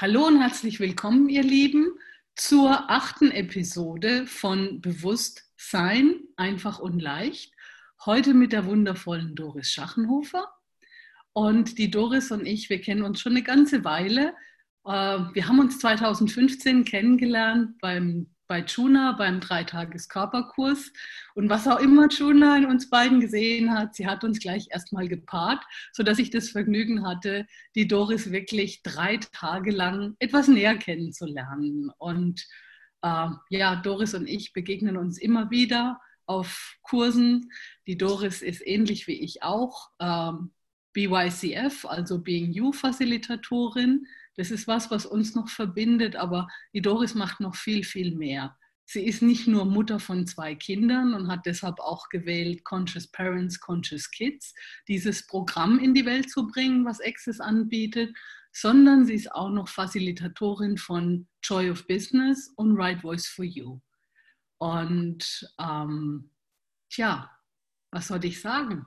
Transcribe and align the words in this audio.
Hallo 0.00 0.26
und 0.26 0.40
herzlich 0.40 0.80
willkommen, 0.80 1.28
ihr 1.28 1.42
Lieben, 1.42 1.92
zur 2.34 2.90
achten 2.90 3.30
Episode 3.30 4.26
von 4.26 4.80
Bewusstsein, 4.80 6.14
einfach 6.36 6.78
und 6.78 7.02
leicht. 7.02 7.52
Heute 8.06 8.32
mit 8.32 8.52
der 8.52 8.64
wundervollen 8.64 9.34
Doris 9.34 9.70
Schachenhofer. 9.70 10.48
Und 11.34 11.76
die 11.76 11.90
Doris 11.90 12.30
und 12.30 12.46
ich, 12.46 12.70
wir 12.70 12.80
kennen 12.80 13.02
uns 13.02 13.20
schon 13.20 13.32
eine 13.32 13.42
ganze 13.42 13.84
Weile. 13.84 14.32
Äh, 14.86 15.18
wir 15.34 15.46
haben 15.46 15.58
uns 15.58 15.78
2015 15.80 16.86
kennengelernt 16.86 17.78
beim 17.82 18.30
bei 18.50 18.64
Juna 18.64 19.12
beim 19.12 19.38
Dreitages-Körperkurs. 19.38 20.92
Und 21.36 21.48
was 21.48 21.68
auch 21.68 21.78
immer 21.78 22.08
Juna 22.08 22.56
in 22.56 22.66
uns 22.66 22.90
beiden 22.90 23.20
gesehen 23.20 23.72
hat, 23.72 23.94
sie 23.94 24.08
hat 24.08 24.24
uns 24.24 24.40
gleich 24.40 24.66
erstmal 24.72 25.06
gepaart, 25.06 25.64
sodass 25.92 26.18
ich 26.18 26.30
das 26.30 26.50
Vergnügen 26.50 27.06
hatte, 27.06 27.46
die 27.76 27.86
Doris 27.86 28.32
wirklich 28.32 28.82
drei 28.82 29.18
Tage 29.18 29.70
lang 29.70 30.16
etwas 30.18 30.48
näher 30.48 30.76
kennenzulernen. 30.76 31.92
Und 31.96 32.44
äh, 33.02 33.28
ja, 33.50 33.76
Doris 33.76 34.14
und 34.14 34.26
ich 34.26 34.52
begegnen 34.52 34.96
uns 34.96 35.16
immer 35.16 35.52
wieder 35.52 36.00
auf 36.26 36.74
Kursen. 36.82 37.52
Die 37.86 37.96
Doris 37.96 38.42
ist 38.42 38.66
ähnlich 38.66 39.06
wie 39.06 39.20
ich 39.20 39.44
auch. 39.44 39.90
Ähm, 40.00 40.50
BYCF, 40.92 41.84
also 41.84 42.18
Being 42.20 42.50
You 42.50 42.72
Facilitatorin. 42.72 44.08
Das 44.36 44.50
ist 44.50 44.66
was, 44.68 44.90
was 44.90 45.06
uns 45.06 45.34
noch 45.34 45.48
verbindet, 45.48 46.16
aber 46.16 46.48
die 46.72 46.82
Doris 46.82 47.14
macht 47.14 47.40
noch 47.40 47.56
viel, 47.56 47.84
viel 47.84 48.14
mehr. 48.16 48.56
Sie 48.86 49.04
ist 49.04 49.22
nicht 49.22 49.46
nur 49.46 49.66
Mutter 49.66 50.00
von 50.00 50.26
zwei 50.26 50.56
Kindern 50.56 51.14
und 51.14 51.28
hat 51.28 51.46
deshalb 51.46 51.78
auch 51.78 52.08
gewählt, 52.08 52.64
Conscious 52.64 53.06
Parents, 53.06 53.60
Conscious 53.60 54.10
Kids, 54.10 54.52
dieses 54.88 55.28
Programm 55.28 55.78
in 55.78 55.94
die 55.94 56.04
Welt 56.06 56.28
zu 56.28 56.48
bringen, 56.48 56.84
was 56.84 57.00
Access 57.00 57.38
anbietet, 57.38 58.12
sondern 58.52 59.06
sie 59.06 59.14
ist 59.14 59.30
auch 59.30 59.50
noch 59.50 59.68
Facilitatorin 59.68 60.76
von 60.76 61.28
Joy 61.44 61.70
of 61.70 61.86
Business 61.86 62.52
und 62.56 62.76
Right 62.76 63.00
Voice 63.00 63.28
for 63.28 63.44
You. 63.44 63.80
Und 64.58 65.48
ähm, 65.60 66.30
tja, 66.90 67.30
was 67.92 68.08
soll 68.08 68.24
ich 68.24 68.40
sagen? 68.40 68.86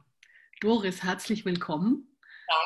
Doris, 0.60 1.02
herzlich 1.02 1.46
willkommen. 1.46 2.18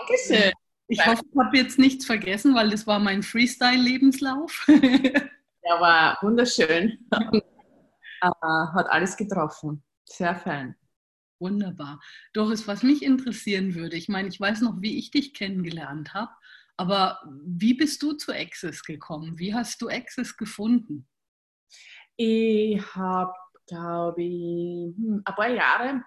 Dankeschön. 0.08 0.54
Ich 0.88 1.06
hoffe, 1.06 1.24
ich 1.30 1.38
habe 1.38 1.58
jetzt 1.58 1.80
nichts 1.80 2.06
vergessen, 2.06 2.56
weil 2.56 2.70
das 2.70 2.88
war 2.88 3.00
mein 3.00 3.24
Freestyle-Lebenslauf. 3.24 4.66
Der 4.68 5.82
war 5.82 6.18
wunderschön. 6.22 6.98
Hat 8.22 8.90
alles 8.90 9.18
getroffen. 9.18 9.84
Sehr 10.06 10.36
fein. 10.36 10.76
Wunderbar. 11.40 12.00
Doris, 12.34 12.68
was 12.68 12.84
mich 12.84 13.04
interessieren 13.04 13.76
würde, 13.76 13.96
ich 13.96 14.08
meine, 14.08 14.30
ich 14.30 14.40
weiß 14.40 14.62
noch, 14.62 14.82
wie 14.82 14.98
ich 14.98 15.12
dich 15.12 15.34
kennengelernt 15.34 16.14
habe, 16.14 16.32
aber 16.78 17.20
wie 17.44 17.74
bist 17.74 18.02
du 18.02 18.14
zu 18.14 18.32
Access 18.34 18.84
gekommen? 18.84 19.38
Wie 19.38 19.54
hast 19.54 19.82
du 19.82 19.90
Access 19.90 20.38
gefunden? 20.38 21.08
Ich 22.16 22.82
habe, 22.96 23.34
glaube 23.68 24.24
ich, 24.24 24.96
hm, 24.96 25.22
ein 25.26 25.36
paar 25.36 25.50
Jahre 25.50 26.04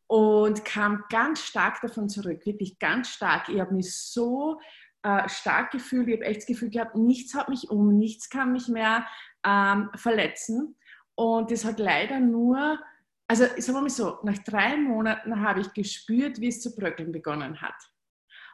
Und 0.07 0.65
kam 0.65 1.03
ganz 1.09 1.41
stark 1.41 1.81
davon 1.81 2.09
zurück, 2.09 2.45
wirklich 2.45 2.77
ganz 2.77 3.09
stark. 3.09 3.49
Ich 3.49 3.59
habe 3.59 3.73
mich 3.73 3.95
so 3.95 4.59
äh, 5.03 5.27
stark 5.29 5.71
gefühlt, 5.71 6.07
ich 6.07 6.15
habe 6.15 6.25
echt 6.25 6.41
das 6.41 6.45
Gefühl 6.47 6.69
gehabt, 6.69 6.95
nichts 6.95 7.33
hat 7.33 7.49
mich 7.49 7.69
um, 7.69 7.97
nichts 7.97 8.29
kann 8.29 8.51
mich 8.51 8.67
mehr 8.67 9.05
ähm, 9.45 9.89
verletzen. 9.95 10.75
Und 11.15 11.49
das 11.49 11.65
hat 11.65 11.79
leider 11.79 12.19
nur, 12.19 12.79
also 13.27 13.45
sagen 13.45 13.77
wir 13.77 13.81
mal 13.81 13.89
so, 13.89 14.19
nach 14.23 14.37
drei 14.39 14.77
Monaten 14.77 15.41
habe 15.41 15.61
ich 15.61 15.73
gespürt, 15.73 16.41
wie 16.41 16.49
es 16.49 16.61
zu 16.61 16.75
bröckeln 16.75 17.11
begonnen 17.11 17.61
hat. 17.61 17.75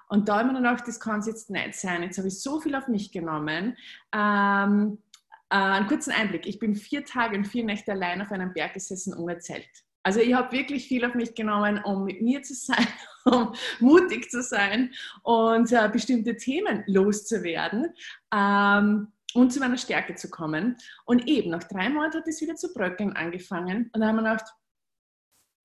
Und 0.10 0.28
da 0.28 0.42
ich 0.42 0.48
mir 0.48 0.56
gedacht, 0.56 0.86
das 0.88 1.00
kann 1.00 1.22
es 1.22 1.28
jetzt 1.28 1.50
nicht 1.50 1.74
sein. 1.76 2.04
Jetzt 2.04 2.18
habe 2.18 2.28
ich 2.28 2.42
so 2.42 2.60
viel 2.60 2.76
auf 2.76 2.90
mich 2.90 3.14
genommen. 3.14 3.78
Ähm, 4.14 4.98
äh, 5.50 5.56
einen 5.56 5.88
kurzen 5.88 6.12
Einblick. 6.12 6.46
Ich 6.46 6.60
bin 6.60 6.76
vier 6.76 7.06
Tage 7.06 7.38
und 7.38 7.46
vier 7.46 7.64
Nächte 7.64 7.94
allein 7.94 8.22
auf 8.22 8.32
einem 8.32 8.54
Berg 8.54 8.74
gesessen 8.74 9.14
ohne 9.14 9.40
Zelt. 9.40 9.70
Also 10.04 10.20
ich 10.20 10.34
habe 10.34 10.52
wirklich 10.52 10.88
viel 10.88 11.06
auf 11.06 11.14
mich 11.14 11.36
genommen, 11.36 11.82
um 11.84 12.06
mit 12.06 12.22
mir 12.22 12.42
zu 12.42 12.54
sein, 12.54 12.88
um 13.26 13.54
mutig 13.80 14.30
zu 14.32 14.42
sein 14.42 14.94
und 15.24 15.72
äh, 15.72 15.90
bestimmte 15.92 16.36
Themen 16.38 16.84
loszuwerden 16.88 17.94
ähm, 18.34 19.12
und 19.34 19.54
zu 19.54 19.60
meiner 19.60 19.78
Stärke 19.78 20.16
zu 20.16 20.30
kommen. 20.30 20.78
Und 21.06 21.28
eben 21.28 21.52
nach 21.52 21.64
drei 21.64 21.90
Monaten 21.90 22.18
hat 22.18 22.28
es 22.28 22.42
wieder 22.42 22.56
zu 22.56 22.74
bröckeln 22.74 23.16
angefangen. 23.16 23.90
Und 23.94 24.02
dann 24.02 24.10
haben 24.10 24.16
wir 24.18 24.24
gedacht, 24.24 24.52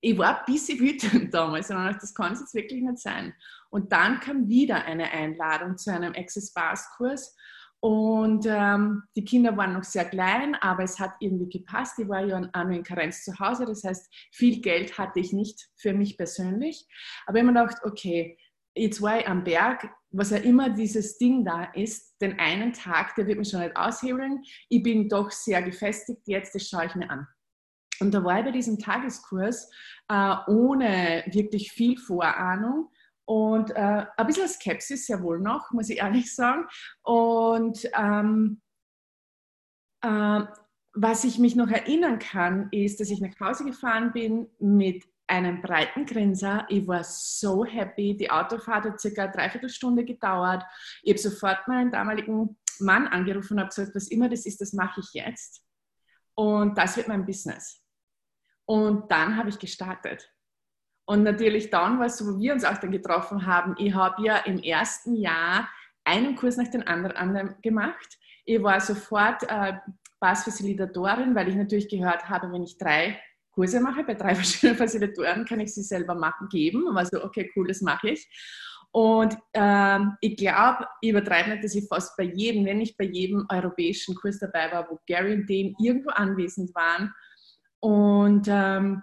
ich 0.00 0.18
war 0.18 0.40
ein 0.40 0.44
bisschen 0.44 0.78
wütend 0.78 1.32
damals 1.34 1.70
und 1.70 1.78
gedacht, 1.78 2.02
das 2.02 2.14
kann 2.14 2.32
es 2.32 2.40
jetzt 2.40 2.54
wirklich 2.54 2.82
nicht 2.82 2.98
sein. 2.98 3.34
Und 3.70 3.92
dann 3.92 4.20
kam 4.20 4.48
wieder 4.48 4.84
eine 4.84 5.10
Einladung 5.10 5.78
zu 5.78 5.92
einem 5.92 6.14
Access 6.14 6.52
Bars 6.52 6.88
Kurs 6.96 7.34
und 7.80 8.46
ähm, 8.48 9.02
die 9.16 9.24
Kinder 9.24 9.56
waren 9.56 9.74
noch 9.74 9.84
sehr 9.84 10.06
klein, 10.06 10.54
aber 10.56 10.84
es 10.84 10.98
hat 10.98 11.12
irgendwie 11.20 11.58
gepasst. 11.58 11.98
Ich 11.98 12.08
war 12.08 12.24
ja 12.24 12.38
auch 12.52 12.64
nur 12.64 12.72
in 12.72 12.82
Karenz 12.82 13.22
zu 13.22 13.38
Hause, 13.38 13.66
das 13.66 13.84
heißt, 13.84 14.12
viel 14.32 14.60
Geld 14.60 14.98
hatte 14.98 15.20
ich 15.20 15.32
nicht 15.32 15.68
für 15.76 15.92
mich 15.92 16.16
persönlich. 16.16 16.86
Aber 17.26 17.38
ich 17.38 17.44
habe 17.44 17.52
mir 17.52 17.60
gedacht, 17.60 17.82
okay, 17.84 18.38
jetzt 18.74 19.00
war 19.02 19.20
ich 19.20 19.28
am 19.28 19.44
Berg, 19.44 19.88
was 20.10 20.30
ja 20.30 20.38
immer 20.38 20.70
dieses 20.70 21.18
Ding 21.18 21.44
da 21.44 21.64
ist, 21.74 22.14
den 22.20 22.38
einen 22.38 22.72
Tag, 22.72 23.14
der 23.14 23.26
wird 23.26 23.38
mich 23.38 23.50
schon 23.50 23.60
nicht 23.60 23.76
aushebeln. 23.76 24.42
Ich 24.68 24.82
bin 24.82 25.08
doch 25.08 25.30
sehr 25.30 25.62
gefestigt 25.62 26.22
jetzt, 26.26 26.54
das 26.54 26.68
schaue 26.68 26.86
ich 26.86 26.94
mir 26.94 27.10
an. 27.10 27.26
Und 28.00 28.12
da 28.12 28.22
war 28.24 28.38
ich 28.38 28.44
bei 28.44 28.50
diesem 28.50 28.78
Tageskurs 28.78 29.70
äh, 30.08 30.34
ohne 30.48 31.24
wirklich 31.26 31.72
viel 31.72 31.98
Vorahnung 31.98 32.90
und 33.26 33.70
äh, 33.72 34.06
ein 34.16 34.26
bisschen 34.26 34.48
Skepsis 34.48 35.08
ja 35.08 35.20
wohl 35.20 35.40
noch, 35.40 35.72
muss 35.72 35.90
ich 35.90 35.98
ehrlich 35.98 36.34
sagen. 36.34 36.66
Und 37.02 37.88
ähm, 37.98 38.62
äh, 40.00 40.42
was 40.94 41.24
ich 41.24 41.38
mich 41.38 41.56
noch 41.56 41.68
erinnern 41.68 42.18
kann, 42.18 42.68
ist, 42.70 43.00
dass 43.00 43.10
ich 43.10 43.20
nach 43.20 43.38
Hause 43.40 43.64
gefahren 43.64 44.12
bin 44.12 44.48
mit 44.58 45.04
einem 45.26 45.60
breiten 45.60 46.06
Grinser. 46.06 46.66
Ich 46.68 46.86
war 46.86 47.02
so 47.02 47.64
happy. 47.64 48.16
Die 48.16 48.30
Autofahrt 48.30 48.84
hat 48.84 49.00
circa 49.00 49.24
eine 49.24 49.32
Dreiviertelstunde 49.32 50.04
gedauert. 50.04 50.62
Ich 51.02 51.10
habe 51.10 51.18
sofort 51.18 51.66
meinen 51.66 51.90
damaligen 51.90 52.56
Mann 52.78 53.08
angerufen 53.08 53.54
und 53.54 53.60
habe 53.60 53.70
gesagt, 53.70 53.94
was 53.94 54.08
immer 54.08 54.28
das 54.28 54.46
ist, 54.46 54.60
das 54.60 54.72
mache 54.72 55.00
ich 55.00 55.12
jetzt. 55.14 55.62
Und 56.34 56.78
das 56.78 56.96
wird 56.96 57.08
mein 57.08 57.26
Business. 57.26 57.82
Und 58.66 59.10
dann 59.10 59.36
habe 59.36 59.48
ich 59.48 59.58
gestartet. 59.58 60.32
Und 61.06 61.22
natürlich 61.22 61.70
dann 61.70 61.98
war 61.98 62.06
es 62.06 62.18
so, 62.18 62.26
wo 62.26 62.38
wir 62.38 62.52
uns 62.52 62.64
auch 62.64 62.78
dann 62.78 62.90
getroffen 62.90 63.46
haben. 63.46 63.74
Ich 63.78 63.94
habe 63.94 64.22
ja 64.24 64.38
im 64.38 64.58
ersten 64.58 65.14
Jahr 65.14 65.68
einen 66.04 66.34
Kurs 66.34 66.56
nach 66.56 66.68
dem 66.68 66.82
anderen 66.86 67.54
gemacht. 67.62 68.18
Ich 68.44 68.62
war 68.62 68.80
sofort 68.80 69.42
äh, 69.48 69.74
Passfacilitatorin, 70.20 71.34
weil 71.34 71.48
ich 71.48 71.54
natürlich 71.54 71.88
gehört 71.88 72.28
habe, 72.28 72.50
wenn 72.52 72.64
ich 72.64 72.76
drei 72.76 73.20
Kurse 73.52 73.80
mache, 73.80 74.04
bei 74.04 74.14
drei 74.14 74.34
verschiedenen 74.36 74.76
Facilitatoren 74.76 75.44
kann 75.44 75.60
ich 75.60 75.74
sie 75.74 75.82
selber 75.82 76.14
machen, 76.14 76.48
geben. 76.48 76.86
Und 76.86 76.94
war 76.94 77.06
so, 77.06 77.22
okay, 77.24 77.50
cool, 77.56 77.68
das 77.68 77.80
mache 77.80 78.10
ich. 78.10 78.28
Und 78.90 79.36
ähm, 79.52 80.16
ich 80.20 80.36
glaube, 80.36 80.86
ich 81.00 81.10
übertreibe 81.10 81.50
nicht, 81.50 81.64
dass 81.64 81.74
ich 81.74 81.86
fast 81.86 82.16
bei 82.16 82.24
jedem, 82.24 82.64
wenn 82.64 82.78
nicht 82.78 82.96
bei 82.96 83.04
jedem 83.04 83.46
europäischen 83.50 84.14
Kurs 84.14 84.38
dabei 84.38 84.72
war, 84.72 84.88
wo 84.90 84.98
Gary 85.06 85.34
und 85.34 85.50
Dane 85.50 85.74
irgendwo 85.78 86.10
anwesend 86.10 86.74
waren. 86.74 87.12
Und 87.80 88.46
ähm, 88.48 89.02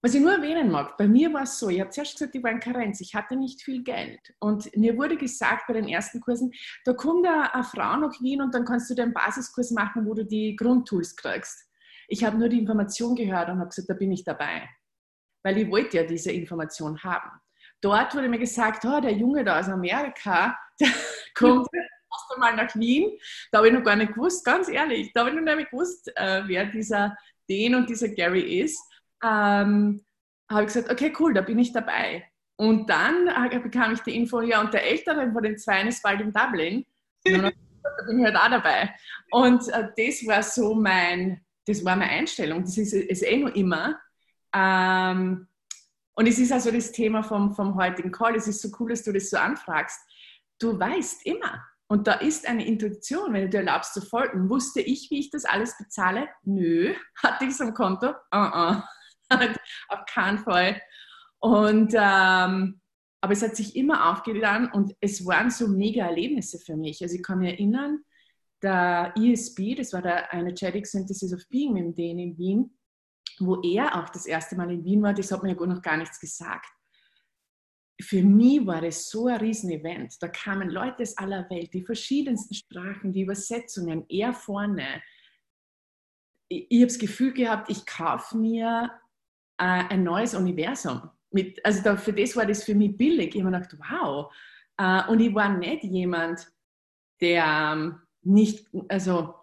was 0.00 0.14
ich 0.14 0.20
nur 0.20 0.32
erwähnen 0.32 0.70
mag, 0.70 0.96
bei 0.96 1.08
mir 1.08 1.32
war 1.32 1.42
es 1.42 1.58
so, 1.58 1.68
ich 1.68 1.80
habe 1.80 1.90
zuerst 1.90 2.18
gesagt, 2.18 2.34
ich 2.34 2.42
war 2.42 2.52
in 2.52 2.60
Karenz, 2.60 3.00
ich 3.00 3.14
hatte 3.14 3.34
nicht 3.34 3.62
viel 3.62 3.82
Geld. 3.82 4.20
Und 4.38 4.74
mir 4.76 4.96
wurde 4.96 5.16
gesagt 5.16 5.66
bei 5.66 5.74
den 5.74 5.88
ersten 5.88 6.20
Kursen, 6.20 6.52
da 6.84 6.92
kommt 6.92 7.26
eine, 7.26 7.64
Frau 7.64 7.96
nach 7.96 8.20
Wien 8.20 8.40
und 8.40 8.54
dann 8.54 8.64
kannst 8.64 8.88
du 8.90 8.94
den 8.94 9.12
Basiskurs 9.12 9.72
machen, 9.72 10.06
wo 10.06 10.14
du 10.14 10.24
die 10.24 10.54
Grundtools 10.54 11.16
kriegst. 11.16 11.64
Ich 12.06 12.24
habe 12.24 12.38
nur 12.38 12.48
die 12.48 12.60
Information 12.60 13.16
gehört 13.16 13.48
und 13.48 13.58
habe 13.58 13.68
gesagt, 13.68 13.90
da 13.90 13.94
bin 13.94 14.12
ich 14.12 14.22
dabei. 14.22 14.68
Weil 15.42 15.58
ich 15.58 15.70
wollte 15.70 15.96
ja 15.96 16.04
diese 16.04 16.30
Information 16.30 17.02
haben. 17.02 17.30
Dort 17.80 18.14
wurde 18.14 18.28
mir 18.28 18.38
gesagt, 18.38 18.84
oh, 18.84 19.00
der 19.00 19.12
Junge 19.12 19.44
da 19.44 19.58
aus 19.58 19.68
Amerika, 19.68 20.56
der 20.80 20.90
kommt 21.34 21.66
erst 21.72 22.32
einmal 22.34 22.54
nach 22.54 22.74
Wien. 22.76 23.18
Da 23.50 23.58
habe 23.58 23.68
ich 23.68 23.74
noch 23.74 23.84
gar 23.84 23.96
nicht 23.96 24.14
gewusst, 24.14 24.44
ganz 24.44 24.68
ehrlich, 24.68 25.12
da 25.12 25.20
habe 25.20 25.30
ich 25.30 25.36
noch 25.36 25.56
nicht 25.56 25.70
gewusst, 25.70 26.10
äh, 26.14 26.42
wer 26.46 26.66
dieser 26.66 27.16
Den 27.50 27.74
und 27.74 27.90
dieser 27.90 28.08
Gary 28.08 28.60
ist 28.60 28.80
ähm, 29.22 30.04
habe 30.50 30.62
ich 30.62 30.66
gesagt, 30.66 30.90
okay, 30.90 31.12
cool, 31.18 31.34
da 31.34 31.40
bin 31.40 31.58
ich 31.58 31.72
dabei. 31.72 32.24
Und 32.56 32.90
dann 32.90 33.28
äh, 33.28 33.58
bekam 33.60 33.92
ich 33.92 34.00
die 34.00 34.16
Info, 34.16 34.40
ja, 34.40 34.60
und 34.60 34.74
der 34.74 34.84
Ältere 34.84 35.30
von 35.32 35.42
den 35.42 35.58
Zweien 35.58 35.88
ist 35.88 36.02
bald 36.02 36.20
in 36.20 36.32
Dublin. 36.32 36.86
da 37.24 37.50
bin 38.06 38.18
ich 38.18 38.24
halt 38.24 38.36
auch 38.36 38.50
dabei. 38.50 38.94
Und 39.30 39.68
äh, 39.68 39.88
das 39.96 40.26
war 40.26 40.42
so 40.42 40.74
mein, 40.74 41.40
das 41.66 41.84
war 41.84 41.96
meine 41.96 42.10
Einstellung. 42.10 42.62
Das 42.62 42.76
ist, 42.76 42.92
ist 42.92 43.22
eh 43.22 43.36
nur 43.36 43.54
immer. 43.54 44.00
Ähm, 44.54 45.46
und 46.14 46.26
es 46.26 46.38
ist 46.40 46.50
also 46.50 46.72
das 46.72 46.90
Thema 46.90 47.22
vom, 47.22 47.54
vom 47.54 47.76
heutigen 47.76 48.10
Call. 48.10 48.34
Es 48.34 48.48
ist 48.48 48.60
so 48.60 48.70
cool, 48.80 48.90
dass 48.90 49.04
du 49.04 49.12
das 49.12 49.30
so 49.30 49.36
anfragst. 49.36 50.00
Du 50.58 50.78
weißt 50.78 51.26
immer. 51.26 51.64
Und 51.86 52.06
da 52.06 52.14
ist 52.14 52.46
eine 52.46 52.66
Intuition, 52.66 53.32
wenn 53.32 53.42
du 53.42 53.48
dir 53.50 53.58
erlaubst 53.58 53.94
zu 53.94 54.02
folgen. 54.02 54.50
Wusste 54.50 54.80
ich, 54.80 55.10
wie 55.10 55.20
ich 55.20 55.30
das 55.30 55.44
alles 55.44 55.78
bezahle? 55.78 56.28
Nö. 56.42 56.92
Hatte 57.22 57.44
ich 57.44 57.50
es 57.50 57.60
am 57.60 57.72
Konto? 57.72 58.08
Uh 58.08 58.36
-uh. 58.36 58.82
Auf 59.88 60.04
keinen 60.06 60.38
Fall. 60.38 60.80
Und, 61.40 61.94
ähm, 61.94 62.80
aber 63.20 63.32
es 63.32 63.42
hat 63.42 63.56
sich 63.56 63.76
immer 63.76 64.10
aufgeladen 64.10 64.70
und 64.72 64.94
es 65.00 65.24
waren 65.26 65.50
so 65.50 65.68
mega 65.68 66.06
Erlebnisse 66.06 66.58
für 66.58 66.76
mich. 66.76 67.02
Also 67.02 67.16
ich 67.16 67.22
kann 67.22 67.38
mich 67.38 67.52
erinnern, 67.52 68.04
der 68.62 69.14
ESB, 69.16 69.76
das 69.76 69.92
war 69.92 70.02
der 70.02 70.32
Energetic 70.32 70.86
Synthesis 70.86 71.32
of 71.32 71.42
Being 71.48 71.74
mit 71.74 71.98
dem 71.98 72.18
in 72.18 72.38
Wien, 72.38 72.78
wo 73.38 73.60
er 73.62 73.96
auch 73.96 74.08
das 74.08 74.26
erste 74.26 74.56
Mal 74.56 74.72
in 74.72 74.84
Wien 74.84 75.02
war, 75.02 75.14
das 75.14 75.30
hat 75.30 75.42
mir 75.42 75.54
ja 75.54 75.66
noch 75.66 75.82
gar 75.82 75.96
nichts 75.96 76.18
gesagt. 76.18 76.66
Für 78.00 78.22
mich 78.22 78.64
war 78.64 78.80
das 78.80 79.08
so 79.10 79.26
ein 79.26 79.38
Riesenevent. 79.38 80.16
Da 80.20 80.28
kamen 80.28 80.70
Leute 80.70 81.02
aus 81.02 81.16
aller 81.18 81.48
Welt, 81.50 81.72
die 81.74 81.84
verschiedensten 81.84 82.54
Sprachen, 82.54 83.12
die 83.12 83.22
Übersetzungen, 83.22 84.04
er 84.08 84.32
vorne. 84.32 85.02
Ich, 86.48 86.66
ich 86.70 86.78
habe 86.78 86.86
das 86.86 86.98
Gefühl 86.98 87.32
gehabt, 87.32 87.70
ich 87.70 87.84
kaufe 87.86 88.36
mir 88.36 88.90
ein 89.62 90.02
neues 90.04 90.34
Universum. 90.34 91.10
Mit, 91.30 91.64
also 91.64 91.82
da, 91.82 91.96
für 91.96 92.12
das 92.12 92.34
war 92.36 92.46
das 92.46 92.64
für 92.64 92.74
mich 92.74 92.96
billig. 92.96 93.34
Ich 93.34 93.42
habe 93.42 93.52
gedacht, 93.52 93.76
wow. 93.78 94.32
Äh, 94.78 95.10
und 95.10 95.20
ich 95.20 95.34
war 95.34 95.56
nicht 95.56 95.84
jemand, 95.84 96.46
der 97.20 97.74
ähm, 97.74 98.00
nicht, 98.22 98.66
also 98.88 99.34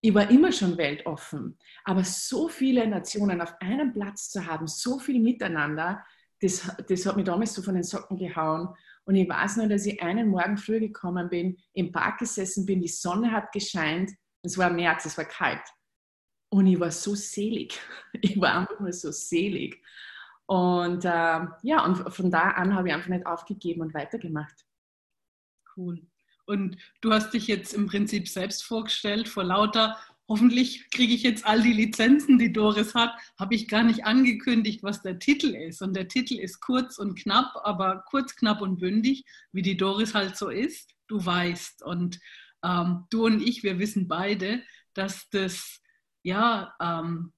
ich 0.00 0.14
war 0.14 0.30
immer 0.30 0.52
schon 0.52 0.76
weltoffen. 0.76 1.58
Aber 1.84 2.04
so 2.04 2.48
viele 2.48 2.86
Nationen 2.86 3.40
auf 3.40 3.54
einem 3.60 3.92
Platz 3.92 4.30
zu 4.30 4.46
haben, 4.46 4.66
so 4.66 4.98
viel 4.98 5.20
miteinander, 5.20 6.04
das, 6.40 6.70
das 6.88 7.06
hat 7.06 7.16
mich 7.16 7.24
damals 7.24 7.54
so 7.54 7.62
von 7.62 7.74
den 7.74 7.84
Socken 7.84 8.18
gehauen. 8.18 8.68
Und 9.06 9.16
ich 9.16 9.28
weiß 9.28 9.56
nur, 9.56 9.66
dass 9.66 9.86
ich 9.86 10.02
einen 10.02 10.28
Morgen 10.28 10.56
früh 10.56 10.80
gekommen 10.80 11.28
bin, 11.28 11.56
im 11.72 11.90
Park 11.90 12.18
gesessen 12.18 12.66
bin, 12.66 12.80
die 12.80 12.88
Sonne 12.88 13.32
hat 13.32 13.52
gescheint, 13.52 14.10
es 14.42 14.58
war 14.58 14.70
März, 14.70 15.06
es 15.06 15.16
war 15.16 15.24
kalt. 15.24 15.62
Und 16.54 16.68
ich 16.68 16.78
war 16.78 16.92
so 16.92 17.16
selig. 17.16 17.80
Ich 18.20 18.40
war 18.40 18.60
einfach 18.60 18.78
nur 18.78 18.92
so 18.92 19.10
selig. 19.10 19.82
Und 20.46 21.04
äh, 21.04 21.40
ja, 21.62 21.84
und 21.84 22.14
von 22.14 22.30
da 22.30 22.50
an 22.50 22.76
habe 22.76 22.88
ich 22.88 22.94
einfach 22.94 23.08
nicht 23.08 23.26
aufgegeben 23.26 23.80
und 23.80 23.92
weitergemacht. 23.92 24.64
Cool. 25.76 26.06
Und 26.46 26.76
du 27.00 27.12
hast 27.12 27.34
dich 27.34 27.48
jetzt 27.48 27.74
im 27.74 27.86
Prinzip 27.88 28.28
selbst 28.28 28.62
vorgestellt, 28.62 29.28
vor 29.28 29.42
lauter, 29.42 29.96
hoffentlich 30.28 30.88
kriege 30.92 31.12
ich 31.12 31.24
jetzt 31.24 31.44
all 31.44 31.60
die 31.60 31.72
Lizenzen, 31.72 32.38
die 32.38 32.52
Doris 32.52 32.94
hat, 32.94 33.10
habe 33.36 33.56
ich 33.56 33.66
gar 33.66 33.82
nicht 33.82 34.04
angekündigt, 34.04 34.84
was 34.84 35.02
der 35.02 35.18
Titel 35.18 35.56
ist. 35.56 35.82
Und 35.82 35.96
der 35.96 36.06
Titel 36.06 36.34
ist 36.38 36.60
kurz 36.60 36.98
und 36.98 37.18
knapp, 37.18 37.50
aber 37.64 38.04
kurz, 38.08 38.36
knapp 38.36 38.60
und 38.60 38.78
bündig, 38.78 39.24
wie 39.50 39.62
die 39.62 39.76
Doris 39.76 40.14
halt 40.14 40.36
so 40.36 40.50
ist. 40.50 40.94
Du 41.08 41.26
weißt. 41.26 41.82
Und 41.82 42.20
ähm, 42.62 43.06
du 43.10 43.26
und 43.26 43.42
ich, 43.42 43.64
wir 43.64 43.80
wissen 43.80 44.06
beide, 44.06 44.62
dass 44.92 45.28
das 45.30 45.80
ja, 46.24 46.74
ähm, 46.80 47.32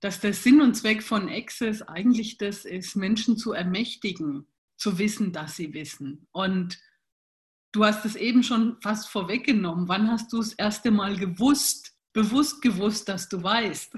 dass 0.00 0.20
der 0.20 0.32
Sinn 0.32 0.60
und 0.60 0.74
Zweck 0.74 1.02
von 1.02 1.28
Access 1.28 1.82
eigentlich 1.82 2.38
das 2.38 2.64
ist, 2.64 2.94
Menschen 2.94 3.36
zu 3.36 3.52
ermächtigen, 3.52 4.46
zu 4.76 4.98
wissen, 4.98 5.32
dass 5.32 5.56
sie 5.56 5.74
wissen. 5.74 6.28
Und 6.30 6.78
du 7.72 7.84
hast 7.84 8.04
es 8.04 8.14
eben 8.14 8.44
schon 8.44 8.80
fast 8.80 9.08
vorweggenommen. 9.08 9.88
Wann 9.88 10.08
hast 10.08 10.32
du 10.32 10.38
das 10.38 10.52
erste 10.52 10.92
Mal 10.92 11.16
gewusst, 11.16 11.96
bewusst 12.12 12.62
gewusst, 12.62 13.08
dass 13.08 13.28
du 13.28 13.42
weißt? 13.42 13.94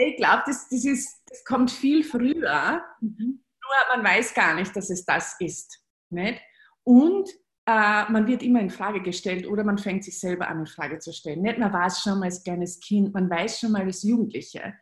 Ich 0.00 0.16
glaube, 0.16 0.42
das, 0.46 0.68
das, 0.70 1.22
das 1.26 1.44
kommt 1.44 1.70
viel 1.70 2.02
früher. 2.02 2.82
Mhm. 3.00 3.44
Nur 3.60 3.96
man 3.96 4.04
weiß 4.04 4.32
gar 4.32 4.54
nicht, 4.54 4.74
dass 4.74 4.88
es 4.88 5.04
das 5.04 5.36
ist. 5.38 5.84
Nicht? 6.10 6.40
Und 6.82 7.28
äh, 7.68 8.10
man 8.10 8.26
wird 8.26 8.42
immer 8.42 8.60
in 8.60 8.70
Frage 8.70 9.02
gestellt 9.02 9.46
oder 9.46 9.62
man 9.62 9.76
fängt 9.76 10.02
sich 10.02 10.18
selber 10.18 10.48
an, 10.48 10.60
in 10.60 10.66
Frage 10.66 11.00
zu 11.00 11.12
stellen. 11.12 11.42
Nicht 11.42 11.58
man 11.58 11.70
weiß 11.70 12.00
schon 12.00 12.18
mal 12.18 12.24
als 12.24 12.42
kleines 12.42 12.80
Kind, 12.80 13.12
man 13.12 13.28
weiß 13.28 13.60
schon 13.60 13.72
mal 13.72 13.82
als 13.82 14.02
Jugendliche. 14.04 14.72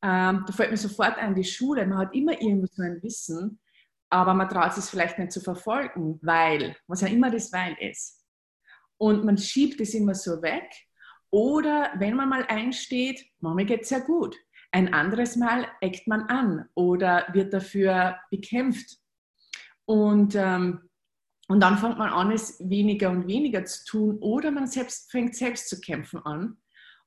Ähm, 0.00 0.44
da 0.46 0.52
fällt 0.52 0.70
mir 0.70 0.76
sofort 0.76 1.18
an 1.18 1.34
die 1.34 1.42
Schule. 1.42 1.84
Man 1.84 1.98
hat 1.98 2.14
immer 2.14 2.40
irgendwo 2.40 2.66
so 2.66 2.82
ein 2.82 3.02
Wissen, 3.02 3.58
aber 4.10 4.32
man 4.34 4.48
traut 4.48 4.78
es 4.78 4.88
vielleicht 4.88 5.18
nicht 5.18 5.32
zu 5.32 5.40
verfolgen, 5.40 6.20
weil, 6.22 6.76
was 6.86 7.00
ja 7.00 7.08
immer 7.08 7.32
das 7.32 7.52
Weil 7.52 7.76
ist. 7.80 8.24
Und 8.96 9.24
man 9.24 9.36
schiebt 9.36 9.80
es 9.80 9.94
immer 9.94 10.14
so 10.14 10.40
weg. 10.40 10.70
Oder 11.30 11.90
wenn 11.96 12.14
man 12.14 12.28
mal 12.28 12.46
einsteht, 12.46 13.24
Mami 13.40 13.64
geht 13.64 13.82
es 13.82 13.90
ja 13.90 13.98
gut. 13.98 14.36
Ein 14.70 14.94
anderes 14.94 15.34
Mal 15.34 15.66
eckt 15.80 16.06
man 16.06 16.22
an 16.22 16.68
oder 16.74 17.26
wird 17.32 17.52
dafür 17.52 18.20
bekämpft. 18.30 18.98
Und 19.84 20.36
ähm, 20.36 20.89
und 21.50 21.58
dann 21.58 21.78
fängt 21.78 21.98
man 21.98 22.10
an, 22.10 22.30
es 22.30 22.60
weniger 22.60 23.10
und 23.10 23.26
weniger 23.26 23.64
zu 23.64 23.84
tun 23.84 24.18
oder 24.20 24.52
man 24.52 24.68
selbst, 24.68 25.10
fängt 25.10 25.34
selbst 25.34 25.68
zu 25.68 25.80
kämpfen 25.80 26.24
an. 26.24 26.58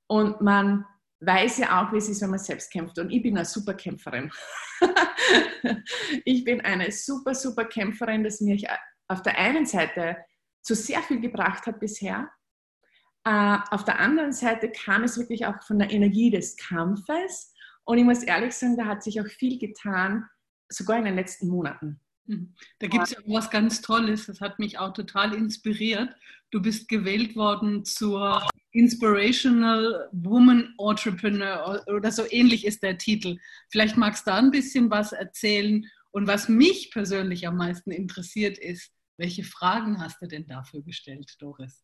Und 0.07 0.41
man 0.41 0.83
weiß 1.21 1.59
ja 1.59 1.81
auch, 1.81 1.93
wie 1.93 1.97
es 2.00 2.09
ist, 2.09 2.21
wenn 2.21 2.31
man 2.31 2.39
selbst 2.39 2.69
kämpft. 2.69 3.00
Und 3.00 3.09
ich 3.09 3.23
bin 3.23 3.38
eine 3.38 3.45
super 3.45 3.73
Kämpferin. 3.73 4.33
ich 6.25 6.43
bin 6.43 6.59
eine 6.59 6.91
super, 6.91 7.33
super 7.33 7.63
Kämpferin, 7.63 8.25
das 8.25 8.41
mich 8.41 8.67
auf 9.07 9.21
der 9.21 9.39
einen 9.39 9.65
Seite 9.65 10.17
zu 10.62 10.75
sehr 10.75 11.01
viel 11.03 11.21
gebracht 11.21 11.65
hat 11.65 11.79
bisher. 11.79 12.29
Äh, 13.23 13.59
auf 13.71 13.85
der 13.85 14.01
anderen 14.01 14.33
Seite 14.33 14.69
kam 14.71 15.05
es 15.05 15.17
wirklich 15.17 15.45
auch 15.45 15.63
von 15.63 15.79
der 15.79 15.89
Energie 15.89 16.31
des 16.31 16.57
Kampfes. 16.57 17.53
Und 17.85 17.97
ich 17.97 18.03
muss 18.03 18.23
ehrlich 18.23 18.53
sagen, 18.53 18.75
da 18.75 18.88
hat 18.88 19.03
sich 19.03 19.21
auch 19.21 19.27
viel 19.27 19.57
getan, 19.57 20.27
sogar 20.67 20.97
in 20.97 21.05
den 21.05 21.15
letzten 21.15 21.47
Monaten. 21.47 22.02
Mhm. 22.25 22.56
Da 22.80 22.88
gibt 22.88 23.03
es 23.03 23.12
ja 23.12 23.20
was 23.25 23.50
ganz 23.50 23.82
Tolles, 23.82 24.27
das 24.27 24.42
hat 24.42 24.60
mich 24.60 24.80
auch 24.80 24.94
total 24.94 25.34
inspiriert. 25.34 26.15
Du 26.51 26.62
bist 26.62 26.88
gewählt 26.88 27.36
worden 27.36 27.84
zur 27.84 28.48
Inspirational 28.72 30.10
Woman 30.12 30.74
Entrepreneur 30.80 31.84
oder 31.88 32.12
so 32.12 32.24
ähnlich 32.30 32.65
ist 32.65 32.84
der 32.84 32.98
Titel. 32.98 33.38
Vielleicht 33.70 33.98
magst 33.98 34.25
du 34.25 34.32
da 34.32 34.38
ein 34.38 34.51
bisschen 34.51 34.89
was 34.89 35.12
erzählen. 35.12 35.86
Und 36.12 36.27
was 36.27 36.48
mich 36.48 36.92
persönlich 36.92 37.48
am 37.48 37.58
meisten 37.58 37.92
interessiert 37.92 38.58
ist, 38.58 38.92
welche 39.18 39.44
Fragen 39.44 40.00
hast 40.00 40.22
du 40.22 40.27
denn 40.27 40.46
dafür 40.48 40.82
gestellt, 40.84 41.36
Doris? 41.39 41.84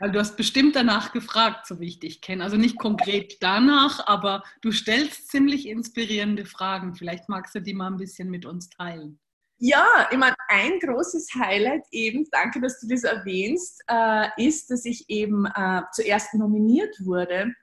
Weil 0.00 0.12
du 0.12 0.18
hast 0.18 0.36
bestimmt 0.36 0.76
danach 0.76 1.12
gefragt, 1.12 1.66
so 1.66 1.80
wie 1.80 1.86
ich 1.86 2.00
dich 2.00 2.20
kenne. 2.20 2.44
Also 2.44 2.56
nicht 2.56 2.78
konkret 2.78 3.36
danach, 3.40 4.06
aber 4.06 4.42
du 4.60 4.72
stellst 4.72 5.28
ziemlich 5.28 5.68
inspirierende 5.68 6.44
Fragen. 6.46 6.94
Vielleicht 6.94 7.28
magst 7.28 7.54
du 7.54 7.60
die 7.60 7.74
mal 7.74 7.88
ein 7.88 7.96
bisschen 7.96 8.30
mit 8.30 8.44
uns 8.44 8.68
teilen. 8.68 9.20
Ja, 9.58 10.08
ich 10.10 10.18
meine, 10.18 10.34
ein 10.48 10.78
großes 10.80 11.28
Highlight 11.38 11.84
eben, 11.92 12.26
danke, 12.30 12.60
dass 12.60 12.80
du 12.80 12.88
das 12.88 13.04
erwähnst, 13.04 13.82
äh, 13.86 14.28
ist, 14.36 14.70
dass 14.70 14.84
ich 14.84 15.08
eben 15.08 15.46
äh, 15.46 15.82
zuerst 15.92 16.34
nominiert 16.34 16.94
wurde 17.04 17.54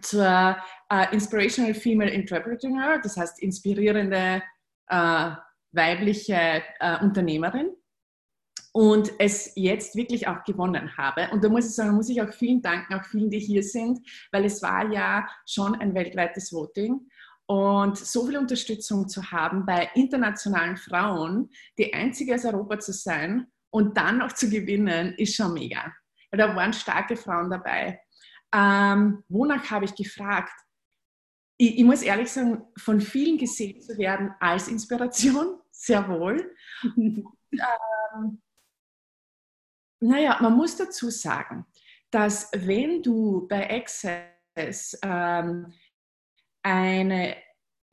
zur 0.00 0.56
äh, 0.90 1.12
Inspirational 1.12 1.74
Female 1.74 2.10
Entrepreneur, 2.10 2.98
das 3.02 3.16
heißt 3.16 3.42
inspirierende 3.42 4.42
äh, 4.88 5.30
weibliche 5.72 6.62
äh, 6.80 6.98
Unternehmerin. 7.02 7.70
Und 8.72 9.12
es 9.18 9.52
jetzt 9.54 9.94
wirklich 9.96 10.26
auch 10.26 10.44
gewonnen 10.44 10.96
habe. 10.96 11.28
Und 11.30 11.44
da 11.44 11.48
muss 11.48 11.66
ich 11.66 11.74
sagen, 11.74 11.94
muss 11.94 12.08
ich 12.08 12.22
auch 12.22 12.32
vielen 12.32 12.62
danken, 12.62 12.94
auch 12.94 13.04
vielen, 13.04 13.30
die 13.30 13.38
hier 13.38 13.62
sind, 13.62 14.00
weil 14.32 14.46
es 14.46 14.62
war 14.62 14.90
ja 14.90 15.28
schon 15.46 15.74
ein 15.74 15.94
weltweites 15.94 16.52
Voting. 16.52 17.08
Und 17.46 17.98
so 17.98 18.26
viel 18.26 18.38
Unterstützung 18.38 19.08
zu 19.08 19.30
haben 19.30 19.66
bei 19.66 19.90
internationalen 19.94 20.78
Frauen, 20.78 21.50
die 21.76 21.92
einzige 21.92 22.34
aus 22.34 22.46
Europa 22.46 22.78
zu 22.78 22.92
sein 22.92 23.46
und 23.70 23.96
dann 23.96 24.18
noch 24.18 24.32
zu 24.32 24.48
gewinnen, 24.48 25.14
ist 25.18 25.34
schon 25.34 25.52
mega. 25.52 25.92
Da 26.30 26.56
waren 26.56 26.72
starke 26.72 27.16
Frauen 27.16 27.50
dabei. 27.50 28.00
Ähm, 28.54 29.22
wonach 29.28 29.70
habe 29.70 29.84
ich 29.84 29.94
gefragt? 29.94 30.52
Ich, 31.58 31.78
ich, 31.78 31.84
muss 31.84 32.00
ehrlich 32.00 32.30
sagen, 32.30 32.62
von 32.78 33.02
vielen 33.02 33.36
gesehen 33.36 33.80
zu 33.82 33.98
werden 33.98 34.34
als 34.40 34.68
Inspiration, 34.68 35.58
sehr 35.70 36.08
wohl. 36.08 36.54
ähm, 36.96 38.40
naja, 40.02 40.38
man 40.40 40.56
muss 40.56 40.76
dazu 40.76 41.10
sagen, 41.10 41.66
dass 42.10 42.50
wenn 42.52 43.02
du 43.02 43.46
bei 43.48 43.70
Access 43.70 44.98
ähm, 45.02 45.72
eine, 46.62 47.36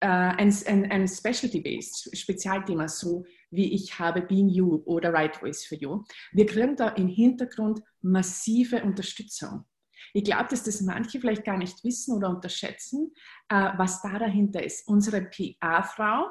äh, 0.02 0.08
ein, 0.08 0.54
ein, 0.68 0.92
ein 0.92 1.08
Specialty-Based 1.08 2.18
Spezialthema, 2.18 2.88
so 2.88 3.26
wie 3.52 3.74
ich 3.74 3.98
habe 3.98 4.22
Being 4.22 4.50
You 4.50 4.82
oder 4.86 5.14
Right 5.14 5.36
Voice 5.36 5.66
for 5.66 5.78
You, 5.78 6.04
wir 6.32 6.46
kriegen 6.46 6.76
da 6.76 6.90
im 6.90 7.08
Hintergrund 7.08 7.82
massive 8.02 8.84
Unterstützung. 8.84 9.66
Ich 10.14 10.24
glaube, 10.24 10.48
dass 10.50 10.64
das 10.64 10.82
manche 10.82 11.20
vielleicht 11.20 11.46
gar 11.46 11.58
nicht 11.58 11.84
wissen 11.84 12.16
oder 12.16 12.30
unterschätzen, 12.30 13.14
äh, 13.50 13.72
was 13.78 14.02
da 14.02 14.18
dahinter 14.18 14.64
ist. 14.64 14.88
Unsere 14.88 15.22
PA-Frau, 15.22 16.26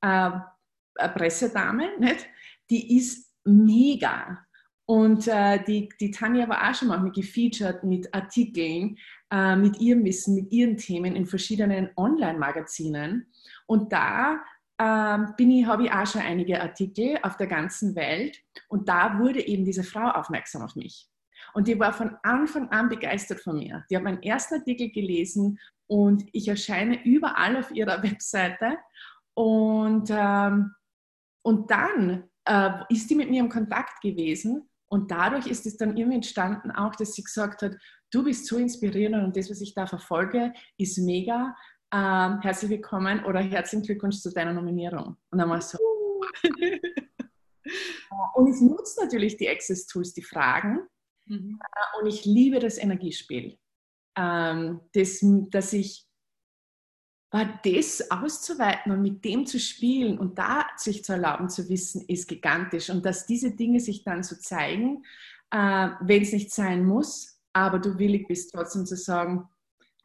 äh, 0.00 0.30
Pressedame, 1.14 1.98
nicht? 1.98 2.26
die 2.70 2.96
ist 2.96 3.34
mega. 3.44 4.43
Und 4.86 5.28
äh, 5.28 5.62
die, 5.64 5.88
die 5.98 6.10
Tanja 6.10 6.48
war 6.48 6.68
auch 6.68 6.74
schon 6.74 6.88
mal 6.88 7.10
gefeatured 7.10 7.84
mit 7.84 8.12
Artikeln, 8.12 8.98
äh, 9.30 9.56
mit 9.56 9.80
ihrem 9.80 10.04
Wissen, 10.04 10.34
mit 10.34 10.52
ihren 10.52 10.76
Themen 10.76 11.16
in 11.16 11.26
verschiedenen 11.26 11.90
Online-Magazinen. 11.96 13.26
Und 13.66 13.92
da 13.92 14.44
äh, 14.76 15.18
bin 15.38 15.50
ich, 15.50 15.66
habe 15.66 15.84
ich 15.84 15.92
auch 15.92 16.06
schon 16.06 16.20
einige 16.20 16.60
Artikel 16.60 17.18
auf 17.22 17.38
der 17.38 17.46
ganzen 17.46 17.94
Welt. 17.96 18.38
Und 18.68 18.88
da 18.88 19.18
wurde 19.18 19.46
eben 19.46 19.64
diese 19.64 19.84
Frau 19.84 20.10
aufmerksam 20.10 20.60
auf 20.62 20.76
mich. 20.76 21.08
Und 21.54 21.66
die 21.66 21.78
war 21.78 21.94
von 21.94 22.16
Anfang 22.22 22.68
an 22.68 22.90
begeistert 22.90 23.40
von 23.40 23.56
mir. 23.56 23.84
Die 23.88 23.96
hat 23.96 24.02
meinen 24.02 24.22
ersten 24.22 24.56
Artikel 24.56 24.90
gelesen 24.90 25.58
und 25.86 26.24
ich 26.32 26.48
erscheine 26.48 27.02
überall 27.04 27.56
auf 27.56 27.70
ihrer 27.70 28.02
Webseite. 28.02 28.76
Und, 29.32 30.10
ähm, 30.10 30.74
und 31.42 31.70
dann 31.70 32.24
äh, 32.44 32.70
ist 32.90 33.08
die 33.08 33.14
mit 33.14 33.30
mir 33.30 33.40
im 33.40 33.48
Kontakt 33.48 34.02
gewesen 34.02 34.68
und 34.94 35.10
dadurch 35.10 35.48
ist 35.48 35.66
es 35.66 35.76
dann 35.76 35.96
irgendwie 35.96 36.14
entstanden 36.14 36.70
auch, 36.70 36.94
dass 36.94 37.14
sie 37.14 37.24
gesagt 37.24 37.62
hat, 37.62 37.72
du 38.12 38.22
bist 38.22 38.46
so 38.46 38.58
inspirierend 38.58 39.24
und 39.24 39.36
das, 39.36 39.50
was 39.50 39.60
ich 39.60 39.74
da 39.74 39.88
verfolge, 39.88 40.52
ist 40.78 40.98
mega. 40.98 41.56
Ähm, 41.92 42.40
herzlich 42.40 42.70
willkommen 42.70 43.24
oder 43.24 43.40
herzlichen 43.40 43.84
Glückwunsch 43.84 44.20
zu 44.20 44.32
deiner 44.32 44.52
Nominierung. 44.52 45.16
Und 45.32 45.38
dann 45.38 45.50
war 45.50 45.58
es 45.58 45.70
so. 45.70 45.78
und 48.34 48.46
ich 48.46 48.60
nutze 48.60 49.02
natürlich 49.02 49.36
die 49.36 49.48
Access 49.48 49.88
Tools, 49.88 50.14
die 50.14 50.22
Fragen. 50.22 50.86
Mhm. 51.26 51.58
Äh, 51.60 52.00
und 52.00 52.06
ich 52.06 52.24
liebe 52.24 52.60
das 52.60 52.78
Energiespiel. 52.78 53.58
Ähm, 54.16 54.80
das, 54.92 55.18
dass 55.50 55.72
ich 55.72 56.06
war 57.34 57.60
das 57.64 58.12
auszuweiten 58.12 58.92
und 58.92 59.02
mit 59.02 59.24
dem 59.24 59.44
zu 59.44 59.58
spielen 59.58 60.20
und 60.20 60.38
da 60.38 60.68
sich 60.76 61.04
zu 61.04 61.14
erlauben 61.14 61.48
zu 61.48 61.68
wissen, 61.68 62.04
ist 62.06 62.28
gigantisch. 62.28 62.90
Und 62.90 63.04
dass 63.04 63.26
diese 63.26 63.50
Dinge 63.50 63.80
sich 63.80 64.04
dann 64.04 64.22
so 64.22 64.36
zeigen, 64.36 65.04
äh, 65.50 65.88
wenn 66.00 66.22
es 66.22 66.32
nicht 66.32 66.52
sein 66.52 66.84
muss, 66.84 67.40
aber 67.52 67.80
du 67.80 67.98
willig 67.98 68.28
bist 68.28 68.52
trotzdem 68.52 68.86
zu 68.86 68.96
sagen, 68.96 69.48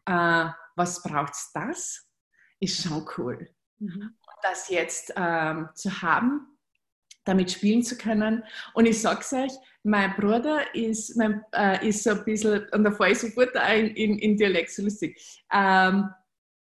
äh, 0.06 0.48
was 0.76 1.04
braucht 1.04 1.34
es 1.34 1.52
das, 1.54 2.10
ist 2.60 2.82
schon 2.82 3.08
cool. 3.20 3.48
Mhm. 3.78 4.16
Das 4.42 4.68
jetzt 4.70 5.12
äh, 5.12 5.66
zu 5.76 6.02
haben, 6.02 6.58
damit 7.26 7.52
spielen 7.52 7.84
zu 7.84 7.96
können. 7.96 8.44
Und 8.74 8.88
ich 8.88 9.00
sage 9.00 9.20
es 9.20 9.34
euch, 9.34 9.52
mein 9.84 10.16
Bruder 10.16 10.74
ist, 10.74 11.16
mein, 11.16 11.46
äh, 11.54 11.88
ist 11.88 12.04
so 12.04 12.10
ein 12.10 12.26
bisschen, 12.26 12.68
und 12.72 12.84
da 12.84 12.90
fahre 12.90 13.12
ich 13.12 13.20
sofort 13.20 13.54
in, 13.54 13.88
in, 13.90 14.18
in 14.18 14.36
Dialekt, 14.36 14.72
so 14.72 14.82
lustig. 14.82 15.46
Ähm, 15.54 16.10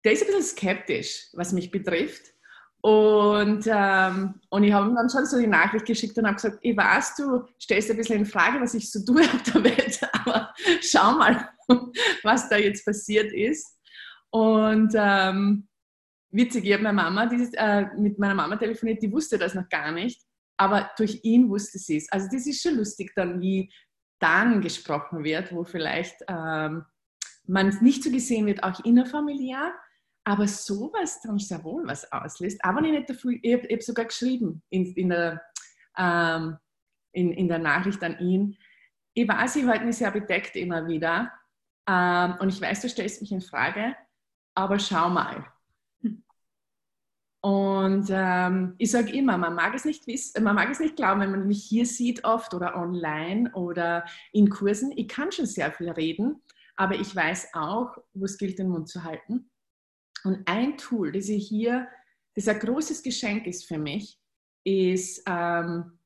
der 0.08 0.14
ist 0.14 0.22
ein 0.22 0.28
bisschen 0.28 0.58
skeptisch, 0.58 1.28
was 1.34 1.52
mich 1.52 1.70
betrifft. 1.70 2.34
Und, 2.80 3.66
ähm, 3.68 4.36
und 4.50 4.64
ich 4.64 4.72
habe 4.72 4.88
ihm 4.88 4.96
dann 4.96 5.10
schon 5.10 5.26
so 5.26 5.38
die 5.38 5.48
Nachricht 5.48 5.86
geschickt 5.86 6.18
und 6.18 6.26
habe 6.26 6.36
gesagt, 6.36 6.60
ich 6.62 6.78
weiß, 6.78 7.16
du 7.18 7.44
stellst 7.62 7.92
ein 7.92 7.98
bisschen 7.98 8.20
in 8.20 8.26
Frage, 8.26 8.62
was 8.62 8.74
ich 8.74 8.90
so 8.90 9.04
tue 9.04 9.24
auf 9.24 9.44
der 9.44 9.62
Welt, 9.66 10.00
aber 10.14 10.54
schau 10.80 11.12
mal, 11.12 11.50
was 12.24 12.48
da 12.48 12.56
jetzt 12.56 12.86
passiert 12.86 13.34
ist. 13.34 13.78
Und 14.30 14.94
ähm, 14.96 15.68
witzig, 16.32 16.64
ich 16.64 16.72
habe 16.72 16.84
meine 16.84 16.96
Mama 16.96 17.26
dieses, 17.26 17.54
äh, 17.56 17.88
mit 17.98 18.18
meiner 18.18 18.36
Mama 18.36 18.56
telefoniert, 18.56 19.02
die 19.02 19.12
wusste 19.12 19.38
das 19.38 19.56
noch 19.56 19.68
gar 19.68 19.92
nicht, 19.92 20.22
aber 20.56 20.90
durch 20.98 21.20
ihn 21.24 21.50
wusste 21.50 21.80
sie 21.80 21.98
es. 21.98 22.10
Also 22.14 22.30
das 22.32 22.48
ist 22.48 22.62
schon 22.62 22.78
lustig 22.78 23.12
dann, 23.14 23.42
wie 23.42 23.70
dann 24.20 24.62
gesprochen 24.62 25.26
wird, 25.26 25.54
wo 25.54 25.66
vielleicht 25.66 26.16
ähm, 26.30 26.86
man 27.46 27.78
nicht 27.82 28.06
so 28.06 28.10
gesehen 28.10 28.46
wird, 28.46 28.64
auch 28.64 28.80
innerfamiliar, 28.86 29.74
aber 30.28 30.46
sowas 30.46 31.22
dann 31.22 31.40
sehr 31.40 31.64
wohl 31.64 31.88
was 31.88 32.12
auslöst. 32.12 32.60
Aber 32.62 32.82
ich 32.82 32.92
nicht 32.92 33.10
dafür, 33.10 33.32
ich 33.42 33.54
habe 33.54 33.68
hab 33.72 33.82
sogar 33.82 34.06
geschrieben 34.06 34.62
in, 34.70 34.94
in, 34.94 35.08
der, 35.08 35.42
ähm, 35.98 36.58
in, 37.14 37.32
in 37.32 37.48
der 37.48 37.60
Nachricht 37.60 38.04
an 38.04 38.20
ihn. 38.20 38.58
Ich 39.14 39.26
weiß, 39.26 39.56
ich 39.56 39.66
halte 39.66 39.86
mich 39.86 39.96
sehr 39.96 40.12
bedeckt 40.12 40.58
immer 40.58 40.86
wieder. 40.86 41.32
Ähm, 41.88 42.36
und 42.40 42.50
ich 42.50 42.60
weiß, 42.60 42.82
du 42.82 42.90
stellst 42.90 43.22
mich 43.22 43.32
in 43.32 43.40
Frage, 43.40 43.96
aber 44.54 44.80
schau 44.80 45.10
mal. 45.10 45.46
Und 47.40 48.08
ähm, 48.10 48.76
ich 48.80 48.92
sage 48.92 49.14
immer, 49.14 49.38
man 49.38 49.56
mag 49.56 49.74
es 49.76 49.86
nicht 49.86 50.08
wissen, 50.08 50.44
man 50.44 50.56
mag 50.56 50.70
es 50.70 50.82
nicht 50.82 50.98
glauben, 50.98 51.22
wenn 51.22 51.32
man 51.32 51.48
mich 51.48 51.64
hier 51.64 51.86
sieht 51.86 52.26
oft 52.26 52.54
oder 52.54 52.76
online 52.76 53.50
oder 53.54 54.04
in 54.34 54.50
Kursen. 54.50 54.92
Ich 54.98 55.08
kann 55.08 55.32
schon 55.32 55.46
sehr 55.46 55.72
viel 55.72 55.90
reden, 55.90 56.42
aber 56.76 56.96
ich 56.96 57.16
weiß 57.16 57.54
auch, 57.54 57.96
wo 58.14 58.26
es 58.26 58.38
gilt, 58.38 58.60
den 58.60 58.68
Mund 58.68 58.90
zu 58.90 59.06
halten. 59.06 59.50
Und 60.24 60.48
ein 60.48 60.78
Tool, 60.78 61.12
das 61.12 61.30
ich 61.30 61.48
hier, 61.48 61.88
das 62.36 62.48
ein 62.48 62.60
großes 62.60 63.04
Geschenk 63.04 63.48
ist 63.48 63.66
für 63.66 63.78
mich, 63.78 64.20
ist, 64.64 65.24
ähm, 65.28 65.98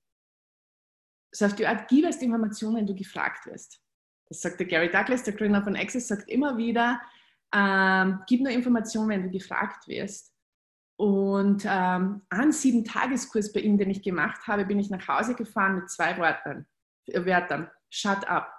so 1.33 1.45
auf 1.45 1.55
die 1.55 1.65
Art, 1.65 1.87
gib 1.87 2.05
erst 2.05 2.21
Informationen, 2.21 2.77
wenn 2.77 2.87
du 2.87 2.95
gefragt 2.95 3.45
wirst. 3.45 3.81
Das 4.27 4.41
sagt 4.41 4.59
der 4.59 4.67
Gary 4.67 4.89
Douglas, 4.89 5.23
der 5.23 5.33
Gründer 5.33 5.63
von 5.63 5.75
Access, 5.75 6.07
sagt 6.07 6.29
immer 6.29 6.57
wieder, 6.57 7.01
ähm, 7.53 8.21
gib 8.27 8.41
nur 8.41 8.51
Informationen, 8.51 9.09
wenn 9.09 9.23
du 9.23 9.29
gefragt 9.29 9.87
wirst. 9.87 10.33
Und 10.97 11.63
ähm, 11.65 12.21
an 12.29 12.51
sieben 12.51 12.85
Tageskurs 12.85 13.51
bei 13.51 13.61
ihm, 13.61 13.77
den 13.77 13.89
ich 13.89 14.03
gemacht 14.03 14.45
habe, 14.47 14.65
bin 14.65 14.79
ich 14.79 14.89
nach 14.89 15.07
Hause 15.07 15.35
gefahren 15.35 15.75
mit 15.75 15.89
zwei 15.89 16.17
Wörtern. 16.17 16.67
Wörtern. 17.07 17.69
Shut 17.89 18.27
up. 18.27 18.53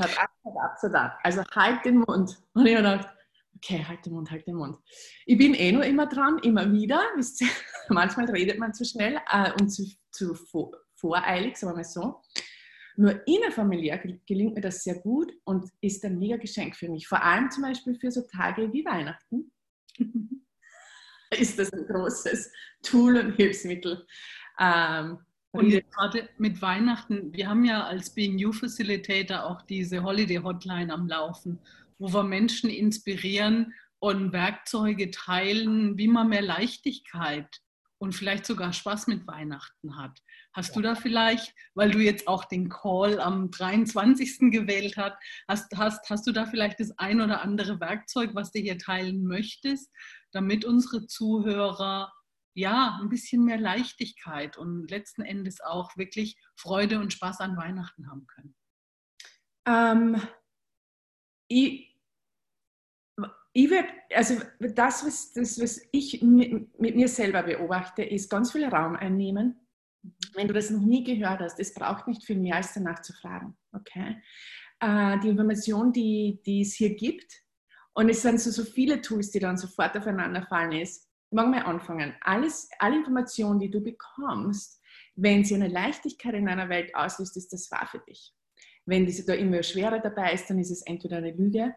Shut 0.00 0.18
up, 0.18 0.30
shut 0.42 0.56
up, 0.56 0.78
shut 0.80 0.94
up. 0.94 1.18
Also 1.22 1.44
halt 1.54 1.84
den 1.84 1.98
Mund. 1.98 2.42
Und 2.54 2.66
ich 2.66 2.76
habe 2.76 2.82
gedacht, 2.82 3.14
okay, 3.56 3.84
halt 3.86 4.04
den 4.06 4.14
Mund, 4.14 4.30
halt 4.30 4.46
den 4.46 4.56
Mund. 4.56 4.78
Ich 5.26 5.38
bin 5.38 5.54
eh 5.54 5.72
nur 5.72 5.84
immer 5.84 6.06
dran, 6.06 6.38
immer 6.42 6.70
wieder. 6.72 7.00
Manchmal 7.88 8.30
redet 8.30 8.58
man 8.58 8.74
zu 8.74 8.84
schnell 8.84 9.20
äh, 9.30 9.52
und 9.60 9.70
zu, 9.70 9.84
zu 10.10 10.34
voreilig, 10.94 11.56
sagen 11.56 11.72
wir 11.72 11.76
mal 11.76 11.84
so. 11.84 12.22
Nur 12.96 13.26
innerfamiliär 13.26 13.98
gelingt 14.26 14.54
mir 14.54 14.60
das 14.60 14.82
sehr 14.82 15.00
gut 15.00 15.32
und 15.44 15.70
ist 15.80 16.04
ein 16.04 16.18
mega 16.18 16.36
Geschenk 16.36 16.76
für 16.76 16.88
mich. 16.88 17.06
Vor 17.06 17.22
allem 17.22 17.50
zum 17.50 17.62
Beispiel 17.62 17.94
für 17.98 18.10
so 18.10 18.22
Tage 18.22 18.72
wie 18.72 18.84
Weihnachten 18.84 19.50
ist 21.38 21.58
das 21.58 21.72
ein 21.72 21.86
großes 21.86 22.52
Tool 22.82 23.16
und 23.16 23.32
Hilfsmittel. 23.36 24.06
Ähm, 24.58 25.18
und 25.52 25.70
gerade 25.70 26.28
mit 26.38 26.62
Weihnachten, 26.62 27.32
wir 27.32 27.48
haben 27.48 27.64
ja 27.64 27.84
als 27.84 28.14
Being 28.14 28.38
You 28.38 28.52
Facilitator 28.52 29.44
auch 29.44 29.62
diese 29.62 30.02
Holiday 30.02 30.36
Hotline 30.36 30.92
am 30.92 31.08
Laufen 31.08 31.58
wo 32.00 32.12
wir 32.12 32.24
Menschen 32.24 32.70
inspirieren 32.70 33.74
und 34.00 34.32
Werkzeuge 34.32 35.10
teilen, 35.10 35.98
wie 35.98 36.08
man 36.08 36.30
mehr 36.30 36.42
Leichtigkeit 36.42 37.60
und 37.98 38.14
vielleicht 38.14 38.46
sogar 38.46 38.72
Spaß 38.72 39.08
mit 39.08 39.26
Weihnachten 39.26 39.98
hat. 39.98 40.18
Hast 40.54 40.74
du 40.74 40.80
da 40.80 40.94
vielleicht, 40.94 41.54
weil 41.74 41.90
du 41.90 41.98
jetzt 41.98 42.26
auch 42.26 42.46
den 42.46 42.70
Call 42.70 43.20
am 43.20 43.50
23. 43.50 44.50
gewählt 44.50 44.96
hast, 44.96 45.16
hast, 45.46 45.76
hast, 45.76 46.08
hast 46.08 46.26
du 46.26 46.32
da 46.32 46.46
vielleicht 46.46 46.80
das 46.80 46.98
ein 46.98 47.20
oder 47.20 47.42
andere 47.42 47.78
Werkzeug, 47.78 48.30
was 48.34 48.50
du 48.50 48.60
hier 48.60 48.78
teilen 48.78 49.24
möchtest, 49.24 49.92
damit 50.32 50.64
unsere 50.64 51.06
Zuhörer 51.06 52.10
ja 52.54 52.98
ein 53.00 53.10
bisschen 53.10 53.44
mehr 53.44 53.60
Leichtigkeit 53.60 54.56
und 54.56 54.90
letzten 54.90 55.22
Endes 55.22 55.60
auch 55.60 55.94
wirklich 55.98 56.38
Freude 56.56 56.98
und 56.98 57.12
Spaß 57.12 57.40
an 57.40 57.58
Weihnachten 57.58 58.10
haben 58.10 58.26
können? 58.26 58.54
Ähm, 59.66 60.22
ich, 61.48 61.89
ich 63.52 63.70
würde, 63.70 63.88
also 64.14 64.36
das 64.60 65.04
was, 65.04 65.32
das, 65.32 65.60
was 65.60 65.80
ich 65.92 66.22
mit, 66.22 66.78
mir 66.78 67.08
selber 67.08 67.42
beobachte, 67.42 68.02
ist 68.02 68.30
ganz 68.30 68.52
viel 68.52 68.64
Raum 68.64 68.94
einnehmen 68.94 69.60
Wenn 70.34 70.48
du 70.48 70.54
das 70.54 70.70
noch 70.70 70.82
nie 70.82 71.04
gehört 71.04 71.40
hast, 71.40 71.58
es 71.58 71.74
braucht 71.74 72.06
nicht 72.06 72.24
viel 72.24 72.38
mehr, 72.38 72.56
als 72.56 72.74
danach 72.74 73.02
zu 73.02 73.12
fragen. 73.12 73.56
Okay? 73.72 74.22
Äh, 74.80 75.18
die 75.20 75.28
Information, 75.28 75.92
die, 75.92 76.40
die 76.46 76.62
es 76.62 76.74
hier 76.74 76.94
gibt, 76.94 77.32
und 77.92 78.08
es 78.08 78.22
sind 78.22 78.40
so, 78.40 78.50
so 78.50 78.64
viele 78.64 79.00
Tools, 79.00 79.30
die 79.30 79.40
dann 79.40 79.56
sofort 79.56 79.96
aufeinander 79.96 80.46
fallen, 80.46 80.72
ist, 80.72 81.10
Morgen 81.32 81.50
mal 81.50 81.62
anfangen. 81.62 82.12
Alles, 82.22 82.68
alle 82.80 82.96
Informationen, 82.96 83.60
die 83.60 83.70
du 83.70 83.80
bekommst, 83.80 84.80
wenn 85.14 85.44
sie 85.44 85.54
eine 85.54 85.68
Leichtigkeit 85.68 86.34
in 86.34 86.46
deiner 86.46 86.68
Welt 86.68 86.92
auslöst, 86.94 87.36
ist 87.36 87.52
das 87.52 87.70
wahr 87.70 87.86
für 87.88 88.00
dich. 88.00 88.34
Wenn 88.84 89.06
diese 89.06 89.24
da 89.24 89.34
immer 89.34 89.62
Schwere 89.62 90.00
dabei 90.00 90.32
ist, 90.32 90.50
dann 90.50 90.58
ist 90.58 90.72
es 90.72 90.82
entweder 90.82 91.18
eine 91.18 91.30
Lüge 91.30 91.74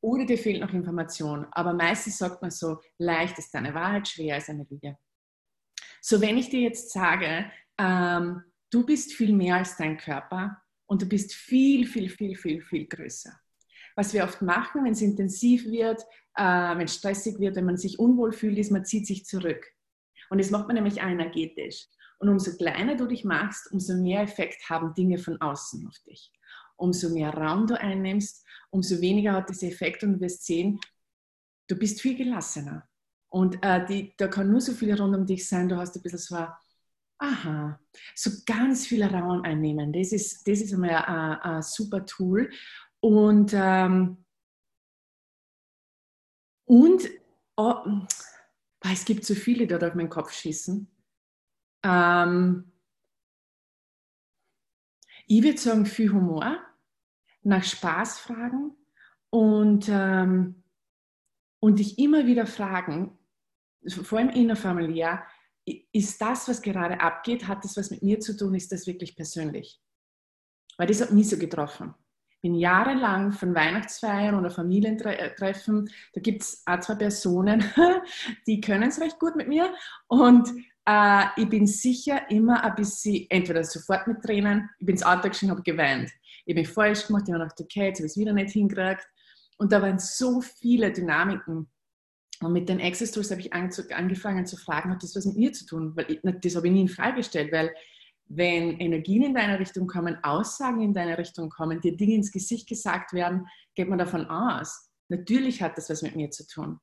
oder 0.00 0.24
dir 0.24 0.38
fehlt 0.38 0.60
noch 0.60 0.72
Information. 0.72 1.46
Aber 1.52 1.72
meistens 1.72 2.18
sagt 2.18 2.42
man 2.42 2.50
so, 2.50 2.80
leicht 2.98 3.38
ist 3.38 3.54
eine 3.54 3.74
Wahrheit, 3.74 4.08
schwer 4.08 4.36
ist 4.36 4.50
eine 4.50 4.66
Lüge. 4.68 4.96
So, 6.00 6.20
wenn 6.20 6.38
ich 6.38 6.50
dir 6.50 6.60
jetzt 6.60 6.92
sage, 6.92 7.50
ähm, 7.78 8.42
du 8.70 8.86
bist 8.86 9.12
viel 9.12 9.32
mehr 9.32 9.56
als 9.56 9.76
dein 9.76 9.96
Körper 9.96 10.62
und 10.86 11.02
du 11.02 11.06
bist 11.06 11.34
viel, 11.34 11.86
viel, 11.86 12.08
viel, 12.08 12.36
viel, 12.36 12.62
viel 12.62 12.86
größer. 12.86 13.32
Was 13.96 14.12
wir 14.12 14.24
oft 14.24 14.42
machen, 14.42 14.84
wenn 14.84 14.92
es 14.92 15.02
intensiv 15.02 15.64
wird, 15.64 16.02
äh, 16.36 16.42
wenn 16.42 16.84
es 16.84 16.94
stressig 16.94 17.38
wird, 17.38 17.56
wenn 17.56 17.64
man 17.64 17.76
sich 17.76 17.98
unwohl 17.98 18.32
fühlt, 18.32 18.58
ist, 18.58 18.70
man 18.70 18.84
zieht 18.84 19.06
sich 19.06 19.24
zurück. 19.24 19.66
Und 20.30 20.38
das 20.38 20.50
macht 20.50 20.66
man 20.66 20.74
nämlich 20.74 20.98
energetisch. 20.98 21.86
Und 22.18 22.28
umso 22.28 22.56
kleiner 22.56 22.96
du 22.96 23.06
dich 23.06 23.24
machst, 23.24 23.70
umso 23.72 23.94
mehr 23.94 24.22
Effekt 24.22 24.68
haben 24.70 24.94
Dinge 24.94 25.18
von 25.18 25.40
außen 25.40 25.86
auf 25.86 25.98
dich. 26.06 26.32
Umso 26.76 27.10
mehr 27.10 27.32
Raum 27.32 27.66
du 27.66 27.78
einnimmst, 27.80 28.44
umso 28.70 29.00
weniger 29.00 29.32
hat 29.32 29.50
das 29.50 29.62
Effekt 29.62 30.02
und 30.02 30.14
du 30.14 30.20
wirst 30.20 30.44
sehen, 30.44 30.78
du 31.68 31.76
bist 31.76 32.00
viel 32.00 32.16
gelassener. 32.16 32.88
Und 33.28 33.58
äh, 33.62 33.84
die, 33.86 34.14
da 34.16 34.28
kann 34.28 34.50
nur 34.50 34.60
so 34.60 34.72
viel 34.72 34.94
rund 34.94 35.14
um 35.16 35.26
dich 35.26 35.48
sein, 35.48 35.68
du 35.68 35.76
hast 35.76 35.96
ein 35.96 36.02
bisschen 36.02 36.18
so, 36.18 36.36
aha, 37.18 37.80
so 38.14 38.30
ganz 38.46 38.86
viel 38.86 39.02
Raum 39.02 39.42
einnehmen. 39.42 39.92
Das 39.92 40.12
ist, 40.12 40.46
das 40.46 40.60
ist 40.60 40.72
einmal 40.72 40.90
ein, 40.90 41.38
ein 41.40 41.62
super 41.62 42.04
Tool. 42.04 42.50
Und, 43.00 43.52
ähm, 43.54 44.24
und 46.64 47.08
oh, 47.56 47.84
es 48.80 49.04
gibt 49.04 49.24
so 49.24 49.34
viele, 49.34 49.66
die 49.66 49.78
da 49.78 49.88
auf 49.88 49.94
meinen 49.94 50.10
Kopf 50.10 50.32
schießen. 50.32 50.88
Ähm, 51.84 52.72
ich 55.26 55.42
würde 55.42 55.58
sagen, 55.58 55.86
viel 55.86 56.12
Humor, 56.12 56.65
nach 57.46 57.64
Spaß 57.64 58.18
fragen 58.18 58.72
und, 59.30 59.88
ähm, 59.88 60.62
und 61.60 61.78
dich 61.78 61.98
immer 61.98 62.26
wieder 62.26 62.46
fragen, 62.46 63.16
vor 63.88 64.18
allem 64.18 64.30
innerfamiliär, 64.30 65.24
ist 65.92 66.20
das, 66.20 66.48
was 66.48 66.62
gerade 66.62 67.00
abgeht, 67.00 67.46
hat 67.48 67.64
das 67.64 67.76
was 67.76 67.90
mit 67.90 68.02
mir 68.02 68.20
zu 68.20 68.36
tun, 68.36 68.54
ist 68.54 68.72
das 68.72 68.86
wirklich 68.86 69.16
persönlich? 69.16 69.80
Weil 70.76 70.86
das 70.88 71.00
hat 71.00 71.12
mich 71.12 71.28
so 71.28 71.38
getroffen. 71.38 71.94
Ich 72.28 72.40
bin 72.42 72.54
jahrelang 72.54 73.32
von 73.32 73.54
Weihnachtsfeiern 73.54 74.34
oder 74.34 74.50
Familientreffen, 74.50 75.90
da 76.12 76.20
gibt 76.20 76.42
es 76.42 76.62
auch 76.66 76.80
zwei 76.80 76.96
Personen, 76.96 77.64
die 78.46 78.60
können 78.60 78.88
es 78.88 79.00
recht 79.00 79.18
gut 79.18 79.36
mit 79.36 79.48
mir 79.48 79.72
und 80.08 80.52
äh, 80.86 81.24
ich 81.36 81.48
bin 81.48 81.66
sicher 81.66 82.30
immer 82.30 82.62
ein 82.62 82.74
bisschen, 82.74 83.26
entweder 83.28 83.64
sofort 83.64 84.06
mit 84.06 84.22
Tränen, 84.22 84.70
ich 84.78 84.86
bin 84.86 84.94
ins 84.94 85.04
Auto 85.04 85.28
gestiegen, 85.28 85.50
habe 85.50 85.62
geweint. 85.62 86.10
Ich 86.44 86.54
bin 86.54 86.64
falsch 86.64 87.06
gemacht, 87.06 87.24
ich 87.26 87.34
habe 87.34 87.42
gedacht, 87.42 87.60
okay, 87.60 87.86
jetzt 87.86 87.98
habe 87.98 88.06
ich 88.06 88.12
es 88.12 88.18
wieder 88.18 88.32
nicht 88.32 88.52
hingekriegt. 88.52 89.06
Und 89.58 89.72
da 89.72 89.82
waren 89.82 89.98
so 89.98 90.40
viele 90.40 90.92
Dynamiken. 90.92 91.68
Und 92.40 92.52
mit 92.52 92.68
den 92.68 92.80
Access 92.80 93.10
Tools 93.10 93.30
habe 93.30 93.40
ich 93.40 93.52
angefangen 93.52 94.46
zu 94.46 94.56
fragen, 94.56 94.90
hat 94.90 95.02
das 95.02 95.16
was 95.16 95.24
mit 95.24 95.36
mir 95.36 95.52
zu 95.52 95.66
tun? 95.66 95.96
Weil 95.96 96.10
ich, 96.10 96.20
das 96.22 96.54
habe 96.54 96.66
ich 96.68 96.72
nie 96.72 96.82
in 96.82 96.88
Frage 96.88 97.16
gestellt, 97.16 97.50
weil 97.50 97.74
wenn 98.28 98.78
Energien 98.78 99.22
in 99.22 99.34
deine 99.34 99.58
Richtung 99.58 99.86
kommen, 99.86 100.18
Aussagen 100.22 100.82
in 100.82 100.92
deine 100.92 101.16
Richtung 101.16 101.48
kommen, 101.48 101.80
dir 101.80 101.96
Dinge 101.96 102.14
ins 102.14 102.32
Gesicht 102.32 102.68
gesagt 102.68 103.12
werden, 103.12 103.46
geht 103.74 103.88
man 103.88 103.98
davon 103.98 104.26
aus, 104.26 104.90
natürlich 105.08 105.62
hat 105.62 105.78
das 105.78 105.88
was 105.88 106.02
mit 106.02 106.16
mir 106.16 106.30
zu 106.30 106.46
tun. 106.46 106.78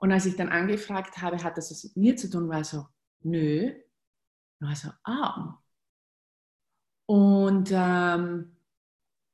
Und 0.00 0.12
als 0.12 0.26
ich 0.26 0.36
dann 0.36 0.48
angefragt 0.48 1.18
habe, 1.18 1.42
hat 1.42 1.56
das 1.56 1.70
was 1.70 1.84
mit 1.84 1.96
mir 1.96 2.16
zu 2.16 2.28
tun, 2.28 2.48
war 2.48 2.64
so, 2.64 2.86
nö. 3.24 3.72
Und 4.60 4.68
war 4.68 4.76
so, 4.76 4.88
ah. 5.04 5.58
Und, 7.06 7.70
ähm, 7.72 8.56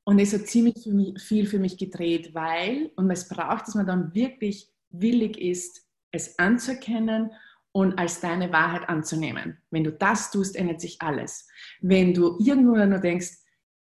und 0.04 0.18
es 0.18 0.32
hat 0.32 0.46
ziemlich 0.46 0.88
viel 1.20 1.46
für 1.46 1.58
mich 1.58 1.76
gedreht, 1.76 2.34
weil, 2.34 2.90
und 2.96 3.10
es 3.10 3.28
braucht, 3.28 3.66
dass 3.66 3.74
man 3.74 3.86
dann 3.86 4.14
wirklich 4.14 4.72
willig 4.90 5.38
ist, 5.38 5.86
es 6.10 6.38
anzuerkennen 6.38 7.30
und 7.72 7.98
als 7.98 8.20
deine 8.20 8.50
Wahrheit 8.52 8.88
anzunehmen. 8.88 9.58
Wenn 9.70 9.84
du 9.84 9.92
das 9.92 10.30
tust, 10.30 10.56
ändert 10.56 10.80
sich 10.80 11.00
alles. 11.02 11.46
Wenn 11.80 12.14
du 12.14 12.38
irgendwo 12.40 12.76
nur 12.76 12.98
denkst, 12.98 13.36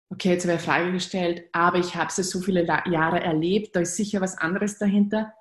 okay, 0.09 0.29
jetzt 0.29 0.45
habe 0.45 0.55
ich 0.55 0.59
eine 0.59 0.65
Frage 0.65 0.91
gestellt, 0.91 1.43
aber 1.51 1.77
ich 1.77 1.95
habe 1.95 2.09
es 2.09 2.15
so 2.29 2.41
viele 2.41 2.65
Jahre 2.65 3.19
erlebt, 3.21 3.75
da 3.75 3.81
ist 3.81 3.95
sicher 3.95 4.21
was 4.21 4.37
anderes 4.37 4.77
dahinter, 4.77 5.33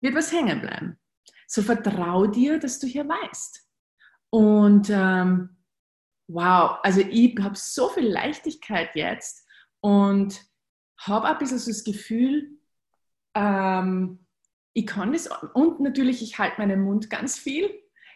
wird 0.00 0.14
was 0.14 0.32
hängen 0.32 0.60
bleiben. 0.60 0.98
So 1.46 1.62
vertrau 1.62 2.26
dir, 2.26 2.58
dass 2.58 2.78
du 2.78 2.86
hier 2.86 3.08
weißt. 3.08 3.69
Und 4.30 4.88
ähm, 4.90 5.56
wow, 6.28 6.78
also 6.82 7.00
ich 7.00 7.36
habe 7.40 7.56
so 7.56 7.88
viel 7.88 8.06
Leichtigkeit 8.06 8.94
jetzt 8.94 9.46
und 9.80 10.40
habe 10.98 11.28
ein 11.28 11.38
bisschen 11.38 11.58
so 11.58 11.70
das 11.70 11.84
Gefühl, 11.84 12.58
ähm, 13.34 14.26
ich 14.72 14.86
kann 14.86 15.12
das, 15.12 15.28
und 15.54 15.80
natürlich, 15.80 16.22
ich 16.22 16.38
halte 16.38 16.60
meinen 16.60 16.82
Mund 16.82 17.10
ganz 17.10 17.38
viel. 17.38 17.70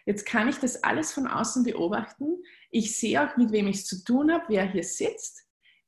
Jetzt 0.05 0.25
kann 0.25 0.47
ich 0.47 0.57
das 0.57 0.83
alles 0.83 1.11
von 1.11 1.27
außen 1.27 1.63
beobachten. 1.63 2.37
Ich 2.69 2.97
sehe 2.97 3.21
auch, 3.21 3.35
mit 3.37 3.51
wem 3.51 3.67
ich 3.67 3.77
es 3.77 3.85
zu 3.85 4.03
tun 4.03 4.31
habe, 4.31 4.45
wer 4.47 4.65
hier 4.65 4.83
sitzt. 4.83 5.43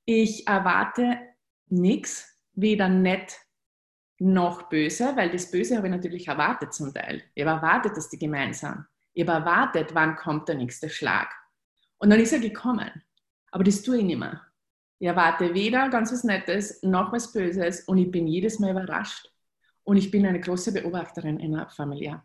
Ich 0.06 0.48
erwarte 0.48 1.20
nichts, 1.68 2.28
weder 2.54 2.90
nett 2.90 3.40
noch 4.20 4.70
böse, 4.70 5.16
weil 5.16 5.30
das 5.30 5.52
Böse 5.52 5.78
habe 5.78 5.88
ich 5.88 5.94
natürlich 5.94 6.28
erwartet 6.28 6.74
zum 6.74 6.94
Teil. 6.94 7.24
Ich 7.36 7.46
habe 7.46 7.58
erwartet, 7.58 7.96
dass 7.96 8.10
die 8.10 8.18
gemein 8.18 8.54
sind. 8.54 8.86
Ich 9.18 9.28
habe 9.28 9.40
erwartet, 9.40 9.96
wann 9.96 10.16
kommt 10.16 10.48
der 10.48 10.54
nächste 10.54 10.92
Schlag. 10.92 11.34
Und 11.98 12.12
dann 12.12 12.20
ist 12.20 12.34
er 12.34 12.40
gekommen. 12.40 12.92
Aber 13.50 13.64
das 13.64 13.82
tue 13.82 13.98
ich 13.98 14.04
nicht 14.04 14.20
mehr. 14.20 14.46
Ich 15.00 15.08
erwarte 15.08 15.56
weder 15.56 15.90
ganz 15.90 16.12
was 16.12 16.24
Nettes 16.24 16.84
noch 16.84 17.12
was 17.12 17.34
Böses 17.34 17.82
und 17.86 17.98
ich 17.98 18.12
bin 18.12 18.28
jedes 18.28 18.60
Mal 18.60 18.70
überrascht. 18.70 19.32
Und 19.82 19.98
ich 19.98 20.12
bin 20.12 20.24
eine 20.28 20.40
große 20.40 20.72
Beobachterin 20.72 21.40
in 21.40 21.54
der 21.54 21.68
Familie. 21.68 22.22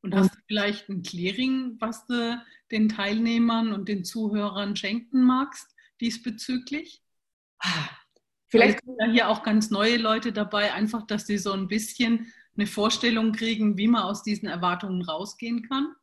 Und 0.00 0.14
hast 0.14 0.32
du 0.32 0.38
vielleicht 0.46 0.88
ein 0.88 1.02
Clearing, 1.02 1.76
was 1.80 2.06
du 2.06 2.40
den 2.70 2.88
Teilnehmern 2.88 3.72
und 3.72 3.88
den 3.88 4.04
Zuhörern 4.04 4.76
schenken 4.76 5.24
magst 5.24 5.74
diesbezüglich? 6.00 7.02
Ah, 7.58 7.88
vielleicht 8.46 8.78
sind 8.84 8.96
ja 9.00 9.10
hier 9.10 9.28
auch 9.28 9.42
ganz 9.42 9.72
neue 9.72 9.96
Leute 9.96 10.32
dabei, 10.32 10.72
einfach, 10.72 11.04
dass 11.04 11.26
sie 11.26 11.38
so 11.38 11.50
ein 11.50 11.66
bisschen 11.66 12.32
eine 12.56 12.66
Vorstellung 12.66 13.32
kriegen, 13.32 13.76
wie 13.76 13.88
man 13.88 14.02
aus 14.02 14.22
diesen 14.22 14.48
Erwartungen 14.48 15.02
rausgehen 15.02 15.62
kann. 15.68 15.94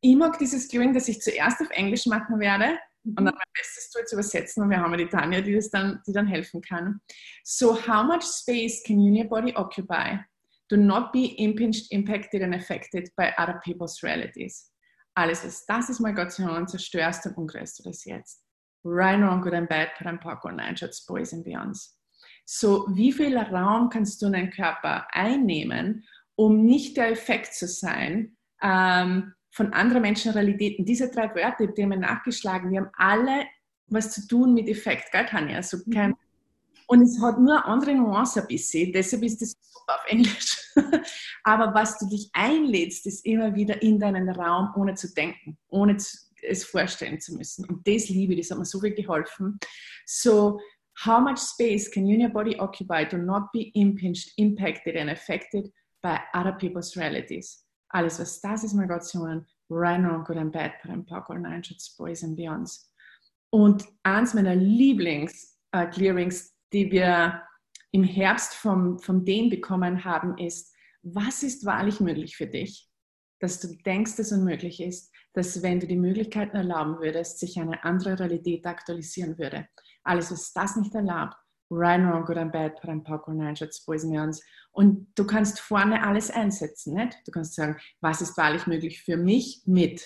Ich 0.00 0.16
mag 0.16 0.38
dieses 0.38 0.68
Clearing, 0.68 0.92
das 0.92 1.08
ich 1.08 1.20
zuerst 1.20 1.60
auf 1.60 1.70
Englisch 1.70 2.06
machen 2.06 2.38
werde 2.38 2.78
und 3.04 3.24
dann 3.24 3.34
mein 3.34 3.52
Bestes 3.54 3.90
tue 3.90 4.04
zu 4.04 4.16
übersetzen 4.16 4.62
und 4.62 4.70
wir 4.70 4.78
haben 4.78 4.96
die 4.96 5.06
Tanja, 5.06 5.40
die, 5.40 5.54
das 5.54 5.70
dann, 5.70 6.02
die 6.06 6.12
dann 6.12 6.26
helfen 6.26 6.60
kann. 6.60 7.00
So, 7.44 7.74
how 7.74 8.04
much 8.04 8.22
space 8.22 8.82
can 8.84 9.00
you 9.00 9.08
in 9.08 9.16
your 9.16 9.28
body 9.28 9.54
occupy? 9.54 10.18
Do 10.68 10.76
not 10.76 11.12
be 11.12 11.34
impinged, 11.38 11.86
impacted 11.92 12.42
and 12.42 12.54
affected 12.54 13.08
by 13.16 13.32
other 13.38 13.60
people's 13.64 14.02
realities. 14.02 14.72
Alles, 15.14 15.44
was 15.44 15.64
das 15.66 15.88
ist 15.88 16.00
Malgation, 16.00 16.66
zerstörst 16.66 17.26
und 17.26 17.36
umgrößt 17.36 17.78
du 17.78 17.82
das 17.84 18.04
jetzt. 18.04 18.42
Right 18.84 19.22
on, 19.22 19.40
good 19.40 19.54
and 19.54 19.68
bad, 19.68 19.94
put 19.96 20.06
and 20.06 20.20
park 20.20 20.44
on 20.44 20.56
nine 20.56 20.76
shots, 20.76 21.06
boys 21.06 21.32
and 21.32 21.44
beyonds. 21.44 21.96
So, 22.48 22.86
wie 22.90 23.12
viel 23.12 23.36
Raum 23.36 23.90
kannst 23.90 24.22
du 24.22 24.26
in 24.26 24.32
deinen 24.32 24.50
Körper 24.50 25.06
einnehmen, 25.10 26.06
um 26.36 26.64
nicht 26.64 26.96
der 26.96 27.10
Effekt 27.10 27.54
zu 27.54 27.66
sein, 27.66 28.36
ähm, 28.62 29.34
von 29.50 29.72
anderen 29.72 30.02
Menschen 30.02 30.32
Realitäten. 30.32 30.84
Diese 30.84 31.10
drei 31.10 31.34
Wörter, 31.34 31.66
die 31.66 31.82
haben 31.82 31.90
wir 31.90 31.98
nachgeschlagen, 31.98 32.70
die 32.70 32.78
haben 32.78 32.90
alle 32.96 33.46
was 33.88 34.12
zu 34.12 34.26
tun 34.26 34.54
mit 34.54 34.68
Effekt, 34.68 35.10
gell, 35.12 35.26
Tanja? 35.26 35.56
Also 35.56 35.78
kein, 35.92 36.10
mhm. 36.10 36.16
Und 36.88 37.02
es 37.02 37.20
hat 37.20 37.38
nur 37.40 37.64
andere 37.64 37.94
Nuance 37.94 38.40
ein 38.40 38.46
bisschen, 38.46 38.92
deshalb 38.92 39.24
ist 39.24 39.42
es 39.42 39.56
super 39.70 39.96
auf 39.96 40.06
Englisch. 40.06 40.72
Aber 41.42 41.74
was 41.74 41.98
du 41.98 42.06
dich 42.06 42.30
einlädst, 42.32 43.06
ist 43.06 43.26
immer 43.26 43.54
wieder 43.54 43.82
in 43.82 43.98
deinen 43.98 44.28
Raum, 44.28 44.70
ohne 44.76 44.94
zu 44.94 45.12
denken, 45.12 45.58
ohne 45.68 45.96
es 46.42 46.64
vorstellen 46.64 47.20
zu 47.20 47.34
müssen. 47.34 47.64
Und 47.66 47.86
das 47.88 48.08
liebe 48.08 48.34
ich, 48.34 48.40
das 48.40 48.50
hat 48.52 48.58
mir 48.58 48.64
so 48.64 48.80
viel 48.80 48.94
geholfen. 48.94 49.58
So, 50.04 50.60
how 51.04 51.20
much 51.20 51.38
space 51.38 51.88
can 51.88 52.06
you 52.06 52.14
in 52.14 52.20
your 52.22 52.30
body 52.30 52.56
occupy 52.58 53.04
to 53.04 53.18
not 53.18 53.52
be 53.52 53.72
impinged, 53.74 54.32
impacted 54.38 54.96
and 54.96 55.10
affected 55.10 55.70
by 56.02 56.20
other 56.34 56.52
people's 56.52 56.96
realities? 56.96 57.66
alles, 57.96 58.18
was 58.18 58.40
das 58.40 58.64
ist, 58.64 58.74
Migration, 58.74 59.44
Right 59.68 60.00
Now, 60.00 60.22
Good 60.22 60.36
and 60.36 60.52
Bad, 60.52 60.74
Park 61.06 61.30
or 61.30 61.38
Nine 61.38 61.62
Shots, 61.62 61.96
Boys 61.96 62.22
and 62.22 62.36
Beyonds. 62.36 62.90
Und 63.50 63.84
eins 64.04 64.34
meiner 64.34 64.54
Lieblings-Clearings, 64.54 66.46
äh, 66.46 66.52
die 66.72 66.90
wir 66.90 67.42
im 67.92 68.04
Herbst 68.04 68.54
vom, 68.54 68.98
vom 68.98 69.24
DEN 69.24 69.48
bekommen 69.50 70.04
haben, 70.04 70.36
ist, 70.38 70.74
was 71.02 71.42
ist 71.42 71.64
wahrlich 71.64 72.00
möglich 72.00 72.36
für 72.36 72.46
dich? 72.46 72.88
Dass 73.40 73.60
du 73.60 73.76
denkst, 73.84 74.18
es 74.18 74.32
unmöglich 74.32 74.80
ist, 74.80 75.12
dass 75.34 75.62
wenn 75.62 75.80
du 75.80 75.86
die 75.86 75.96
Möglichkeiten 75.96 76.56
erlauben 76.56 76.98
würdest, 76.98 77.38
sich 77.38 77.58
eine 77.58 77.84
andere 77.84 78.18
Realität 78.18 78.64
aktualisieren 78.66 79.38
würde. 79.38 79.68
Alles, 80.02 80.30
was 80.30 80.52
das 80.52 80.76
nicht 80.76 80.94
erlaubt, 80.94 81.36
right, 81.70 82.00
wrong, 82.00 82.24
good 82.24 82.38
and 82.38 82.52
bad, 82.52 82.80
put 82.80 82.90
and 82.90 83.04
poker, 83.04 83.34
nine 83.34 83.54
boys 83.86 84.04
and 84.04 84.14
girls. 84.14 84.42
Und 84.72 85.08
du 85.14 85.26
kannst 85.26 85.60
vorne 85.60 86.02
alles 86.02 86.30
einsetzen, 86.30 86.94
nicht? 86.94 87.16
Du 87.26 87.32
kannst 87.32 87.54
sagen, 87.54 87.76
was 88.00 88.20
ist 88.20 88.36
wahrlich 88.36 88.66
möglich 88.66 89.02
für 89.02 89.16
mich 89.16 89.62
mit? 89.66 90.00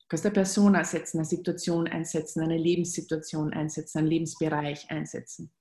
Du 0.00 0.06
kannst 0.08 0.26
eine 0.26 0.34
Person 0.34 0.76
einsetzen, 0.76 1.18
eine 1.18 1.26
Situation 1.26 1.86
einsetzen, 1.86 2.42
eine 2.42 2.58
Lebenssituation 2.58 3.52
einsetzen, 3.52 3.98
einen 3.98 4.08
Lebensbereich 4.08 4.90
einsetzen. 4.90 5.52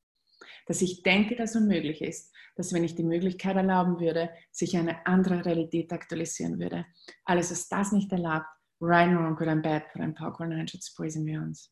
Dass 0.71 0.81
ich 0.81 1.03
denke, 1.03 1.35
dass 1.35 1.57
unmöglich 1.57 2.01
ist, 2.01 2.31
dass 2.55 2.71
wenn 2.71 2.85
ich 2.85 2.95
die 2.95 3.03
Möglichkeit 3.03 3.57
erlauben 3.57 3.99
würde, 3.99 4.29
sich 4.51 4.77
eine 4.77 5.05
andere 5.05 5.43
Realität 5.43 5.91
aktualisieren 5.91 6.61
würde. 6.61 6.85
Alles, 7.25 7.51
was 7.51 7.67
das 7.67 7.91
nicht 7.91 8.09
erlaubt, 8.13 8.45
right, 8.79 9.13
wrong, 9.13 9.35
good 9.35 9.49
and 9.49 9.63
bad, 9.63 9.91
put 9.91 10.01
and 10.01 10.17
poker, 10.17 10.47
nine 10.47 10.65
boys 10.95 11.17
and 11.17 11.27
girls. 11.27 11.69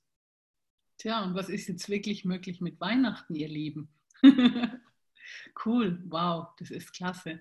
Tja, 0.98 1.24
und 1.24 1.34
was 1.34 1.48
ist 1.48 1.70
jetzt 1.70 1.88
wirklich 1.88 2.26
möglich 2.26 2.60
mit 2.60 2.78
Weihnachten, 2.82 3.36
ihr 3.36 3.48
Lieben? 3.48 3.88
cool, 5.66 6.04
wow, 6.10 6.50
das 6.58 6.70
ist 6.70 6.92
klasse. 6.92 7.40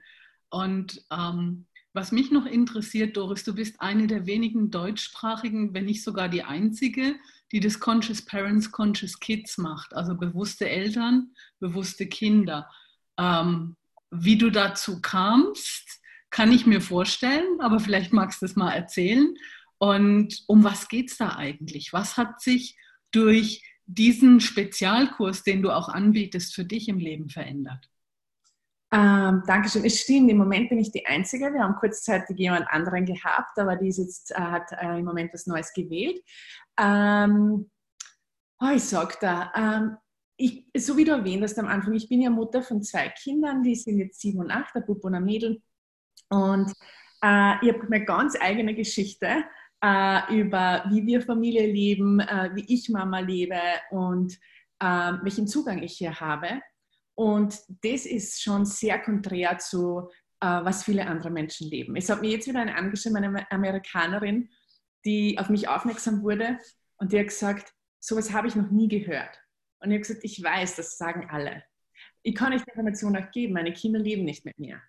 Und 0.50 1.04
ähm, 1.10 1.66
was 1.92 2.12
mich 2.12 2.30
noch 2.30 2.46
interessiert, 2.46 3.16
Doris, 3.16 3.42
du 3.42 3.52
bist 3.52 3.80
eine 3.80 4.06
der 4.06 4.26
wenigen 4.26 4.70
deutschsprachigen, 4.70 5.74
wenn 5.74 5.86
nicht 5.86 6.04
sogar 6.04 6.28
die 6.28 6.44
einzige, 6.44 7.16
die 7.52 7.60
das 7.60 7.80
Conscious 7.80 8.24
Parents, 8.24 8.70
Conscious 8.70 9.18
Kids 9.18 9.58
macht, 9.58 9.94
also 9.94 10.14
bewusste 10.14 10.68
Eltern, 10.68 11.34
bewusste 11.60 12.06
Kinder. 12.06 12.68
Ähm, 13.18 13.76
wie 14.10 14.38
du 14.38 14.50
dazu 14.50 15.00
kamst, 15.00 16.00
kann 16.30 16.52
ich 16.52 16.66
mir 16.66 16.80
vorstellen, 16.80 17.60
aber 17.60 17.80
vielleicht 17.80 18.12
magst 18.12 18.42
du 18.42 18.46
es 18.46 18.56
mal 18.56 18.72
erzählen. 18.72 19.34
Und 19.78 20.42
um 20.46 20.64
was 20.64 20.88
geht 20.88 21.10
es 21.10 21.16
da 21.16 21.36
eigentlich? 21.36 21.92
Was 21.92 22.16
hat 22.16 22.40
sich 22.40 22.76
durch 23.12 23.62
diesen 23.86 24.40
Spezialkurs, 24.40 25.42
den 25.42 25.62
du 25.62 25.70
auch 25.70 25.88
anbietest, 25.88 26.54
für 26.54 26.64
dich 26.64 26.88
im 26.88 26.98
Leben 26.98 27.30
verändert? 27.30 27.88
Ähm, 28.90 29.42
Dankeschön. 29.46 29.84
Es 29.84 30.00
stimmt, 30.00 30.30
im 30.30 30.38
Moment 30.38 30.70
bin 30.70 30.78
ich 30.78 30.90
die 30.90 31.04
Einzige. 31.06 31.52
Wir 31.52 31.62
haben 31.62 31.76
kurzzeitig 31.76 32.38
jemand 32.38 32.66
anderen 32.68 33.04
gehabt, 33.04 33.58
aber 33.58 33.76
die 33.76 33.88
ist 33.88 33.98
jetzt, 33.98 34.30
äh, 34.32 34.36
hat 34.36 34.72
äh, 34.72 34.98
im 34.98 35.04
Moment 35.04 35.32
was 35.34 35.46
Neues 35.46 35.72
gewählt. 35.72 36.22
Ähm, 36.78 37.70
oh, 38.60 38.70
ich 38.74 38.84
sag 38.84 39.20
da, 39.20 39.52
ähm, 39.54 39.96
ich, 40.38 40.66
so 40.76 40.96
wie 40.96 41.04
du 41.04 41.12
erwähnt 41.12 41.42
hast 41.42 41.58
am 41.58 41.66
Anfang, 41.66 41.94
ich 41.94 42.08
bin 42.08 42.22
ja 42.22 42.30
Mutter 42.30 42.62
von 42.62 42.82
zwei 42.82 43.08
Kindern, 43.08 43.62
die 43.62 43.74
sind 43.74 43.98
jetzt 43.98 44.20
sieben 44.20 44.38
und 44.38 44.50
acht, 44.50 44.74
der 44.74 44.80
Bub 44.80 45.04
und 45.04 45.14
ein 45.14 45.24
Mädel. 45.24 45.60
Und 46.30 46.72
äh, 47.22 47.54
ich 47.60 47.72
habe 47.74 47.86
eine 47.90 48.04
ganz 48.04 48.36
eigene 48.40 48.74
Geschichte 48.74 49.44
äh, 49.82 50.34
über 50.34 50.84
wie 50.90 51.06
wir 51.06 51.22
Familie 51.22 51.66
leben, 51.66 52.20
äh, 52.20 52.50
wie 52.54 52.72
ich 52.72 52.88
Mama 52.88 53.20
lebe 53.20 53.60
und 53.90 54.34
äh, 54.80 55.12
welchen 55.22 55.46
Zugang 55.46 55.82
ich 55.82 55.98
hier 55.98 56.18
habe. 56.20 56.62
Und 57.18 57.58
das 57.82 58.06
ist 58.06 58.40
schon 58.40 58.64
sehr 58.64 59.00
konträr 59.00 59.58
zu, 59.58 60.08
äh, 60.40 60.46
was 60.46 60.84
viele 60.84 61.04
andere 61.08 61.30
Menschen 61.30 61.68
leben. 61.68 61.96
Es 61.96 62.08
hat 62.08 62.20
mir 62.20 62.30
jetzt 62.30 62.46
wieder 62.46 62.60
eine 62.60 62.76
angeschrieben, 62.76 63.16
eine 63.16 63.50
Amerikanerin, 63.50 64.50
die 65.04 65.36
auf 65.36 65.48
mich 65.48 65.66
aufmerksam 65.66 66.22
wurde 66.22 66.60
und 66.98 67.10
die 67.10 67.18
hat 67.18 67.26
gesagt, 67.26 67.74
sowas 67.98 68.32
habe 68.32 68.46
ich 68.46 68.54
noch 68.54 68.70
nie 68.70 68.86
gehört. 68.86 69.36
Und 69.80 69.90
ich 69.90 69.96
habe 69.96 70.00
gesagt, 70.02 70.20
ich 70.22 70.40
weiß, 70.40 70.76
das 70.76 70.96
sagen 70.96 71.28
alle. 71.28 71.64
Ich 72.22 72.36
kann 72.36 72.52
euch 72.52 72.62
die 72.62 72.70
Information 72.70 73.16
auch 73.16 73.32
geben, 73.32 73.54
meine 73.54 73.72
Kinder 73.72 73.98
leben 73.98 74.24
nicht 74.24 74.44
mit 74.44 74.56
mir. 74.60 74.80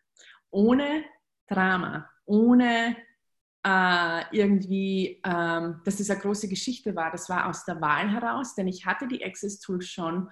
Ohne 0.52 1.06
Drama, 1.48 2.08
ohne 2.26 2.96
äh, 3.66 4.38
irgendwie, 4.38 5.20
ähm, 5.26 5.82
dass 5.84 5.98
das 5.98 6.12
eine 6.12 6.20
große 6.20 6.48
Geschichte 6.48 6.96
war. 6.96 7.10
Das 7.10 7.28
war 7.28 7.48
aus 7.48 7.66
der 7.66 7.82
Wahl 7.82 8.12
heraus, 8.12 8.54
denn 8.54 8.68
ich 8.68 8.86
hatte 8.86 9.08
die 9.08 9.26
Access 9.26 9.60
Tools 9.60 9.88
schon 9.88 10.30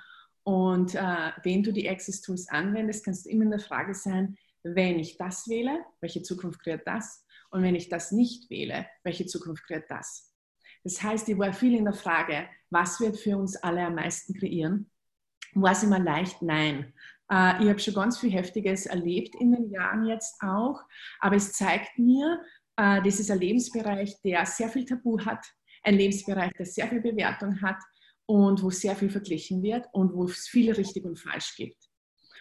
und 0.47 0.95
äh, 0.95 1.31
wenn 1.43 1.61
du 1.61 1.73
die 1.73 1.89
Access 1.89 2.21
Tools 2.21 2.47
anwendest, 2.47 3.03
kannst 3.03 3.25
du 3.25 3.29
immer 3.29 3.43
in 3.43 3.49
der 3.49 3.59
Frage 3.59 3.93
sein, 3.93 4.37
wenn 4.63 4.97
ich 4.97 5.17
das 5.17 5.49
wähle, 5.49 5.83
welche 5.99 6.21
Zukunft 6.21 6.63
kreiert 6.63 6.87
das? 6.87 7.25
Und 7.49 7.63
wenn 7.63 7.75
ich 7.75 7.89
das 7.89 8.13
nicht 8.13 8.49
wähle, 8.49 8.87
welche 9.03 9.25
Zukunft 9.25 9.67
kreiert 9.67 9.91
das? 9.91 10.33
Das 10.85 11.03
heißt, 11.03 11.27
ich 11.27 11.37
war 11.37 11.51
viel 11.51 11.75
in 11.75 11.83
der 11.83 11.93
Frage, 11.93 12.47
was 12.69 13.01
wird 13.01 13.17
für 13.17 13.35
uns 13.37 13.57
alle 13.57 13.85
am 13.85 13.95
meisten 13.95 14.35
kreieren? 14.35 14.89
War 15.53 15.73
es 15.73 15.83
immer 15.83 15.99
leicht? 15.99 16.41
Nein. 16.41 16.93
Äh, 17.29 17.61
ich 17.61 17.67
habe 17.69 17.79
schon 17.79 17.95
ganz 17.95 18.17
viel 18.17 18.31
Heftiges 18.31 18.85
erlebt 18.85 19.35
in 19.35 19.51
den 19.51 19.69
Jahren 19.69 20.05
jetzt 20.05 20.41
auch, 20.41 20.79
aber 21.19 21.35
es 21.35 21.51
zeigt 21.51 21.99
mir, 21.99 22.41
äh, 22.77 23.01
das 23.01 23.19
ist 23.19 23.29
ein 23.29 23.39
Lebensbereich, 23.39 24.21
der 24.21 24.45
sehr 24.45 24.69
viel 24.69 24.85
Tabu 24.85 25.19
hat, 25.25 25.45
ein 25.83 25.95
Lebensbereich, 25.95 26.53
der 26.53 26.65
sehr 26.65 26.87
viel 26.87 27.01
Bewertung 27.01 27.61
hat 27.61 27.79
und 28.27 28.61
wo 28.61 28.69
sehr 28.69 28.95
viel 28.95 29.09
verglichen 29.09 29.63
wird 29.63 29.87
und 29.93 30.13
wo 30.13 30.25
es 30.25 30.47
viel 30.47 30.71
richtig 30.71 31.05
und 31.05 31.17
falsch 31.17 31.55
gibt. 31.55 31.89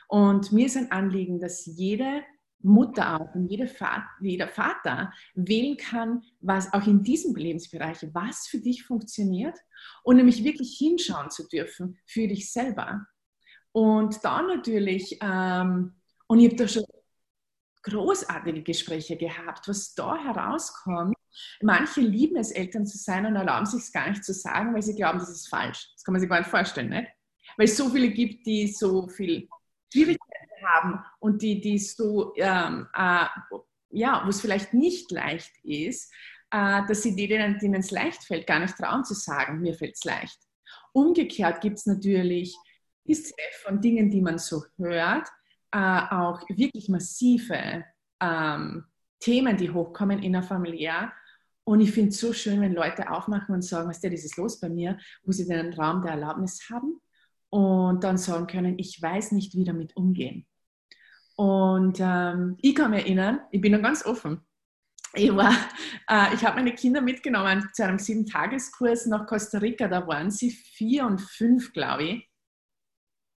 Und 0.09 0.53
mir 0.53 0.67
ist 0.67 0.77
ein 0.77 0.93
Anliegen, 0.93 1.41
dass 1.41 1.65
jede 1.65 2.23
Mutter 2.61 3.21
auch 3.21 3.35
und 3.35 3.49
jede 3.49 3.67
Vater, 3.67 4.07
jeder 4.21 4.49
Vater 4.49 5.13
wählen 5.35 5.77
kann, 5.77 6.23
was 6.41 6.73
auch 6.73 6.87
in 6.87 7.03
diesem 7.03 7.35
Lebensbereich, 7.35 8.09
was 8.13 8.47
für 8.49 8.59
dich 8.59 8.85
funktioniert 8.85 9.57
und 10.03 10.17
nämlich 10.17 10.43
wirklich 10.43 10.77
hinschauen 10.79 11.31
zu 11.31 11.47
dürfen 11.49 11.99
für 12.05 12.27
dich 12.27 12.51
selber. 12.53 13.07
Und 13.73 14.25
dann 14.25 14.47
natürlich, 14.49 15.19
ähm, 15.21 15.97
und 16.27 16.41
ich 16.41 16.47
habe 16.47 16.57
da 16.57 16.69
schon 16.69 16.85
großartige 17.83 18.63
Gespräche 18.63 19.17
gehabt, 19.17 19.69
was 19.69 19.95
da 19.95 20.17
herauskommt. 20.17 21.16
Manche 21.63 22.01
lieben 22.01 22.37
es, 22.37 22.51
Eltern 22.51 22.87
zu 22.87 22.99
sein 22.99 23.27
und 23.27 23.37
erlauben 23.37 23.67
sich 23.67 23.83
es 23.83 23.93
gar 23.93 24.09
nicht 24.09 24.25
zu 24.25 24.33
sagen, 24.33 24.75
weil 24.75 24.83
sie 24.83 24.95
glauben, 24.95 25.19
das 25.19 25.31
ist 25.31 25.49
falsch. 25.49 25.91
Das 25.95 26.05
kann 26.05 26.13
man 26.13 26.21
sich 26.21 26.29
gar 26.29 26.39
nicht 26.39 26.51
vorstellen, 26.51 26.91
nicht? 26.91 27.09
Weil 27.57 27.67
es 27.67 27.77
so 27.77 27.89
viele 27.89 28.11
gibt, 28.11 28.47
die 28.47 28.69
so 28.69 29.09
viel 29.09 29.49
Schwierigkeiten 29.93 30.67
haben 30.67 31.05
und 31.21 31.43
die, 31.43 31.61
die 31.61 31.79
so, 31.79 32.35
ähm, 32.37 32.87
äh, 32.95 33.27
ja, 33.91 34.23
wo 34.25 34.29
es 34.29 34.41
vielleicht 34.41 34.75
nicht 34.75 35.11
leicht 35.11 35.53
ist, 35.63 36.13
äh, 36.51 36.83
dass 36.87 37.03
sie 37.03 37.15
denen, 37.17 37.59
denen 37.59 37.81
es 37.81 37.91
leicht 37.91 38.25
fällt, 38.25 38.47
gar 38.47 38.59
nicht 38.59 38.77
trauen 38.77 39.05
zu 39.05 39.15
sagen, 39.15 39.61
mir 39.61 39.75
fällt 39.75 39.95
es 39.95 40.05
leicht. 40.05 40.39
Umgekehrt 40.93 41.61
gibt 41.61 41.79
es 41.79 41.87
natürlich 41.87 42.57
ist 43.09 43.35
von 43.63 43.81
Dingen, 43.81 44.11
die 44.11 44.21
man 44.21 44.39
so 44.39 44.65
hört, 44.77 45.29
äh, 45.73 45.79
auch 45.79 46.43
wirklich 46.49 46.89
massive 46.89 47.85
ähm, 48.21 48.85
Themen, 49.21 49.57
die 49.57 49.71
hochkommen 49.71 50.23
in 50.23 50.33
der 50.33 50.43
Familie. 50.43 51.13
Und 51.69 51.81
ich 51.81 51.91
finde 51.91 52.11
es 52.11 52.21
so 52.21 52.33
schön, 52.33 52.61
wenn 52.61 52.75
Leute 52.75 53.11
aufmachen 53.11 53.53
und 53.53 53.63
sagen, 53.63 53.89
was 53.89 54.03
ist 54.03 54.25
ist 54.25 54.37
los 54.37 54.61
bei 54.61 54.69
mir, 54.69 54.99
wo 55.25 55.33
sie 55.33 55.49
den 55.49 55.75
Raum 55.75 56.01
der 56.01 56.13
Erlaubnis 56.13 56.71
haben 56.71 57.01
und 57.51 58.05
dann 58.05 58.19
sagen 58.19 58.47
können, 58.47 58.79
ich 58.79 59.03
weiß 59.03 59.33
nicht, 59.33 59.53
wie 59.57 59.65
damit 59.65 59.97
umgehen. 59.97 60.47
Und 61.35 61.99
ähm, 62.01 62.57
ich 62.63 62.73
kann 62.73 62.93
mich 62.93 63.01
erinnern, 63.01 63.41
ich 63.51 63.61
bin 63.61 63.73
noch 63.73 63.83
ganz 63.83 64.07
offen. 64.07 64.43
Ich, 65.15 65.29
äh, 66.09 66.35
ich 66.35 66.45
habe 66.45 66.55
meine 66.55 66.73
Kinder 66.73 67.01
mitgenommen 67.01 67.69
zu 67.73 67.85
einem 67.85 67.99
sieben-Tageskurs 67.99 69.07
nach 69.07 69.27
Costa 69.27 69.59
Rica. 69.59 69.89
Da 69.89 70.07
waren 70.07 70.31
sie 70.31 70.53
vier 70.53 71.05
und 71.05 71.21
fünf, 71.21 71.73
glaube 71.73 72.05
ich. 72.05 72.31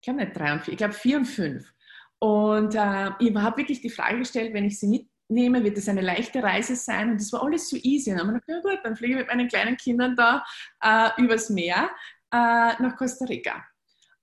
Ich 0.00 0.02
glaube 0.02 0.20
nicht 0.20 0.36
drei 0.36 0.52
und 0.52 0.62
vier, 0.64 0.74
ich 0.74 0.78
glaube 0.78 0.94
vier 0.94 1.16
und 1.16 1.24
fünf. 1.24 1.72
Und 2.18 2.74
äh, 2.74 3.10
ich 3.20 3.34
habe 3.34 3.56
wirklich 3.56 3.80
die 3.80 3.90
Frage 3.90 4.18
gestellt, 4.18 4.52
wenn 4.52 4.66
ich 4.66 4.78
sie 4.78 4.88
mitnehme, 5.28 5.62
wird 5.62 5.78
es 5.78 5.88
eine 5.88 6.00
leichte 6.00 6.42
Reise 6.42 6.76
sein? 6.76 7.10
Und 7.10 7.20
das 7.20 7.32
war 7.32 7.42
alles 7.42 7.68
so 7.68 7.76
easy. 7.76 8.10
Und 8.10 8.18
dann 8.18 8.28
habe 8.28 8.38
ich 8.38 8.46
gedacht, 8.46 8.64
ja 8.64 8.70
gut, 8.70 8.80
dann 8.84 8.96
fliege 8.96 9.14
ich 9.14 9.18
mit 9.20 9.28
meinen 9.28 9.48
kleinen 9.48 9.76
Kindern 9.76 10.16
da 10.16 10.44
äh, 10.82 11.10
übers 11.22 11.50
Meer 11.50 11.90
äh, 12.32 12.36
nach 12.82 12.96
Costa 12.96 13.24
Rica. 13.26 13.64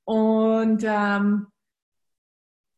Und 0.03 0.83
ähm, 0.83 1.47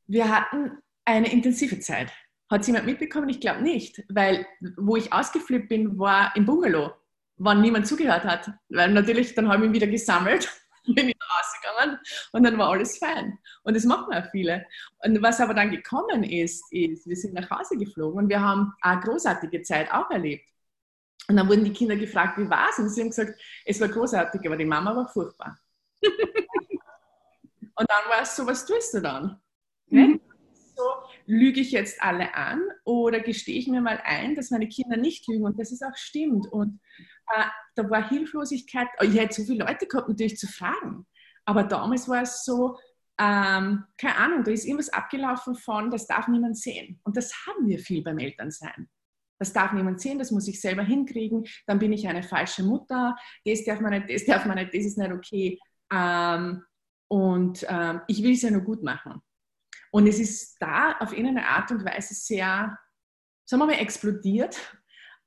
wir 0.08 0.30
hatten 0.30 0.78
eine 1.06 1.32
intensive 1.32 1.80
Zeit. 1.80 2.12
Hat 2.50 2.66
jemand 2.66 2.86
mitbekommen? 2.86 3.30
Ich 3.30 3.42
glaube 3.42 3.62
nicht, 3.62 4.04
weil 4.10 4.46
wo 4.78 4.96
ich 4.96 5.12
ausgeflippt 5.12 5.68
bin, 5.68 6.00
war 6.00 6.34
im 6.36 6.46
Bungalow, 6.46 6.94
wann 7.36 7.62
niemand 7.62 7.88
zugehört 7.88 8.24
hat. 8.24 8.52
Weil 8.70 8.92
natürlich, 8.92 9.36
dann 9.36 9.50
habe 9.50 9.64
ich 9.64 9.70
ihn 9.70 9.74
wieder 9.74 9.88
gesammelt 9.88 10.50
bin 10.96 11.10
ich 11.10 11.16
rausgegangen 11.16 12.00
und 12.32 12.44
dann 12.44 12.58
war 12.58 12.70
alles 12.70 12.98
fein. 12.98 13.38
Und 13.64 13.76
das 13.76 13.86
machen 13.86 14.14
auch 14.14 14.30
viele. 14.32 14.66
Und 15.04 15.22
was 15.22 15.40
aber 15.40 15.54
dann 15.54 15.72
gekommen 15.72 16.24
ist, 16.24 16.64
ist, 16.72 17.08
wir 17.08 17.16
sind 17.16 17.34
nach 17.34 17.50
Hause 17.50 17.78
geflogen 17.78 18.24
und 18.24 18.30
wir 18.30 18.42
haben 18.42 18.74
eine 18.82 19.02
großartige 19.02 19.62
Zeit 19.64 19.92
auch 19.92 20.10
erlebt. 20.10 20.46
Und 21.30 21.36
dann 21.36 21.50
wurden 21.50 21.66
die 21.66 21.74
Kinder 21.74 21.98
gefragt, 21.98 22.38
wie 22.38 22.50
war 22.50 22.70
es? 22.70 22.80
Und 22.80 22.90
sie 22.90 23.02
haben 23.02 23.10
gesagt, 23.10 23.40
es 23.66 23.82
war 23.82 23.90
großartig, 23.90 24.42
aber 24.46 24.56
die 24.56 24.66
Mama 24.66 24.96
war 24.96 25.08
furchtbar. 25.10 25.58
und 26.02 26.16
dann 27.76 28.10
war 28.10 28.22
es 28.22 28.36
so, 28.36 28.48
was 28.48 28.66
tust 28.66 28.94
du 28.94 29.02
dann? 29.02 29.42
Mhm. 29.88 30.22
So, 30.76 30.84
lüge 31.26 31.60
ich 31.60 31.72
jetzt 31.72 32.02
alle 32.02 32.34
an 32.36 32.62
oder 32.84 33.20
gestehe 33.20 33.58
ich 33.58 33.68
mir 33.68 33.82
mal 33.82 34.00
ein, 34.06 34.36
dass 34.36 34.52
meine 34.52 34.70
Kinder 34.70 34.96
nicht 34.96 35.28
lügen 35.28 35.44
und 35.44 35.60
dass 35.60 35.72
es 35.72 35.82
auch 35.82 35.96
stimmt? 35.96 36.48
Und 36.48 36.80
da 37.76 37.90
war 37.90 38.08
Hilflosigkeit. 38.08 38.88
Ich 39.02 39.16
hätte 39.16 39.42
so 39.42 39.44
viele 39.44 39.66
Leute 39.66 39.86
gehabt, 39.88 40.10
natürlich 40.10 40.38
zu 40.38 40.48
fragen. 40.48 41.06
Aber 41.46 41.64
damals 41.64 42.10
war 42.10 42.24
es 42.24 42.44
so, 42.44 42.78
ähm, 43.20 43.86
keine 43.98 44.16
Ahnung, 44.18 44.44
da 44.44 44.52
ist 44.52 44.66
irgendwas 44.66 44.90
abgelaufen 44.90 45.56
von, 45.56 45.90
das 45.90 46.06
darf 46.06 46.28
niemand 46.28 46.58
sehen. 46.58 47.00
Und 47.04 47.18
das 47.18 47.34
haben 47.48 47.68
wir 47.68 47.80
viel 47.80 48.04
beim 48.04 48.20
Elternsein. 48.20 48.90
Das 49.40 49.54
darf 49.54 49.72
niemand 49.72 50.02
sehen, 50.02 50.20
das 50.20 50.32
muss 50.32 50.48
ich 50.48 50.60
selber 50.60 50.84
hinkriegen. 50.84 51.46
Dann 51.66 51.80
bin 51.80 51.94
ich 51.94 52.08
eine 52.08 52.24
falsche 52.24 52.64
Mutter. 52.64 53.16
Das 53.46 53.64
darf 53.64 53.80
man 53.80 53.92
nicht, 53.92 54.10
das 54.10 54.26
darf 54.26 54.46
man 54.46 54.56
nicht, 54.56 54.74
das 54.74 54.86
ist 54.86 54.98
nicht 54.98 55.12
okay. 55.12 55.60
Ähm, 55.92 56.64
und 57.08 57.66
ähm, 57.70 58.02
ich 58.08 58.24
will 58.24 58.34
es 58.34 58.42
ja 58.42 58.52
nur 58.52 58.62
gut 58.62 58.84
machen. 58.84 59.22
Und 59.92 60.08
es 60.08 60.20
ist 60.20 60.58
da 60.60 60.98
auf 61.00 61.12
irgendeine 61.12 61.48
Art 61.48 61.72
und 61.72 61.86
Weise 61.86 62.14
sehr, 62.14 62.78
sagen 63.46 63.62
wir 63.62 63.68
mal, 63.68 63.80
explodiert. 63.80 64.77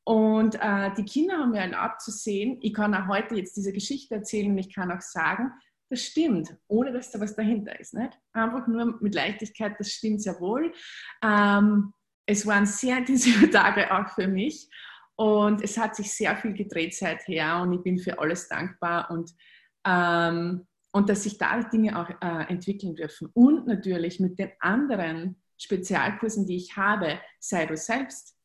Und 0.04 0.56
äh, 0.60 0.92
die 0.96 1.04
Kinder 1.04 1.38
haben 1.38 1.50
mir 1.50 1.60
erlaubt 1.60 2.00
zu 2.00 2.10
sehen, 2.10 2.58
ich 2.62 2.74
kann 2.74 2.94
auch 2.94 3.08
heute 3.08 3.36
jetzt 3.36 3.56
diese 3.56 3.72
Geschichte 3.72 4.16
erzählen 4.16 4.50
und 4.50 4.58
ich 4.58 4.74
kann 4.74 4.90
auch 4.90 5.00
sagen, 5.00 5.52
das 5.90 6.02
stimmt, 6.02 6.56
ohne 6.68 6.92
dass 6.92 7.10
da 7.10 7.20
was 7.20 7.34
dahinter 7.34 7.78
ist. 7.78 7.94
Nicht? 7.94 8.18
Einfach 8.32 8.66
nur 8.66 8.98
mit 9.00 9.14
Leichtigkeit, 9.14 9.74
das 9.78 9.90
stimmt 9.90 10.22
sehr 10.22 10.40
wohl. 10.40 10.72
Ähm, 11.22 11.92
es 12.26 12.46
waren 12.46 12.66
sehr 12.66 12.98
intensive 12.98 13.50
Tage 13.50 13.90
auch 13.92 14.08
für 14.14 14.28
mich 14.28 14.68
und 15.16 15.62
es 15.62 15.76
hat 15.76 15.96
sich 15.96 16.12
sehr 16.14 16.36
viel 16.36 16.54
gedreht 16.54 16.94
seither 16.94 17.60
und 17.60 17.72
ich 17.74 17.82
bin 17.82 17.98
für 17.98 18.18
alles 18.18 18.48
dankbar 18.48 19.10
und, 19.10 19.30
ähm, 19.84 20.66
und 20.92 21.08
dass 21.08 21.24
sich 21.24 21.38
da 21.38 21.60
Dinge 21.62 21.98
auch 21.98 22.08
äh, 22.22 22.50
entwickeln 22.50 22.94
dürfen. 22.94 23.28
Und 23.34 23.66
natürlich 23.66 24.18
mit 24.20 24.38
den 24.38 24.52
anderen 24.60 25.42
Spezialkursen, 25.58 26.46
die 26.46 26.56
ich 26.56 26.76
habe, 26.76 27.20
sei 27.38 27.66
du 27.66 27.76
selbst 27.76 28.39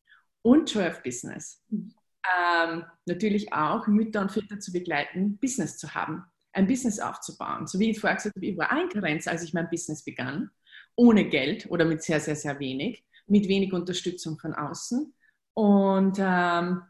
und 0.46 0.72
Joy 0.72 0.86
of 0.86 1.02
Business. 1.02 1.64
Ähm, 1.70 2.84
natürlich 3.04 3.52
auch 3.52 3.86
Mütter 3.86 4.20
und 4.20 4.32
Väter 4.32 4.58
zu 4.58 4.72
begleiten, 4.72 5.38
Business 5.38 5.78
zu 5.78 5.94
haben 5.94 6.24
ein 6.56 6.66
Business 6.66 6.98
aufzubauen. 6.98 7.66
So 7.66 7.78
wie 7.78 7.90
ich 7.90 8.00
vorher 8.00 8.16
gesagt 8.16 8.34
habe, 8.34 8.46
ich 8.46 8.56
war 8.56 8.72
eingrenzt, 8.72 9.28
als 9.28 9.42
ich 9.42 9.52
mein 9.52 9.68
Business 9.68 10.02
begann, 10.02 10.50
ohne 10.96 11.28
Geld 11.28 11.70
oder 11.70 11.84
mit 11.84 12.02
sehr, 12.02 12.18
sehr, 12.18 12.34
sehr 12.34 12.58
wenig, 12.58 13.04
mit 13.26 13.46
wenig 13.46 13.72
Unterstützung 13.72 14.38
von 14.38 14.54
außen. 14.54 15.14
Und 15.54 16.18
ähm, 16.18 16.82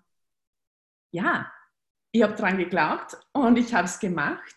ja, 1.10 1.52
ich 2.12 2.22
habe 2.22 2.34
daran 2.34 2.58
geglaubt 2.58 3.16
und 3.32 3.58
ich 3.58 3.74
habe 3.74 3.86
es 3.86 3.98
gemacht. 3.98 4.54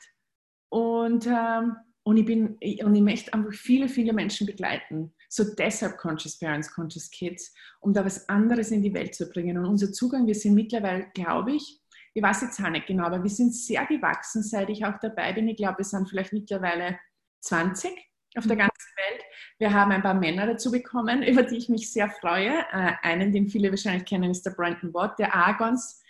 Und, 0.69 1.25
ähm, 1.25 1.75
und, 2.03 2.17
ich 2.17 2.25
bin, 2.25 2.59
und 2.83 2.95
ich 2.95 3.01
möchte 3.01 3.33
einfach 3.33 3.53
viele, 3.53 3.89
viele 3.89 4.13
Menschen 4.13 4.45
begleiten. 4.45 5.15
So 5.29 5.43
deshalb 5.55 5.97
Conscious 5.97 6.37
Parents, 6.37 6.73
Conscious 6.73 7.09
Kids, 7.09 7.53
um 7.79 7.93
da 7.93 8.03
was 8.03 8.27
anderes 8.27 8.71
in 8.71 8.81
die 8.81 8.93
Welt 8.93 9.15
zu 9.15 9.29
bringen. 9.29 9.57
Und 9.57 9.65
unser 9.65 9.91
Zugang, 9.91 10.27
wir 10.27 10.35
sind 10.35 10.55
mittlerweile, 10.55 11.07
glaube 11.13 11.53
ich, 11.53 11.79
ich 12.13 12.23
weiß 12.23 12.41
jetzt 12.41 12.59
auch 12.59 12.69
nicht 12.69 12.87
genau, 12.87 13.05
aber 13.05 13.21
wir 13.21 13.29
sind 13.29 13.53
sehr 13.53 13.85
gewachsen, 13.85 14.41
seit 14.41 14.69
ich 14.69 14.83
auch 14.83 14.99
dabei 14.99 15.31
bin. 15.33 15.47
Ich 15.47 15.57
glaube, 15.57 15.77
wir 15.77 15.85
sind 15.85 16.09
vielleicht 16.09 16.33
mittlerweile 16.33 16.99
20 17.41 17.91
auf 18.35 18.45
der 18.45 18.55
mhm. 18.55 18.59
ganzen 18.59 18.89
Welt. 18.97 19.23
Wir 19.59 19.73
haben 19.73 19.91
ein 19.91 20.01
paar 20.01 20.15
Männer 20.15 20.47
dazu 20.47 20.71
bekommen, 20.71 21.23
über 21.27 21.43
die 21.43 21.57
ich 21.57 21.69
mich 21.69 21.91
sehr 21.91 22.09
freue. 22.09 22.65
Äh, 22.71 22.93
einen, 23.03 23.31
den 23.31 23.47
viele 23.47 23.69
wahrscheinlich 23.69 24.05
kennen, 24.05 24.31
ist 24.31 24.45
der 24.45 24.51
Brandon 24.51 24.93
Watt, 24.93 25.19
der 25.19 25.35
Argons 25.35 26.01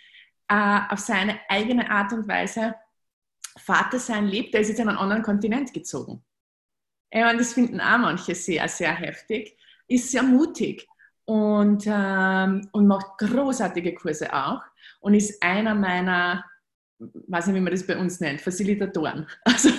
äh, 0.48 0.80
auf 0.88 0.98
seine 0.98 1.38
eigene 1.48 1.90
Art 1.90 2.12
und 2.12 2.26
Weise 2.26 2.74
Vater 3.58 3.98
sein 3.98 4.26
lebt. 4.26 4.54
Der 4.54 4.62
ist 4.62 4.68
jetzt 4.68 4.80
in 4.80 4.88
einen 4.88 4.98
anderen 4.98 5.22
Kontinent 5.22 5.72
gezogen. 5.72 6.24
Und 7.12 7.38
das 7.38 7.54
finden 7.54 7.80
auch 7.80 7.98
manche 7.98 8.34
sehr, 8.34 8.68
sehr 8.68 8.94
heftig. 8.94 9.56
Ist 9.88 10.10
sehr 10.12 10.22
mutig 10.22 10.86
und, 11.24 11.84
ähm, 11.86 12.68
und 12.72 12.86
macht 12.86 13.18
großartige 13.18 13.94
Kurse 13.94 14.32
auch 14.32 14.62
und 15.00 15.14
ist 15.14 15.42
einer 15.42 15.74
meiner, 15.74 16.44
weiß 16.98 17.46
nicht, 17.46 17.56
wie 17.56 17.60
man 17.60 17.72
das 17.72 17.86
bei 17.86 17.96
uns 17.96 18.20
nennt, 18.20 18.40
Facilitatoren. 18.40 19.26
Also 19.44 19.70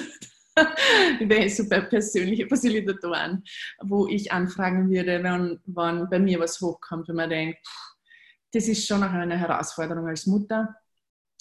super 1.48 1.82
persönliche 1.82 2.48
Facilitatoren, 2.48 3.44
wo 3.82 4.08
ich 4.08 4.32
anfragen 4.32 4.90
würde, 4.90 5.24
wenn, 5.24 5.60
wenn 5.66 6.10
bei 6.10 6.20
mir 6.20 6.40
was 6.40 6.60
hochkommt, 6.60 7.08
wenn 7.08 7.16
man 7.16 7.30
denkt, 7.30 7.60
das 8.54 8.68
ist 8.68 8.86
schon 8.86 9.02
eine 9.02 9.38
Herausforderung 9.38 10.08
als 10.08 10.28
Mutter 10.28 10.76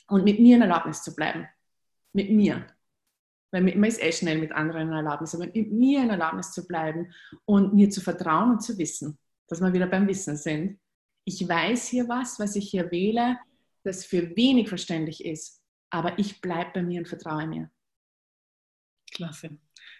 und 0.09 0.25
mit 0.25 0.39
mir 0.39 0.57
in 0.57 0.63
Erlaubnis 0.63 1.03
zu 1.03 1.15
bleiben. 1.15 1.49
Mit 2.13 2.31
mir. 2.31 2.67
Weil 3.53 3.63
man 3.63 3.85
ist 3.85 4.03
eh 4.03 4.13
schnell 4.13 4.39
mit 4.39 4.53
anderen 4.53 4.89
in 4.89 4.95
Erlaubnis, 4.95 5.35
aber 5.35 5.47
mir 5.55 6.03
in 6.03 6.11
Erlaubnis 6.11 6.53
zu 6.53 6.67
bleiben 6.67 7.13
und 7.45 7.75
mir 7.75 7.91
zu 7.91 8.01
vertrauen 8.01 8.53
und 8.53 8.63
zu 8.63 8.79
wissen, 8.79 9.19
dass 9.49 9.61
wir 9.61 9.73
wieder 9.73 9.89
beim 9.89 10.07
Wissen 10.07 10.37
sind. 10.37 10.79
Ich 11.25 11.47
weiß 11.47 11.89
hier 11.89 12.09
was, 12.09 12.39
was 12.39 12.57
ich 12.57 12.71
hier 12.71 12.91
wähle, 12.91 13.39
das 13.83 14.05
für 14.05 14.37
wenig 14.37 14.69
verständlich 14.69 15.25
ist, 15.25 15.63
aber 15.91 16.19
ich 16.19 16.41
bleibe 16.41 16.71
bei 16.75 16.83
mir 16.83 17.01
und 17.01 17.09
vertraue 17.09 17.47
mir. 17.47 17.71
Klasse. 19.13 19.59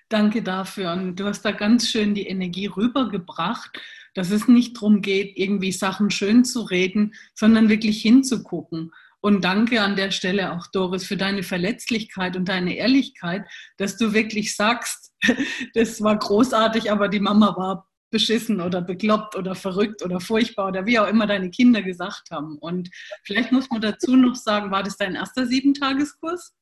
Danke 0.09 0.43
dafür. 0.43 0.93
Und 0.93 1.17
du 1.17 1.25
hast 1.25 1.43
da 1.43 1.53
ganz 1.53 1.89
schön 1.89 2.15
die 2.15 2.27
Energie 2.27 2.67
rübergebracht, 2.67 3.81
dass 4.15 4.31
es 4.31 4.49
nicht 4.49 4.77
darum 4.77 5.03
geht, 5.03 5.37
irgendwie 5.37 5.73
Sachen 5.73 6.11
schön 6.11 6.45
zu 6.45 6.63
reden, 6.63 7.15
sondern 7.35 7.69
wirklich 7.69 8.03
hinzugucken. 8.03 8.93
Und 9.23 9.45
danke 9.45 9.83
an 9.83 9.97
der 9.97 10.11
Stelle 10.11 10.53
auch, 10.53 10.67
Doris, 10.69 11.07
für 11.07 11.17
deine 11.17 11.43
Verletzlichkeit 11.43 12.37
und 12.37 12.49
deine 12.49 12.77
Ehrlichkeit, 12.77 13.47
dass 13.77 13.97
du 13.97 14.15
wirklich 14.15 14.57
sagst, 14.57 15.13
das 15.75 16.03
war 16.03 16.19
großartig, 16.19 16.91
aber 16.91 17.09
die 17.09 17.21
Mama 17.21 17.55
war 17.57 17.87
beschissen 18.11 18.61
oder 18.61 18.83
bekloppt 18.83 19.37
oder 19.37 19.55
verrückt 19.55 20.03
oder 20.03 20.21
furchtbar 20.21 20.69
oder 20.69 20.85
wie 20.87 20.99
auch 20.99 21.07
immer 21.07 21.27
deine 21.27 21.51
Kinder 21.51 21.83
gesagt 21.83 22.31
haben. 22.31 22.59
Und 22.59 22.91
vielleicht 23.25 23.53
muss 23.53 23.71
man 23.71 23.81
dazu 23.81 24.17
noch 24.17 24.35
sagen, 24.35 24.71
war 24.71 24.83
das 24.83 24.97
dein 24.97 25.15
erster 25.15 25.47
Siebentageskurs? 25.47 26.55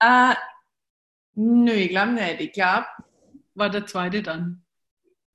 Äh, 0.00 0.34
nö, 1.34 1.72
ich 1.72 1.90
glaube 1.90 2.12
nicht. 2.12 2.40
Ich 2.40 2.52
glaube. 2.52 2.86
War 3.54 3.70
der 3.70 3.86
zweite 3.86 4.22
dann? 4.22 4.64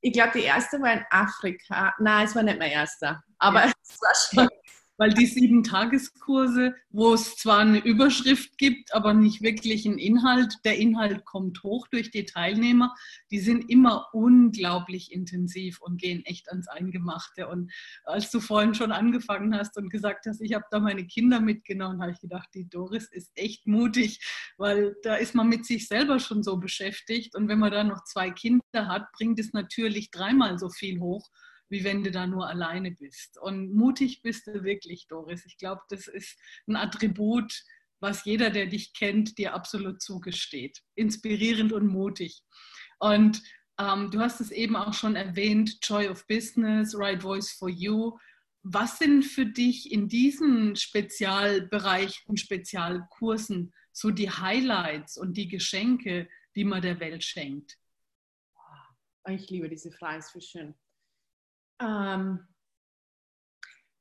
Ich 0.01 0.13
glaube, 0.13 0.31
die 0.35 0.45
erste 0.45 0.79
war 0.81 0.93
in 0.93 1.05
Afrika. 1.09 1.93
Nein, 1.99 2.25
es 2.25 2.35
war 2.35 2.43
nicht 2.43 2.59
mein 2.59 2.71
erster. 2.71 3.23
Aber 3.39 3.65
ja. 3.65 3.71
es 3.81 3.99
war 4.01 4.45
schon 4.45 4.49
weil 4.97 5.13
die 5.13 5.25
sieben 5.25 5.63
Tageskurse, 5.63 6.75
wo 6.89 7.13
es 7.13 7.35
zwar 7.35 7.59
eine 7.59 7.79
Überschrift 7.79 8.57
gibt, 8.57 8.93
aber 8.93 9.13
nicht 9.13 9.41
wirklich 9.41 9.85
einen 9.85 9.97
Inhalt, 9.97 10.57
der 10.63 10.77
Inhalt 10.77 11.25
kommt 11.25 11.63
hoch 11.63 11.87
durch 11.87 12.11
die 12.11 12.25
Teilnehmer, 12.25 12.93
die 13.31 13.39
sind 13.39 13.69
immer 13.69 14.07
unglaublich 14.13 15.11
intensiv 15.11 15.81
und 15.81 15.99
gehen 15.99 16.23
echt 16.25 16.49
ans 16.49 16.67
Eingemachte. 16.67 17.47
Und 17.47 17.71
als 18.05 18.31
du 18.31 18.39
vorhin 18.39 18.73
schon 18.73 18.91
angefangen 18.91 19.55
hast 19.55 19.77
und 19.77 19.89
gesagt 19.89 20.25
hast, 20.25 20.41
ich 20.41 20.53
habe 20.53 20.65
da 20.71 20.79
meine 20.79 21.05
Kinder 21.05 21.39
mitgenommen, 21.39 22.01
habe 22.01 22.11
ich 22.11 22.19
gedacht, 22.19 22.49
die 22.53 22.69
Doris 22.69 23.07
ist 23.11 23.31
echt 23.35 23.67
mutig, 23.67 24.19
weil 24.57 24.95
da 25.03 25.15
ist 25.15 25.35
man 25.35 25.49
mit 25.49 25.65
sich 25.65 25.87
selber 25.87 26.19
schon 26.19 26.43
so 26.43 26.57
beschäftigt. 26.57 27.35
Und 27.35 27.47
wenn 27.47 27.59
man 27.59 27.71
da 27.71 27.83
noch 27.83 28.03
zwei 28.05 28.31
Kinder 28.31 28.61
hat, 28.73 29.11
bringt 29.11 29.39
es 29.39 29.53
natürlich 29.53 30.11
dreimal 30.11 30.57
so 30.57 30.69
viel 30.69 30.99
hoch 30.99 31.29
wie 31.69 31.83
wenn 31.83 32.03
du 32.03 32.11
da 32.11 32.27
nur 32.27 32.47
alleine 32.47 32.91
bist. 32.91 33.37
Und 33.39 33.73
mutig 33.73 34.21
bist 34.21 34.47
du 34.47 34.63
wirklich, 34.63 35.07
Doris. 35.07 35.45
Ich 35.45 35.57
glaube, 35.57 35.81
das 35.89 36.07
ist 36.07 36.37
ein 36.67 36.75
Attribut, 36.75 37.63
was 37.99 38.25
jeder, 38.25 38.49
der 38.49 38.67
dich 38.67 38.93
kennt, 38.93 39.37
dir 39.37 39.53
absolut 39.53 40.01
zugesteht. 40.01 40.81
Inspirierend 40.95 41.73
und 41.73 41.87
mutig. 41.87 42.43
Und 42.99 43.41
ähm, 43.79 44.11
du 44.11 44.19
hast 44.19 44.41
es 44.41 44.51
eben 44.51 44.75
auch 44.75 44.93
schon 44.93 45.15
erwähnt, 45.15 45.79
Joy 45.83 46.07
of 46.07 46.25
Business, 46.27 46.97
Right 46.97 47.21
Voice 47.21 47.51
for 47.51 47.69
You. 47.69 48.17
Was 48.63 48.97
sind 48.97 49.23
für 49.23 49.45
dich 49.45 49.91
in 49.91 50.07
diesen 50.07 50.75
Spezialbereichen, 50.75 52.37
Spezialkursen 52.37 53.73
so 53.91 54.11
die 54.11 54.29
Highlights 54.29 55.17
und 55.17 55.37
die 55.37 55.47
Geschenke, 55.47 56.27
die 56.55 56.63
man 56.63 56.81
der 56.81 56.99
Welt 56.99 57.23
schenkt? 57.23 57.77
Ich 59.27 59.49
liebe 59.49 59.69
diese 59.69 59.91
Frage, 59.91 60.19
ist 60.19 60.31
für 60.31 60.41
schön. 60.41 60.75
Ähm, 61.79 62.47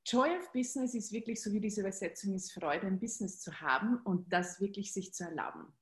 Joy 0.06 0.36
of 0.36 0.52
Business 0.52 0.94
ist 0.94 1.12
wirklich 1.12 1.42
so 1.42 1.52
wie 1.52 1.60
diese 1.60 1.80
Übersetzung 1.80 2.34
ist, 2.34 2.52
Freude 2.52 2.86
im 2.86 3.00
Business 3.00 3.40
zu 3.40 3.60
haben 3.60 3.98
und 4.04 4.30
das 4.32 4.60
wirklich 4.60 4.92
sich 4.92 5.14
zu 5.14 5.24
erlauben. 5.24 5.72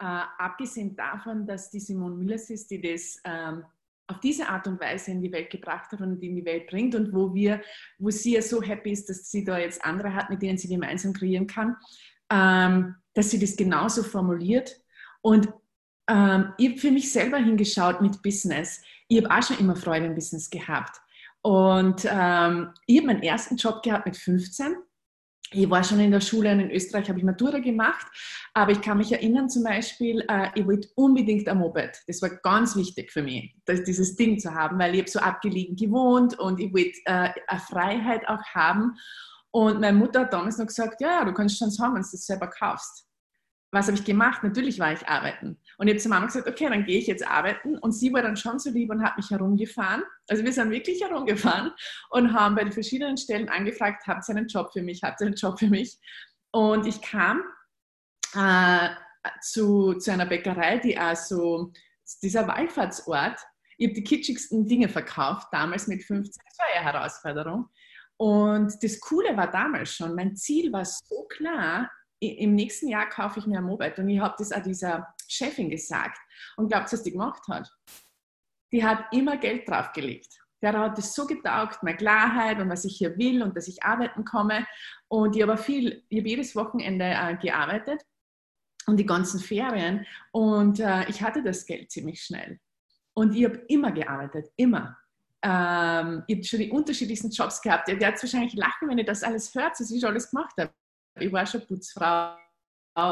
Äh, 0.00 0.04
abgesehen 0.38 0.94
davon, 0.94 1.44
dass 1.46 1.70
die 1.70 1.80
Simone 1.80 2.14
Millers 2.14 2.50
ist, 2.50 2.70
die 2.70 2.80
das 2.80 3.20
ähm, 3.24 3.64
auf 4.06 4.20
diese 4.20 4.48
Art 4.48 4.66
und 4.68 4.80
Weise 4.80 5.10
in 5.10 5.20
die 5.20 5.32
Welt 5.32 5.50
gebracht 5.50 5.90
hat 5.90 6.00
und 6.00 6.22
in 6.22 6.36
die 6.36 6.44
Welt 6.44 6.68
bringt 6.68 6.94
und 6.94 7.12
wo 7.12 7.34
wir, 7.34 7.60
wo 7.98 8.10
sie 8.10 8.34
ja 8.34 8.42
so 8.42 8.62
happy 8.62 8.92
ist, 8.92 9.08
dass 9.08 9.30
sie 9.30 9.44
da 9.44 9.58
jetzt 9.58 9.84
andere 9.84 10.14
hat, 10.14 10.30
mit 10.30 10.40
denen 10.40 10.56
sie 10.56 10.68
gemeinsam 10.68 11.12
kreieren 11.12 11.46
kann, 11.46 11.76
ähm, 12.30 12.94
dass 13.14 13.30
sie 13.30 13.38
das 13.40 13.56
genauso 13.56 14.04
formuliert. 14.04 14.80
Und 15.20 15.52
ähm, 16.08 16.54
ich 16.58 16.70
habe 16.70 16.78
für 16.78 16.90
mich 16.92 17.12
selber 17.12 17.38
hingeschaut 17.38 18.00
mit 18.00 18.22
Business. 18.22 18.80
Ich 19.08 19.22
habe 19.22 19.34
auch 19.34 19.42
schon 19.42 19.58
immer 19.58 19.76
Freude 19.76 20.06
im 20.06 20.14
Business 20.14 20.48
gehabt. 20.48 21.00
Und 21.48 22.04
ähm, 22.04 22.74
ich 22.84 22.98
habe 22.98 23.06
meinen 23.06 23.22
ersten 23.22 23.56
Job 23.56 23.82
gehabt 23.82 24.04
mit 24.04 24.18
15. 24.18 24.76
Ich 25.52 25.70
war 25.70 25.82
schon 25.82 25.98
in 25.98 26.10
der 26.10 26.20
Schule 26.20 26.52
und 26.52 26.60
in 26.60 26.70
Österreich 26.70 27.08
habe 27.08 27.18
ich 27.18 27.24
Matura 27.24 27.60
gemacht, 27.60 28.06
aber 28.52 28.72
ich 28.72 28.82
kann 28.82 28.98
mich 28.98 29.12
erinnern 29.12 29.48
zum 29.48 29.64
Beispiel, 29.64 30.22
äh, 30.28 30.50
ich 30.54 30.66
wollte 30.66 30.90
unbedingt 30.94 31.48
ein 31.48 31.56
Moped. 31.56 32.02
Das 32.06 32.20
war 32.20 32.28
ganz 32.28 32.76
wichtig 32.76 33.10
für 33.10 33.22
mich, 33.22 33.56
das, 33.64 33.82
dieses 33.82 34.14
Ding 34.14 34.38
zu 34.38 34.54
haben, 34.54 34.78
weil 34.78 34.92
ich 34.92 35.00
habe 35.00 35.10
so 35.10 35.20
abgelegen 35.20 35.74
gewohnt 35.74 36.38
und 36.38 36.60
ich 36.60 36.70
wollte 36.74 36.98
äh, 37.06 37.30
eine 37.46 37.60
Freiheit 37.60 38.28
auch 38.28 38.42
haben. 38.52 38.98
Und 39.50 39.80
meine 39.80 39.96
Mutter 39.96 40.20
hat 40.20 40.34
damals 40.34 40.58
noch 40.58 40.66
gesagt, 40.66 41.00
ja, 41.00 41.24
du 41.24 41.32
kannst 41.32 41.56
schon 41.56 41.70
haben, 41.80 41.94
wenn 41.94 42.02
du 42.02 42.08
das 42.12 42.26
selber 42.26 42.48
kaufst. 42.50 43.07
Was 43.70 43.86
habe 43.86 43.96
ich 43.96 44.04
gemacht? 44.04 44.42
Natürlich 44.42 44.78
war 44.78 44.92
ich 44.92 45.06
arbeiten. 45.06 45.58
Und 45.76 45.86
ich 45.86 45.92
habe 45.92 46.00
zur 46.00 46.10
Mama 46.10 46.26
gesagt, 46.26 46.48
okay, 46.48 46.68
dann 46.70 46.84
gehe 46.84 46.98
ich 46.98 47.06
jetzt 47.06 47.26
arbeiten. 47.26 47.76
Und 47.78 47.92
sie 47.92 48.12
war 48.12 48.22
dann 48.22 48.36
schon 48.36 48.58
so 48.58 48.70
lieb 48.70 48.90
und 48.90 49.02
hat 49.02 49.16
mich 49.16 49.30
herumgefahren. 49.30 50.02
Also 50.28 50.42
wir 50.42 50.52
sind 50.52 50.70
wirklich 50.70 51.02
herumgefahren 51.02 51.72
und 52.10 52.32
haben 52.32 52.54
bei 52.54 52.64
den 52.64 52.72
verschiedenen 52.72 53.16
Stellen 53.16 53.48
angefragt, 53.48 54.06
habt 54.06 54.28
ihr 54.28 54.36
einen 54.36 54.48
Job 54.48 54.72
für 54.72 54.82
mich, 54.82 55.02
habt 55.02 55.20
ihr 55.20 55.26
einen 55.26 55.36
Job 55.36 55.58
für 55.58 55.68
mich? 55.68 55.98
Und 56.50 56.86
ich 56.86 57.02
kam 57.02 57.42
äh, 58.34 58.88
zu, 59.42 59.94
zu 59.94 60.12
einer 60.12 60.26
Bäckerei, 60.26 60.78
die 60.78 60.96
also 60.96 61.72
dieser 62.22 62.48
Wallfahrtsort, 62.48 63.38
ich 63.76 63.86
habe 63.86 63.94
die 63.94 64.04
kitschigsten 64.04 64.66
Dinge 64.66 64.88
verkauft, 64.88 65.48
damals 65.52 65.86
mit 65.86 66.02
15, 66.02 66.42
das 66.44 66.58
war 66.58 66.66
ja 66.74 66.80
Herausforderung. 66.80 67.68
Und 68.16 68.82
das 68.82 68.98
Coole 68.98 69.36
war 69.36 69.50
damals 69.50 69.94
schon, 69.94 70.14
mein 70.14 70.34
Ziel 70.34 70.72
war 70.72 70.84
so 70.84 71.24
klar, 71.28 71.88
im 72.20 72.54
nächsten 72.54 72.88
Jahr 72.88 73.08
kaufe 73.08 73.38
ich 73.38 73.46
mir 73.46 73.58
ein 73.58 73.64
Moped. 73.64 73.98
Und 73.98 74.08
ich 74.08 74.20
habe 74.20 74.34
das 74.38 74.52
auch 74.52 74.62
dieser 74.62 75.14
Chefin 75.28 75.70
gesagt. 75.70 76.18
Und 76.56 76.68
glaubt, 76.68 76.92
was 76.92 77.02
die 77.02 77.12
gemacht 77.12 77.42
hat? 77.48 77.70
Die 78.72 78.84
hat 78.84 79.04
immer 79.12 79.36
Geld 79.36 79.68
draufgelegt. 79.68 80.38
Der 80.60 80.76
hat 80.76 80.98
das 80.98 81.14
so 81.14 81.26
getaugt, 81.26 81.82
meine 81.82 81.96
Klarheit 81.96 82.58
und 82.58 82.68
was 82.68 82.84
ich 82.84 82.96
hier 82.96 83.16
will 83.16 83.42
und 83.42 83.56
dass 83.56 83.68
ich 83.68 83.82
arbeiten 83.84 84.24
komme. 84.24 84.66
Und 85.06 85.36
ich 85.36 85.42
habe 85.42 85.56
viel, 85.56 86.04
ich 86.08 86.18
habe 86.18 86.28
jedes 86.28 86.56
Wochenende 86.56 87.04
äh, 87.04 87.36
gearbeitet 87.36 88.02
und 88.86 88.96
die 88.96 89.06
ganzen 89.06 89.38
Ferien. 89.38 90.04
Und 90.32 90.80
äh, 90.80 91.08
ich 91.08 91.22
hatte 91.22 91.42
das 91.42 91.64
Geld 91.64 91.90
ziemlich 91.92 92.22
schnell. 92.22 92.58
Und 93.14 93.34
ich 93.36 93.44
habe 93.44 93.56
immer 93.68 93.92
gearbeitet, 93.92 94.50
immer. 94.56 94.96
Ähm, 95.42 96.24
ich 96.26 96.36
habe 96.36 96.44
schon 96.44 96.58
die 96.58 96.70
unterschiedlichsten 96.70 97.30
Jobs 97.30 97.62
gehabt. 97.62 97.88
Ihr 97.88 98.00
werdet 98.00 98.20
wahrscheinlich 98.20 98.54
lachen, 98.54 98.88
wenn 98.88 98.98
ihr 98.98 99.04
das 99.04 99.22
alles 99.22 99.54
hört, 99.54 99.78
was 99.78 99.90
ich 99.90 100.00
schon 100.00 100.10
alles 100.10 100.30
gemacht 100.30 100.54
habe. 100.58 100.72
Ich 101.20 101.32
war 101.32 101.46
schon 101.46 101.66
Putzfrau 101.66 102.36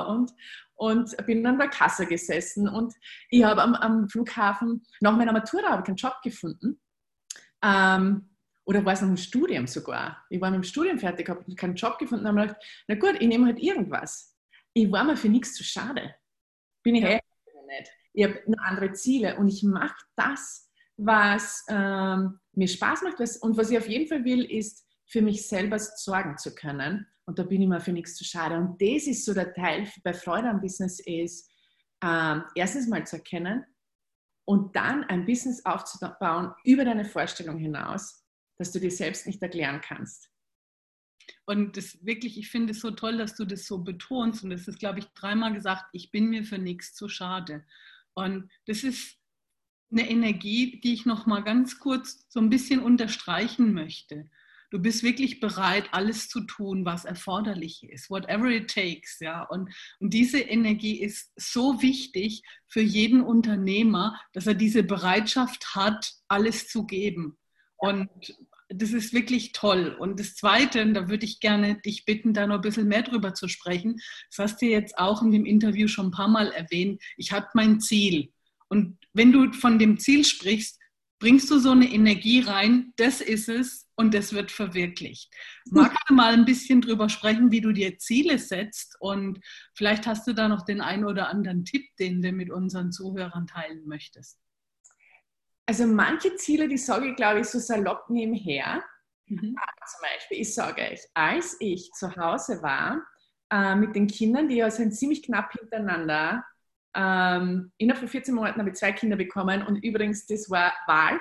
und, 0.08 0.32
und 0.74 1.26
bin 1.26 1.46
an 1.46 1.58
der 1.58 1.68
Kasse 1.68 2.06
gesessen. 2.06 2.68
Und 2.68 2.94
ich 3.30 3.44
habe 3.44 3.62
am, 3.62 3.74
am, 3.74 4.08
Flughafen 4.08 4.84
nach 5.00 5.16
meiner 5.16 5.32
Matura 5.32 5.70
habe 5.70 5.82
keinen 5.82 5.96
Job 5.96 6.16
gefunden. 6.22 6.80
Ähm, 7.62 8.30
oder 8.64 8.84
war 8.84 8.94
es 8.94 9.00
noch 9.00 9.08
im 9.08 9.16
Studium 9.16 9.66
sogar? 9.66 10.24
Ich 10.28 10.40
war 10.40 10.50
mit 10.50 10.58
dem 10.58 10.64
Studium 10.64 10.98
fertig, 10.98 11.28
habe 11.28 11.54
keinen 11.54 11.76
Job 11.76 11.98
gefunden, 11.98 12.26
habe 12.26 12.34
mir 12.34 12.46
gedacht, 12.48 12.64
na 12.88 12.96
gut, 12.96 13.16
ich 13.20 13.28
nehme 13.28 13.46
halt 13.46 13.60
irgendwas. 13.60 14.36
Ich 14.72 14.90
war 14.90 15.04
mir 15.04 15.16
für 15.16 15.28
nichts 15.28 15.54
zu 15.54 15.62
schade. 15.62 16.14
Bin 16.82 16.96
ich 16.96 17.02
ja. 17.02 17.10
nicht. 17.10 17.90
Ich 18.12 18.24
habe 18.24 18.42
andere 18.58 18.92
Ziele 18.92 19.36
und 19.36 19.48
ich 19.48 19.62
mache 19.62 19.96
das, 20.16 20.70
was 20.96 21.64
ähm, 21.68 22.40
mir 22.52 22.68
Spaß 22.68 23.02
macht. 23.02 23.20
Was, 23.20 23.36
und 23.36 23.56
was 23.56 23.70
ich 23.70 23.78
auf 23.78 23.88
jeden 23.88 24.08
Fall 24.08 24.24
will, 24.24 24.44
ist, 24.44 24.86
für 25.08 25.22
mich 25.22 25.46
selber 25.46 25.78
sorgen 25.78 26.36
zu 26.36 26.54
können. 26.54 27.06
Und 27.26 27.38
da 27.38 27.42
bin 27.42 27.62
ich 27.62 27.68
mir 27.68 27.80
für 27.80 27.92
nichts 27.92 28.14
zu 28.14 28.24
schade. 28.24 28.56
Und 28.56 28.80
das 28.80 29.06
ist 29.06 29.24
so 29.24 29.34
der 29.34 29.52
Teil 29.52 29.88
bei 30.04 30.14
Freude 30.14 30.48
am 30.48 30.60
Business 30.60 31.00
ist, 31.00 31.50
ähm, 32.02 32.44
erstens 32.54 32.88
mal 32.88 33.06
zu 33.06 33.16
erkennen 33.16 33.64
und 34.46 34.76
dann 34.76 35.04
ein 35.04 35.26
Business 35.26 35.64
aufzubauen 35.64 36.52
über 36.64 36.84
deine 36.84 37.04
Vorstellung 37.04 37.58
hinaus, 37.58 38.24
dass 38.58 38.70
du 38.70 38.78
dir 38.78 38.90
selbst 38.90 39.26
nicht 39.26 39.42
erklären 39.42 39.80
kannst. 39.80 40.30
Und 41.46 41.76
das 41.76 42.04
wirklich, 42.04 42.38
ich 42.38 42.48
finde 42.50 42.72
es 42.72 42.80
so 42.80 42.92
toll, 42.92 43.18
dass 43.18 43.34
du 43.34 43.44
das 43.44 43.66
so 43.66 43.82
betonst. 43.82 44.44
Und 44.44 44.50
das 44.50 44.68
ist, 44.68 44.78
glaube 44.78 45.00
ich, 45.00 45.06
dreimal 45.06 45.52
gesagt, 45.52 45.86
ich 45.92 46.12
bin 46.12 46.28
mir 46.28 46.44
für 46.44 46.58
nichts 46.58 46.94
zu 46.94 47.08
schade. 47.08 47.64
Und 48.14 48.50
das 48.66 48.84
ist 48.84 49.18
eine 49.90 50.08
Energie, 50.08 50.80
die 50.80 50.92
ich 50.92 51.06
noch 51.06 51.26
mal 51.26 51.42
ganz 51.42 51.78
kurz 51.78 52.26
so 52.28 52.40
ein 52.40 52.50
bisschen 52.50 52.80
unterstreichen 52.80 53.72
möchte. 53.72 54.30
Du 54.70 54.78
bist 54.80 55.02
wirklich 55.02 55.40
bereit, 55.40 55.88
alles 55.92 56.28
zu 56.28 56.40
tun, 56.40 56.84
was 56.84 57.04
erforderlich 57.04 57.84
ist, 57.88 58.10
whatever 58.10 58.48
it 58.48 58.68
takes, 58.68 59.18
ja. 59.20 59.42
Und, 59.44 59.72
und 60.00 60.12
diese 60.12 60.40
Energie 60.40 61.00
ist 61.00 61.32
so 61.36 61.82
wichtig 61.82 62.42
für 62.66 62.80
jeden 62.80 63.22
Unternehmer, 63.22 64.20
dass 64.32 64.46
er 64.46 64.54
diese 64.54 64.82
Bereitschaft 64.82 65.74
hat, 65.74 66.12
alles 66.28 66.68
zu 66.68 66.86
geben. 66.86 67.36
Und 67.76 68.08
das 68.68 68.92
ist 68.92 69.12
wirklich 69.12 69.52
toll. 69.52 69.96
Und 69.98 70.18
das 70.18 70.34
Zweite, 70.34 70.84
da 70.92 71.08
würde 71.08 71.24
ich 71.24 71.40
gerne 71.40 71.80
dich 71.80 72.04
bitten, 72.04 72.34
da 72.34 72.46
noch 72.46 72.56
ein 72.56 72.60
bisschen 72.62 72.88
mehr 72.88 73.02
drüber 73.02 73.34
zu 73.34 73.48
sprechen. 73.48 74.00
Das 74.30 74.38
hast 74.38 74.62
du 74.62 74.66
jetzt 74.66 74.98
auch 74.98 75.22
in 75.22 75.30
dem 75.30 75.44
Interview 75.44 75.86
schon 75.88 76.06
ein 76.06 76.12
paar 76.12 76.28
Mal 76.28 76.50
erwähnt. 76.52 77.00
Ich 77.16 77.32
habe 77.32 77.46
mein 77.54 77.80
Ziel. 77.80 78.32
Und 78.68 78.98
wenn 79.12 79.30
du 79.30 79.52
von 79.52 79.78
dem 79.78 79.98
Ziel 79.98 80.24
sprichst, 80.24 80.80
bringst 81.18 81.50
du 81.50 81.58
so 81.58 81.70
eine 81.70 81.90
Energie 81.90 82.40
rein, 82.40 82.92
das 82.96 83.20
ist 83.20 83.48
es 83.48 83.88
und 83.96 84.12
das 84.12 84.32
wird 84.32 84.50
verwirklicht. 84.50 85.32
Magst 85.70 85.98
du 86.08 86.14
mal 86.14 86.34
ein 86.34 86.44
bisschen 86.44 86.80
drüber 86.80 87.08
sprechen, 87.08 87.50
wie 87.50 87.60
du 87.60 87.72
dir 87.72 87.98
Ziele 87.98 88.38
setzt 88.38 88.96
und 89.00 89.40
vielleicht 89.74 90.06
hast 90.06 90.26
du 90.26 90.34
da 90.34 90.48
noch 90.48 90.64
den 90.64 90.80
einen 90.80 91.04
oder 91.04 91.28
anderen 91.28 91.64
Tipp, 91.64 91.84
den 91.98 92.20
du 92.20 92.32
mit 92.32 92.50
unseren 92.50 92.92
Zuhörern 92.92 93.46
teilen 93.46 93.86
möchtest. 93.86 94.38
Also 95.66 95.86
manche 95.86 96.36
Ziele, 96.36 96.68
die 96.68 96.78
sage 96.78 97.10
ich, 97.10 97.16
glaube 97.16 97.40
ich, 97.40 97.46
so 97.46 97.58
salopp 97.58 98.08
nebenher. 98.08 98.84
Mhm. 99.26 99.56
Ah, 99.58 99.86
zum 99.86 100.00
Beispiel, 100.02 100.40
ich 100.40 100.54
sage 100.54 100.82
euch, 100.82 101.00
als 101.14 101.56
ich 101.58 101.90
zu 101.92 102.14
Hause 102.14 102.62
war 102.62 103.02
äh, 103.50 103.74
mit 103.74 103.96
den 103.96 104.06
Kindern, 104.06 104.48
die 104.48 104.56
ja 104.56 104.70
sind 104.70 104.92
ziemlich 104.92 105.22
knapp 105.24 105.52
hintereinander 105.52 106.44
ähm, 106.96 107.72
innerhalb 107.78 108.00
von 108.00 108.08
14 108.08 108.34
Monaten 108.34 108.58
habe 108.58 108.70
ich 108.70 108.76
zwei 108.76 108.92
Kinder 108.92 109.16
bekommen 109.16 109.62
und 109.62 109.76
übrigens, 109.76 110.26
das 110.26 110.50
war 110.50 110.72
Wahl 110.86 111.20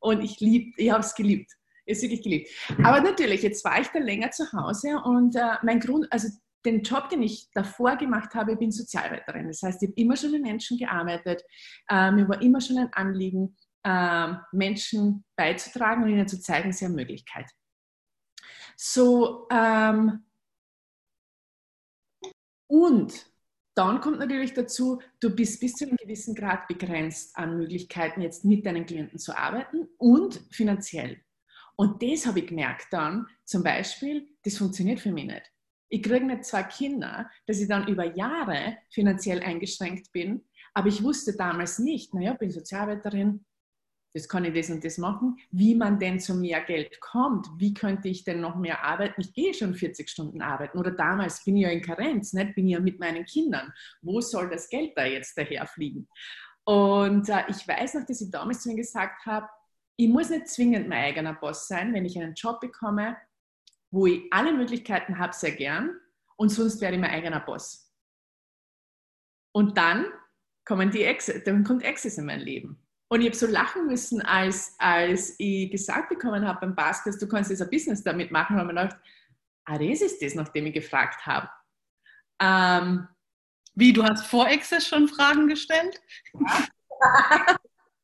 und 0.00 0.22
ich 0.22 0.40
lieb, 0.40 0.74
ich 0.76 0.90
habe 0.90 1.00
es 1.00 1.14
geliebt. 1.14 1.52
Ist 1.84 2.02
wirklich 2.02 2.22
geliebt. 2.22 2.50
Aber 2.84 3.00
natürlich, 3.00 3.42
jetzt 3.42 3.64
war 3.64 3.80
ich 3.80 3.88
da 3.88 3.98
länger 3.98 4.30
zu 4.30 4.52
Hause 4.52 5.00
und 5.04 5.34
äh, 5.34 5.56
mein 5.62 5.80
Grund, 5.80 6.06
also 6.10 6.28
den 6.64 6.82
Job, 6.82 7.08
den 7.08 7.22
ich 7.22 7.48
davor 7.54 7.96
gemacht 7.96 8.34
habe, 8.34 8.52
ich 8.52 8.58
bin 8.58 8.70
Sozialarbeiterin. 8.70 9.48
Das 9.48 9.62
heißt, 9.62 9.82
ich 9.82 9.88
habe 9.88 10.00
immer 10.00 10.16
schon 10.16 10.30
mit 10.30 10.42
Menschen 10.42 10.78
gearbeitet. 10.78 11.42
Äh, 11.88 12.12
mir 12.12 12.28
war 12.28 12.40
immer 12.40 12.60
schon 12.60 12.78
ein 12.78 12.92
Anliegen, 12.92 13.56
äh, 13.84 14.34
Menschen 14.52 15.24
beizutragen 15.36 16.04
und 16.04 16.10
ihnen 16.10 16.28
zu 16.28 16.40
zeigen, 16.40 16.72
sie 16.72 16.84
haben 16.84 16.94
Möglichkeit. 16.94 17.50
So, 18.76 19.48
ähm, 19.50 20.24
und 22.68 23.31
dann 23.74 24.00
kommt 24.00 24.18
natürlich 24.18 24.52
dazu, 24.52 25.00
du 25.20 25.34
bist 25.34 25.60
bis 25.60 25.74
zu 25.74 25.86
einem 25.86 25.96
gewissen 25.96 26.34
Grad 26.34 26.68
begrenzt 26.68 27.36
an 27.36 27.56
Möglichkeiten, 27.56 28.20
jetzt 28.20 28.44
mit 28.44 28.66
deinen 28.66 28.86
Klienten 28.86 29.18
zu 29.18 29.36
arbeiten 29.36 29.88
und 29.98 30.40
finanziell. 30.50 31.22
Und 31.76 32.02
das 32.02 32.26
habe 32.26 32.40
ich 32.40 32.46
gemerkt 32.46 32.88
dann, 32.90 33.26
zum 33.44 33.62
Beispiel, 33.62 34.28
das 34.44 34.58
funktioniert 34.58 35.00
für 35.00 35.10
mich 35.10 35.26
nicht. 35.26 35.50
Ich 35.88 36.02
kriege 36.02 36.24
nicht 36.24 36.44
zwei 36.44 36.62
Kinder, 36.62 37.30
dass 37.46 37.60
ich 37.60 37.68
dann 37.68 37.88
über 37.88 38.14
Jahre 38.16 38.78
finanziell 38.90 39.42
eingeschränkt 39.42 40.12
bin, 40.12 40.44
aber 40.74 40.88
ich 40.88 41.02
wusste 41.02 41.36
damals 41.36 41.78
nicht, 41.78 42.14
naja, 42.14 42.32
ich 42.32 42.38
bin 42.38 42.50
Sozialarbeiterin, 42.50 43.44
das 44.14 44.28
kann 44.28 44.44
ich 44.44 44.54
das 44.54 44.70
und 44.70 44.84
das 44.84 44.98
machen, 44.98 45.38
wie 45.50 45.74
man 45.74 45.98
denn 45.98 46.20
zu 46.20 46.34
mehr 46.34 46.60
Geld 46.62 47.00
kommt, 47.00 47.48
wie 47.56 47.72
könnte 47.72 48.08
ich 48.08 48.24
denn 48.24 48.40
noch 48.40 48.56
mehr 48.56 48.84
arbeiten, 48.84 49.20
ich 49.20 49.32
gehe 49.32 49.54
schon 49.54 49.74
40 49.74 50.08
Stunden 50.08 50.42
arbeiten 50.42 50.78
oder 50.78 50.90
damals 50.90 51.42
bin 51.44 51.56
ich 51.56 51.62
ja 51.62 51.70
in 51.70 51.80
Karenz, 51.80 52.32
nicht? 52.32 52.54
bin 52.54 52.66
ich 52.66 52.74
ja 52.74 52.80
mit 52.80 53.00
meinen 53.00 53.24
Kindern, 53.24 53.72
wo 54.02 54.20
soll 54.20 54.50
das 54.50 54.68
Geld 54.68 54.92
da 54.96 55.04
jetzt 55.04 55.36
daherfliegen? 55.38 56.08
Und 56.64 57.28
äh, 57.28 57.44
ich 57.48 57.66
weiß 57.66 57.94
noch, 57.94 58.06
dass 58.06 58.20
ich 58.20 58.30
damals 58.30 58.62
zu 58.62 58.68
mir 58.68 58.76
gesagt 58.76 59.24
habe, 59.26 59.48
ich 59.96 60.08
muss 60.08 60.30
nicht 60.30 60.48
zwingend 60.48 60.88
mein 60.88 61.04
eigener 61.04 61.34
Boss 61.34 61.66
sein, 61.66 61.92
wenn 61.92 62.04
ich 62.04 62.18
einen 62.18 62.34
Job 62.34 62.60
bekomme, 62.60 63.16
wo 63.90 64.06
ich 64.06 64.22
alle 64.30 64.52
Möglichkeiten 64.52 65.18
habe, 65.18 65.34
sehr 65.34 65.52
gern 65.52 65.90
und 66.36 66.50
sonst 66.50 66.80
werde 66.80 66.96
ich 66.96 67.00
mein 67.00 67.10
eigener 67.10 67.40
Boss. 67.40 67.92
Und 69.52 69.76
dann 69.76 70.06
kommen 70.64 70.90
die 70.90 71.04
Ex 71.04 71.30
dann 71.44 71.64
kommt 71.64 71.84
Access 71.84 72.18
in 72.18 72.26
mein 72.26 72.40
Leben. 72.40 72.82
Und 73.12 73.20
ich 73.20 73.26
habe 73.26 73.36
so 73.36 73.46
lachen 73.46 73.88
müssen, 73.88 74.22
als, 74.22 74.74
als 74.78 75.34
ich 75.36 75.70
gesagt 75.70 76.08
bekommen 76.08 76.48
habe 76.48 76.60
beim 76.60 76.74
Baskets, 76.74 77.18
du 77.18 77.28
kannst 77.28 77.50
jetzt 77.50 77.60
ein 77.60 77.68
Business 77.68 78.02
damit 78.02 78.30
machen, 78.30 78.56
ich 78.56 78.62
mir 78.62 78.68
gedacht, 78.68 78.96
ah, 79.66 79.76
das 79.76 80.00
ist 80.00 80.22
das, 80.22 80.34
nachdem 80.34 80.64
ich 80.64 80.72
gefragt 80.72 81.26
habe. 81.26 81.46
Ähm, 82.40 83.06
Wie, 83.74 83.92
du 83.92 84.02
hast 84.02 84.26
vor 84.28 84.46
Access 84.46 84.88
schon 84.88 85.08
Fragen 85.08 85.46
gestellt? 85.46 86.00
Ja. 86.32 87.56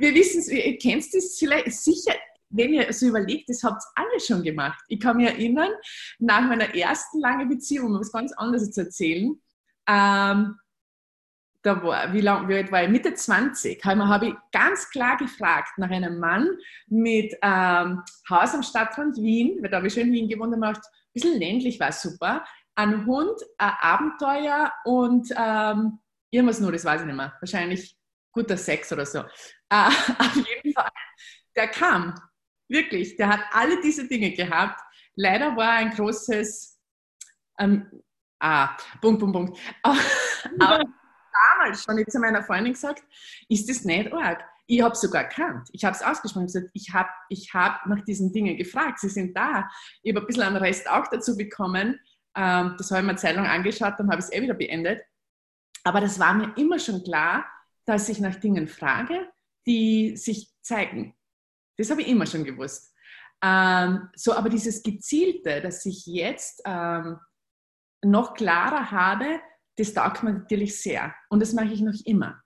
Wir 0.00 0.12
wissen, 0.12 0.56
ihr 0.56 0.76
kennt 0.78 1.04
vielleicht 1.04 1.70
sicher, 1.70 2.14
wenn 2.48 2.74
ihr 2.74 2.92
so 2.92 3.06
überlegt, 3.06 3.48
das 3.48 3.62
habt 3.62 3.80
ihr 3.80 4.02
alle 4.02 4.18
schon 4.18 4.42
gemacht. 4.42 4.82
Ich 4.88 4.98
kann 4.98 5.18
mich 5.18 5.28
erinnern, 5.28 5.70
nach 6.18 6.48
meiner 6.48 6.74
ersten 6.74 7.20
langen 7.20 7.48
Beziehung, 7.48 7.94
um 7.94 8.00
was 8.00 8.10
ganz 8.10 8.32
anderes 8.32 8.72
zu 8.72 8.80
erzählen, 8.80 9.40
ähm, 9.86 10.56
da 11.62 11.82
war, 11.82 12.12
wie 12.12 12.20
lang, 12.20 12.48
wie 12.48 12.54
alt 12.56 12.72
war 12.72 12.82
ich? 12.82 12.88
Mitte 12.88 13.14
20, 13.14 13.84
habe 13.84 14.08
hab 14.08 14.22
ich 14.22 14.34
ganz 14.52 14.88
klar 14.90 15.16
gefragt 15.16 15.76
nach 15.76 15.90
einem 15.90 16.18
Mann 16.18 16.48
mit 16.86 17.34
ähm, 17.42 18.02
Haus 18.28 18.54
am 18.54 18.62
Stadtrand 18.62 19.16
Wien, 19.16 19.58
weil 19.60 19.70
da 19.70 19.78
habe 19.78 19.88
ich 19.88 19.94
schon 19.94 20.04
in 20.04 20.12
Wien 20.12 20.28
gewohnt 20.28 20.54
und 20.54 20.60
gemacht, 20.60 20.80
ein 20.84 21.12
bisschen 21.12 21.38
ländlich 21.38 21.78
war 21.78 21.92
super, 21.92 22.44
ein 22.74 23.04
Hund, 23.06 23.40
ein 23.58 23.72
Abenteuer 23.80 24.72
und 24.84 25.28
ähm, 25.36 25.98
irgendwas 26.30 26.60
nur, 26.60 26.72
das 26.72 26.84
weiß 26.84 27.02
ich 27.02 27.06
nicht 27.06 27.16
mehr, 27.16 27.34
wahrscheinlich 27.40 27.96
guter 28.32 28.56
Sex 28.56 28.92
oder 28.92 29.04
so. 29.04 29.18
Äh, 29.18 29.24
auf 30.18 30.34
jeden 30.36 30.72
Fall, 30.72 30.90
der 31.56 31.68
kam, 31.68 32.14
wirklich, 32.68 33.16
der 33.16 33.28
hat 33.28 33.40
alle 33.52 33.80
diese 33.82 34.08
Dinge 34.08 34.32
gehabt. 34.32 34.80
Leider 35.14 35.56
war 35.56 35.72
ein 35.72 35.90
großes, 35.90 36.78
ähm, 37.58 37.86
Ah, 38.42 38.74
Punkt, 39.02 39.20
Punkt, 39.20 39.34
Punkt. 39.34 39.58
Aber 40.60 40.82
damals 41.60 41.84
schon 41.84 42.04
zu 42.08 42.18
meiner 42.18 42.42
Freundin 42.42 42.72
gesagt, 42.72 43.02
ist 43.48 43.68
das 43.68 43.84
nicht 43.84 44.12
arg? 44.12 44.42
Ich 44.66 44.82
habe 44.82 44.94
sogar 44.94 45.24
erkannt. 45.24 45.68
Ich 45.72 45.84
habe 45.84 45.96
es 45.96 46.02
ausgesprochen. 46.02 46.48
Ich 46.74 46.92
habe 46.92 47.08
ich 47.28 47.52
hab 47.52 47.86
nach 47.86 48.04
diesen 48.04 48.32
Dingen 48.32 48.56
gefragt. 48.56 49.00
Sie 49.00 49.08
sind 49.08 49.36
da. 49.36 49.68
Ich 50.02 50.12
habe 50.12 50.24
ein 50.24 50.26
bisschen 50.26 50.44
einen 50.44 50.56
Rest 50.56 50.88
auch 50.88 51.08
dazu 51.08 51.36
bekommen. 51.36 51.98
Ähm, 52.36 52.74
das 52.78 52.90
habe 52.90 53.00
ich 53.00 53.06
mir 53.06 53.10
eine 53.10 53.18
Zeit 53.18 53.34
lang 53.34 53.46
angeschaut, 53.46 53.94
dann 53.98 54.08
habe 54.08 54.20
ich 54.20 54.26
es 54.26 54.32
eh 54.32 54.40
wieder 54.40 54.54
beendet. 54.54 55.02
Aber 55.82 56.00
das 56.00 56.20
war 56.20 56.34
mir 56.34 56.52
immer 56.56 56.78
schon 56.78 57.02
klar, 57.02 57.44
dass 57.84 58.08
ich 58.08 58.20
nach 58.20 58.36
Dingen 58.36 58.68
frage, 58.68 59.28
die 59.66 60.16
sich 60.16 60.52
zeigen. 60.62 61.16
Das 61.76 61.90
habe 61.90 62.02
ich 62.02 62.08
immer 62.08 62.26
schon 62.26 62.44
gewusst. 62.44 62.94
Ähm, 63.42 64.08
so, 64.14 64.34
aber 64.34 64.48
dieses 64.48 64.82
Gezielte, 64.82 65.60
dass 65.60 65.84
ich 65.86 66.06
jetzt 66.06 66.62
ähm, 66.64 67.18
noch 68.04 68.34
klarer 68.34 68.92
habe, 68.92 69.40
das 69.76 69.94
taugt 69.94 70.22
mir 70.22 70.32
natürlich 70.32 70.80
sehr. 70.80 71.14
Und 71.28 71.40
das 71.40 71.52
mache 71.52 71.72
ich 71.72 71.80
noch 71.80 71.94
immer. 72.04 72.40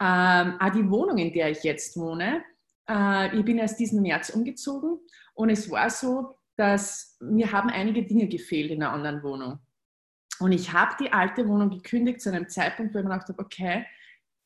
Ähm, 0.00 0.58
auch 0.60 0.70
die 0.70 0.90
Wohnung, 0.90 1.18
in 1.18 1.32
der 1.32 1.50
ich 1.50 1.62
jetzt 1.62 1.96
wohne, 1.96 2.44
äh, 2.88 3.36
ich 3.36 3.44
bin 3.44 3.58
erst 3.58 3.78
diesen 3.80 4.02
März 4.02 4.30
umgezogen 4.30 4.98
und 5.34 5.50
es 5.50 5.70
war 5.70 5.88
so, 5.88 6.38
dass 6.56 7.16
mir 7.20 7.50
haben 7.52 7.70
einige 7.70 8.04
Dinge 8.04 8.28
gefehlt 8.28 8.70
in 8.70 8.82
einer 8.82 8.92
anderen 8.92 9.22
Wohnung. 9.22 9.58
Und 10.38 10.52
ich 10.52 10.72
habe 10.72 10.94
die 11.00 11.12
alte 11.12 11.48
Wohnung 11.48 11.70
gekündigt 11.70 12.20
zu 12.20 12.30
einem 12.30 12.48
Zeitpunkt, 12.48 12.94
wo 12.94 12.98
ich 12.98 13.04
mir 13.04 13.10
gedacht 13.10 13.28
habe, 13.28 13.42
okay, 13.42 13.86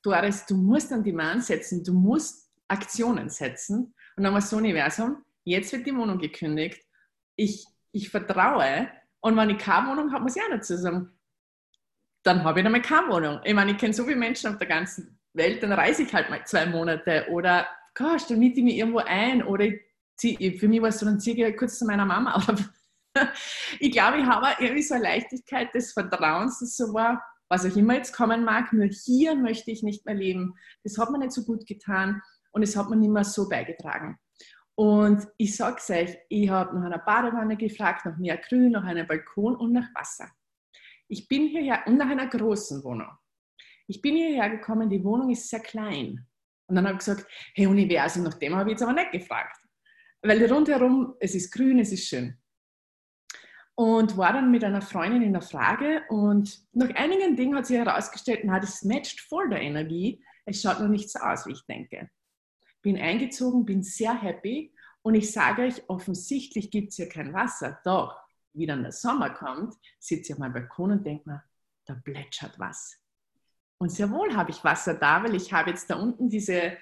Doris, 0.03 0.47
du 0.47 0.57
musst 0.57 0.93
an 0.93 1.03
die 1.03 1.13
Mann 1.13 1.41
setzen, 1.41 1.85
du 1.85 1.93
musst 1.93 2.51
Aktionen 2.69 3.29
setzen. 3.29 3.95
Und 4.17 4.25
dann 4.25 4.33
war 4.33 4.41
so 4.41 4.57
Universum, 4.57 5.25
jetzt 5.45 5.73
wird 5.73 5.87
die 5.87 5.95
Wohnung 5.95 6.19
gekündigt. 6.19 6.83
Ich, 7.37 7.67
ich 7.93 8.11
vertraue. 8.11 8.89
Und 9.21 9.37
wenn 9.37 9.51
ich 9.51 9.59
keine 9.59 9.89
Wohnung 9.89 10.13
habe, 10.13 10.23
muss 10.23 10.37
ich 10.37 10.43
auch 10.43 10.51
dazu 10.51 10.77
sagen, 10.77 11.11
dann 12.23 12.45
habe 12.45 12.61
ich 12.61 12.67
einmal 12.67 12.83
keine 12.83 13.09
Wohnung. 13.09 13.41
Ich 13.45 13.55
meine, 13.55 13.73
ich 13.73 13.79
kenne 13.79 13.95
so 13.95 14.05
viele 14.05 14.17
Menschen 14.17 14.51
auf 14.51 14.59
der 14.59 14.67
ganzen 14.67 15.19
Welt, 15.33 15.63
dann 15.63 15.73
reise 15.73 16.03
ich 16.03 16.13
halt 16.13 16.29
mal 16.31 16.45
zwei 16.45 16.67
Monate 16.67 17.27
oder 17.31 17.67
gosh, 17.95 18.27
dann 18.27 18.39
miete 18.39 18.61
ich 18.61 18.65
mich 18.65 18.77
irgendwo 18.77 18.99
ein 18.99 19.43
oder 19.43 19.65
ich 19.65 19.81
zieh, 20.17 20.59
für 20.59 20.69
mich 20.69 20.83
war 20.83 20.91
es 20.91 20.99
so, 20.99 21.07
dann 21.07 21.21
ziehe 21.21 21.37
ich 21.37 21.43
halt 21.43 21.57
kurz 21.57 21.79
zu 21.79 21.87
meiner 21.87 22.05
Mama. 22.05 22.35
Aber 23.15 23.33
ich 23.79 23.91
glaube, 23.91 24.19
ich 24.19 24.27
habe 24.27 24.47
irgendwie 24.59 24.83
so 24.83 24.95
eine 24.95 25.05
Leichtigkeit 25.05 25.75
des 25.75 25.93
Vertrauens, 25.93 26.61
das 26.61 26.77
so 26.77 26.93
war, 26.93 27.23
was 27.49 27.67
auch 27.67 27.77
immer 27.77 27.95
jetzt 27.95 28.15
kommen 28.15 28.45
mag, 28.45 28.73
nur 28.73 28.87
hier 28.87 29.35
möchte 29.35 29.71
ich 29.71 29.83
nicht 29.83 30.07
mehr 30.07 30.15
leben. 30.15 30.55
Das 30.85 30.99
hat 30.99 31.11
mir 31.11 31.19
nicht 31.19 31.33
so 31.33 31.45
gut 31.45 31.67
getan 31.67 32.23
und 32.53 32.63
es 32.63 32.77
hat 32.77 32.89
mir 32.89 32.97
nicht 32.97 33.11
mehr 33.11 33.25
so 33.25 33.49
beigetragen. 33.49 34.19
Und 34.77 35.27
ich 35.37 35.57
sage 35.57 35.77
es 35.79 35.91
euch, 35.91 36.17
ich 36.29 36.49
habe 36.49 36.75
nach 36.77 36.87
einer 36.87 36.99
Badewanne 36.99 37.57
gefragt, 37.57 38.07
nach 38.07 38.17
mehr 38.17 38.39
Grün, 38.39 38.73
nach 38.73 38.85
einem 38.85 39.07
Balkon 39.07 39.57
und 39.57 39.73
nach 39.73 39.89
Wasser. 39.95 40.31
Ich 41.11 41.27
bin 41.27 41.49
hierher 41.49 41.83
nach 41.89 42.09
einer 42.09 42.29
großen 42.29 42.85
Wohnung. 42.85 43.09
Ich 43.89 44.01
bin 44.01 44.15
hierher 44.15 44.49
gekommen, 44.49 44.89
die 44.89 45.03
Wohnung 45.03 45.29
ist 45.31 45.49
sehr 45.49 45.59
klein. 45.59 46.25
Und 46.69 46.77
dann 46.77 46.87
habe 46.87 46.95
ich 46.95 47.01
gesagt, 47.01 47.27
hey 47.55 47.67
Universum, 47.67 48.23
nach 48.23 48.35
dem 48.35 48.55
habe 48.55 48.71
ich 48.71 48.75
jetzt 48.75 48.83
aber 48.83 48.93
nicht 48.93 49.11
gefragt. 49.11 49.57
Weil 50.23 50.47
rundherum, 50.47 51.17
es 51.19 51.35
ist 51.35 51.51
grün, 51.51 51.81
es 51.81 51.91
ist 51.91 52.07
schön. 52.07 52.39
Und 53.75 54.17
war 54.17 54.35
dann 54.35 54.53
mit 54.53 54.63
einer 54.63 54.83
Freundin 54.83 55.23
in 55.23 55.33
der 55.33 55.43
Frage 55.43 56.05
und 56.11 56.63
nach 56.73 56.95
einigen 56.95 57.35
Dingen 57.35 57.57
hat 57.57 57.67
sich 57.67 57.79
herausgestellt, 57.79 58.43
na, 58.45 58.61
das 58.61 58.85
matcht 58.85 59.21
voll 59.21 59.49
der 59.49 59.63
Energie. 59.63 60.23
Es 60.45 60.63
schaut 60.63 60.79
nur 60.79 60.91
nicht 60.91 61.11
so 61.11 61.19
aus, 61.19 61.45
wie 61.47 61.53
ich 61.53 61.67
denke. 61.67 62.09
Bin 62.83 62.97
eingezogen, 62.97 63.65
bin 63.65 63.83
sehr 63.83 64.15
happy 64.15 64.73
und 65.03 65.17
ich 65.17 65.33
sage 65.33 65.63
euch, 65.63 65.83
offensichtlich 65.89 66.71
gibt 66.71 66.91
es 66.91 66.97
hier 66.97 67.09
kein 67.09 67.33
Wasser. 67.33 67.81
Doch, 67.85 68.17
wie 68.53 68.67
dann 68.67 68.83
der 68.83 68.93
Sommer 68.93 69.31
kommt, 69.31 69.75
sitze 69.99 70.33
ich 70.33 70.33
auf 70.33 70.39
meinem 70.39 70.53
Balkon 70.53 70.93
und 70.93 71.07
denke 71.07 71.29
mir, 71.29 71.43
da 71.87 71.95
plätschert 71.95 72.59
was. 72.59 72.97
Und 73.79 73.91
sehr 73.91 74.11
wohl 74.11 74.37
habe 74.37 74.51
ich 74.51 74.63
Wasser 74.63 74.95
da, 74.95 75.23
weil 75.23 75.35
ich 75.35 75.53
habe 75.53 75.71
jetzt 75.71 75.89
da 75.89 75.97
unten 75.97 76.29
diese, 76.29 76.77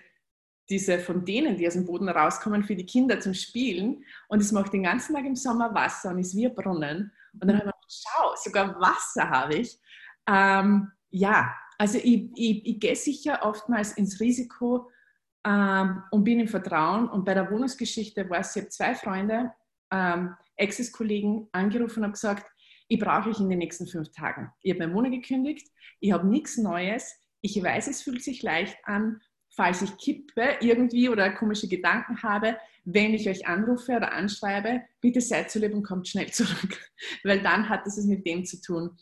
diese 0.69 0.99
Fontänen, 0.99 1.57
die 1.57 1.67
aus 1.67 1.75
dem 1.75 1.87
Boden 1.87 2.09
rauskommen 2.09 2.65
für 2.65 2.75
die 2.75 2.87
Kinder 2.87 3.21
zum 3.21 3.35
Spielen. 3.35 4.05
Und 4.29 4.41
es 4.41 4.53
macht 4.53 4.73
den 4.73 4.83
ganzen 4.83 5.15
Tag 5.15 5.25
im 5.25 5.37
Sommer 5.37 5.73
Wasser 5.75 6.11
und 6.11 6.19
ist 6.19 6.37
wie 6.37 6.47
ein 6.47 6.55
Brunnen. 6.55 7.13
Und 7.35 7.49
dann 7.49 7.59
habe 7.59 7.69
ich 7.69 7.73
gedacht, 7.73 8.05
schau, 8.05 8.35
sogar 8.37 8.81
Wasser 8.81 9.31
habe 9.31 9.55
ich. 9.57 9.79
Ähm, 10.27 10.91
ja, 11.11 11.55
also 11.79 11.99
ich, 11.99 12.31
ich, 12.35 12.67
ich 12.67 12.81
gehe 12.81 12.97
sicher 12.97 13.41
oftmals 13.43 13.93
ins 13.93 14.21
Risiko 14.21 14.91
ähm, 15.45 16.03
und 16.11 16.25
bin 16.25 16.41
im 16.41 16.49
Vertrauen. 16.49 17.09
Und 17.09 17.25
bei 17.25 17.35
der 17.35 17.51
Wohnungsgeschichte 17.51 18.29
war 18.29 18.41
es, 18.41 18.57
ich 18.57 18.63
habe 18.63 18.71
zwei 18.71 18.95
Freunde, 18.97 19.53
ähm, 19.91 20.35
Ex-Kollegen 20.57 21.49
angerufen 21.53 22.01
und 22.01 22.05
habe 22.05 22.13
gesagt, 22.13 22.47
ich 22.89 22.99
brauche 22.99 23.31
ich 23.31 23.39
in 23.39 23.49
den 23.49 23.59
nächsten 23.59 23.87
fünf 23.87 24.11
Tagen. 24.11 24.51
Ich 24.63 24.73
habe 24.73 24.81
meine 24.81 24.95
Wohnung 24.95 25.13
gekündigt, 25.13 25.69
ich 26.01 26.13
habe 26.13 26.27
nichts 26.27 26.57
Neues, 26.57 27.15
ich 27.41 27.63
weiß, 27.63 27.89
es 27.89 28.03
fühlt 28.03 28.23
sich 28.23 28.43
leicht 28.43 28.77
an, 28.85 29.21
falls 29.51 29.83
ich 29.83 29.97
kippe 29.99 30.57
irgendwie 30.61 31.09
oder 31.09 31.31
komische 31.31 31.69
Gedanken 31.69 32.23
habe, 32.23 32.57
wenn 32.85 33.15
ich 33.15 33.29
euch 33.29 33.47
anrufe 33.47 33.97
oder 33.97 34.13
anschreibe, 34.13 34.83
bitte 35.01 35.21
seid 35.21 35.51
so 35.51 35.59
lieb 35.59 35.75
und 35.75 35.83
kommt 35.83 36.09
schnell 36.09 36.29
zurück, 36.33 36.79
weil 37.25 37.43
dann 37.43 37.69
hat 37.69 37.87
es 37.87 38.03
mit 38.05 38.27
dem 38.27 38.45
zu 38.45 38.61
tun. 38.61 38.97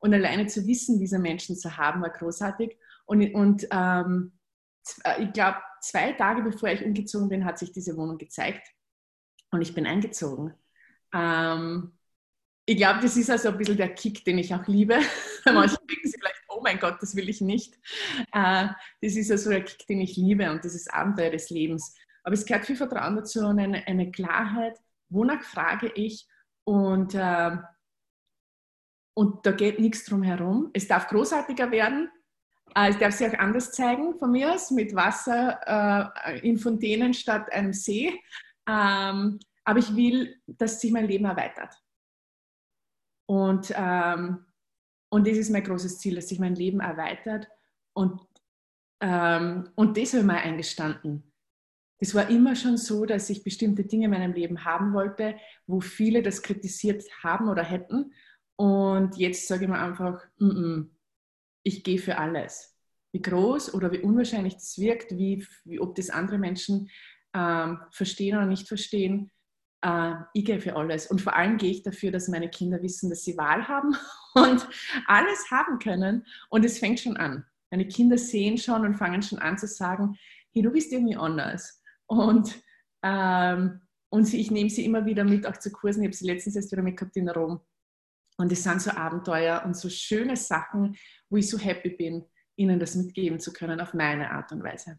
Und 0.00 0.14
alleine 0.14 0.46
zu 0.46 0.66
wissen, 0.66 0.98
diese 0.98 1.18
Menschen 1.18 1.56
zu 1.56 1.76
haben, 1.76 2.02
war 2.02 2.10
großartig. 2.10 2.76
Und, 3.06 3.34
und 3.34 3.66
ähm, 3.70 4.32
äh, 5.04 5.24
ich 5.24 5.32
glaube, 5.32 5.58
zwei 5.80 6.12
Tage 6.12 6.42
bevor 6.42 6.70
ich 6.70 6.84
umgezogen 6.84 7.28
bin, 7.28 7.44
hat 7.44 7.58
sich 7.58 7.72
diese 7.72 7.96
Wohnung 7.96 8.18
gezeigt 8.18 8.68
und 9.52 9.62
ich 9.62 9.74
bin 9.74 9.86
eingezogen. 9.86 10.54
Ähm, 11.14 11.92
ich 12.64 12.76
glaube, 12.76 13.00
das 13.00 13.16
ist 13.16 13.30
also 13.30 13.50
ein 13.50 13.58
bisschen 13.58 13.76
der 13.76 13.94
Kick, 13.94 14.24
den 14.24 14.38
ich 14.38 14.54
auch 14.54 14.66
liebe. 14.66 14.98
Manche 15.44 15.76
denken 15.76 16.08
sich 16.08 16.18
vielleicht, 16.18 16.42
oh 16.48 16.60
mein 16.62 16.78
Gott, 16.78 16.96
das 17.00 17.14
will 17.14 17.28
ich 17.28 17.40
nicht. 17.40 17.74
Äh, 18.32 18.68
das 19.00 19.16
ist 19.16 19.30
also 19.30 19.50
der 19.50 19.62
Kick, 19.62 19.86
den 19.86 20.00
ich 20.00 20.16
liebe 20.16 20.50
und 20.50 20.64
das 20.64 20.74
ist 20.74 20.92
Abenteuer 20.92 21.30
des 21.30 21.50
Lebens. 21.50 21.94
Aber 22.24 22.34
es 22.34 22.46
gehört 22.46 22.66
viel 22.66 22.76
Vertrauen 22.76 23.16
dazu 23.16 23.40
und 23.40 23.58
eine, 23.58 23.86
eine 23.86 24.10
Klarheit, 24.10 24.78
wonach 25.08 25.42
frage 25.42 25.92
ich 25.94 26.26
und, 26.64 27.14
äh, 27.14 27.56
und 29.14 29.44
da 29.44 29.52
geht 29.52 29.78
nichts 29.78 30.04
drum 30.04 30.22
herum. 30.22 30.70
Es 30.72 30.88
darf 30.88 31.08
großartiger 31.08 31.70
werden, 31.72 32.10
äh, 32.76 32.90
es 32.90 32.98
darf 32.98 33.12
sich 33.12 33.28
auch 33.28 33.38
anders 33.38 33.72
zeigen 33.72 34.16
von 34.18 34.30
mir 34.30 34.54
aus, 34.54 34.70
mit 34.70 34.94
Wasser 34.94 36.14
in 36.42 36.58
Fontänen 36.58 37.12
statt 37.12 37.52
einem 37.52 37.72
See. 37.72 38.18
Ähm, 38.68 39.38
aber 39.64 39.78
ich 39.78 39.94
will, 39.94 40.40
dass 40.46 40.80
sich 40.80 40.92
mein 40.92 41.06
Leben 41.06 41.24
erweitert. 41.24 41.74
Und, 43.26 43.72
ähm, 43.76 44.44
und 45.10 45.26
das 45.26 45.36
ist 45.36 45.50
mein 45.50 45.64
großes 45.64 45.98
Ziel, 45.98 46.16
dass 46.16 46.28
sich 46.28 46.38
mein 46.38 46.54
Leben 46.54 46.80
erweitert. 46.80 47.48
Und, 47.94 48.20
ähm, 49.00 49.70
und 49.74 49.96
das 49.96 50.12
habe 50.12 50.20
ich 50.20 50.26
mir 50.26 50.36
eingestanden. 50.36 51.32
Es 51.98 52.14
war 52.14 52.28
immer 52.30 52.56
schon 52.56 52.76
so, 52.76 53.06
dass 53.06 53.30
ich 53.30 53.44
bestimmte 53.44 53.84
Dinge 53.84 54.06
in 54.06 54.10
meinem 54.10 54.32
Leben 54.32 54.64
haben 54.64 54.92
wollte, 54.92 55.36
wo 55.66 55.80
viele 55.80 56.22
das 56.22 56.42
kritisiert 56.42 57.04
haben 57.22 57.48
oder 57.48 57.62
hätten. 57.62 58.12
Und 58.56 59.16
jetzt 59.16 59.46
sage 59.46 59.64
ich 59.64 59.70
mir 59.70 59.78
einfach, 59.78 60.20
mm 60.38 60.50
-mm, 60.50 60.88
ich 61.62 61.84
gehe 61.84 61.98
für 61.98 62.18
alles. 62.18 62.76
Wie 63.12 63.22
groß 63.22 63.74
oder 63.74 63.92
wie 63.92 64.00
unwahrscheinlich 64.00 64.54
das 64.54 64.78
wirkt, 64.78 65.12
wie, 65.16 65.46
wie 65.64 65.78
ob 65.78 65.94
das 65.94 66.10
andere 66.10 66.38
Menschen 66.38 66.90
ähm, 67.34 67.80
verstehen 67.90 68.36
oder 68.36 68.46
nicht 68.46 68.68
verstehen, 68.68 69.30
äh, 69.82 70.14
ich 70.32 70.44
gehe 70.44 70.60
für 70.60 70.76
alles. 70.76 71.06
Und 71.06 71.20
vor 71.20 71.36
allem 71.36 71.58
gehe 71.58 71.70
ich 71.70 71.82
dafür, 71.82 72.10
dass 72.10 72.28
meine 72.28 72.48
Kinder 72.48 72.82
wissen, 72.82 73.10
dass 73.10 73.24
sie 73.24 73.36
Wahl 73.36 73.68
haben 73.68 73.96
und 74.34 74.66
alles 75.06 75.50
haben 75.50 75.78
können. 75.78 76.26
Und 76.48 76.64
es 76.64 76.78
fängt 76.78 77.00
schon 77.00 77.16
an. 77.16 77.44
Meine 77.70 77.88
Kinder 77.88 78.18
sehen 78.18 78.58
schon 78.58 78.84
und 78.84 78.94
fangen 78.94 79.22
schon 79.22 79.38
an 79.38 79.58
zu 79.58 79.66
sagen, 79.66 80.18
hey, 80.52 80.62
du 80.62 80.70
bist 80.70 80.92
irgendwie 80.92 81.16
anders. 81.16 81.82
Und, 82.06 82.62
ähm, 83.02 83.80
und 84.10 84.24
sie, 84.26 84.40
ich 84.40 84.50
nehme 84.50 84.68
sie 84.68 84.84
immer 84.84 85.06
wieder 85.06 85.24
mit, 85.24 85.46
auch 85.46 85.56
zu 85.56 85.72
Kursen. 85.72 86.02
Ich 86.02 86.08
habe 86.08 86.16
sie 86.16 86.26
letztens 86.26 86.56
erst 86.56 86.72
wieder 86.72 86.82
mitgehabt 86.82 87.16
in 87.16 87.30
Rom. 87.30 87.60
Und 88.36 88.52
es 88.52 88.62
sind 88.62 88.82
so 88.82 88.90
Abenteuer 88.90 89.62
und 89.64 89.76
so 89.76 89.88
schöne 89.88 90.36
Sachen, 90.36 90.96
wo 91.28 91.36
ich 91.36 91.48
so 91.48 91.58
happy 91.58 91.90
bin, 91.90 92.24
ihnen 92.56 92.78
das 92.78 92.94
mitgeben 92.94 93.40
zu 93.40 93.52
können 93.52 93.80
auf 93.80 93.94
meine 93.94 94.30
Art 94.30 94.52
und 94.52 94.62
Weise. 94.62 94.98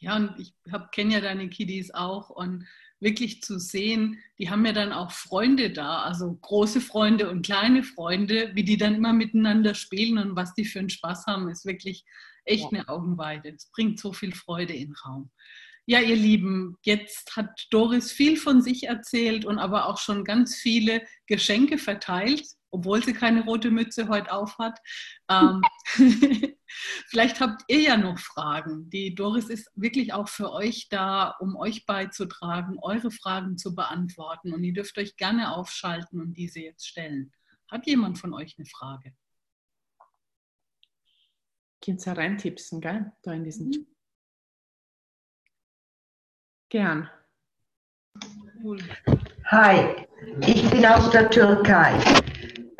Ja, 0.00 0.16
und 0.16 0.38
ich 0.38 0.54
kenne 0.92 1.14
ja 1.14 1.20
deine 1.20 1.48
Kiddies 1.48 1.92
auch 1.92 2.30
und 2.30 2.66
wirklich 3.00 3.42
zu 3.42 3.58
sehen, 3.58 4.18
die 4.38 4.50
haben 4.50 4.64
ja 4.64 4.72
dann 4.72 4.92
auch 4.92 5.10
Freunde 5.10 5.70
da, 5.70 6.02
also 6.02 6.34
große 6.40 6.80
Freunde 6.80 7.30
und 7.30 7.44
kleine 7.44 7.82
Freunde, 7.82 8.50
wie 8.54 8.64
die 8.64 8.76
dann 8.76 8.94
immer 8.94 9.12
miteinander 9.12 9.74
spielen 9.74 10.18
und 10.18 10.36
was 10.36 10.54
die 10.54 10.64
für 10.64 10.78
einen 10.78 10.90
Spaß 10.90 11.26
haben, 11.26 11.48
ist 11.48 11.64
wirklich 11.64 12.04
echt 12.44 12.64
ja. 12.72 12.80
eine 12.80 12.88
Augenweide. 12.88 13.50
Es 13.50 13.70
bringt 13.70 14.00
so 14.00 14.12
viel 14.12 14.34
Freude 14.34 14.74
in 14.74 14.88
den 14.88 14.96
Raum. 14.96 15.30
Ja, 15.86 16.00
ihr 16.00 16.16
Lieben, 16.16 16.76
jetzt 16.82 17.36
hat 17.36 17.66
Doris 17.70 18.12
viel 18.12 18.36
von 18.36 18.62
sich 18.62 18.84
erzählt 18.84 19.44
und 19.44 19.58
aber 19.58 19.86
auch 19.86 19.98
schon 19.98 20.24
ganz 20.24 20.54
viele 20.56 21.02
Geschenke 21.26 21.78
verteilt 21.78 22.46
obwohl 22.70 23.02
sie 23.02 23.12
keine 23.12 23.44
rote 23.44 23.70
Mütze 23.70 24.08
heute 24.08 24.32
aufhat. 24.32 24.78
Ähm, 25.28 25.62
vielleicht 27.08 27.40
habt 27.40 27.62
ihr 27.68 27.80
ja 27.80 27.96
noch 27.96 28.18
Fragen. 28.18 28.88
Die 28.90 29.14
Doris 29.14 29.48
ist 29.48 29.70
wirklich 29.74 30.12
auch 30.12 30.28
für 30.28 30.52
euch 30.52 30.88
da, 30.88 31.36
um 31.40 31.56
euch 31.56 31.86
beizutragen, 31.86 32.78
eure 32.80 33.10
Fragen 33.10 33.58
zu 33.58 33.74
beantworten. 33.74 34.52
Und 34.52 34.64
ihr 34.64 34.72
dürft 34.72 34.98
euch 34.98 35.16
gerne 35.16 35.54
aufschalten 35.54 36.20
und 36.20 36.34
diese 36.34 36.60
jetzt 36.60 36.86
stellen. 36.86 37.32
Hat 37.68 37.86
jemand 37.86 38.18
von 38.18 38.34
euch 38.34 38.56
eine 38.58 38.66
Frage? 38.66 39.14
Könnt 41.84 42.06
ihr 42.06 42.12
reintipsen, 42.12 42.80
gell? 42.80 43.12
Da 43.22 43.32
in 43.32 43.44
diesen. 43.44 43.68
Mhm. 43.68 43.86
Gern. 46.68 47.10
Hi, 49.46 50.06
ich 50.46 50.70
bin 50.70 50.84
aus 50.86 51.10
der 51.10 51.30
Türkei. 51.30 51.98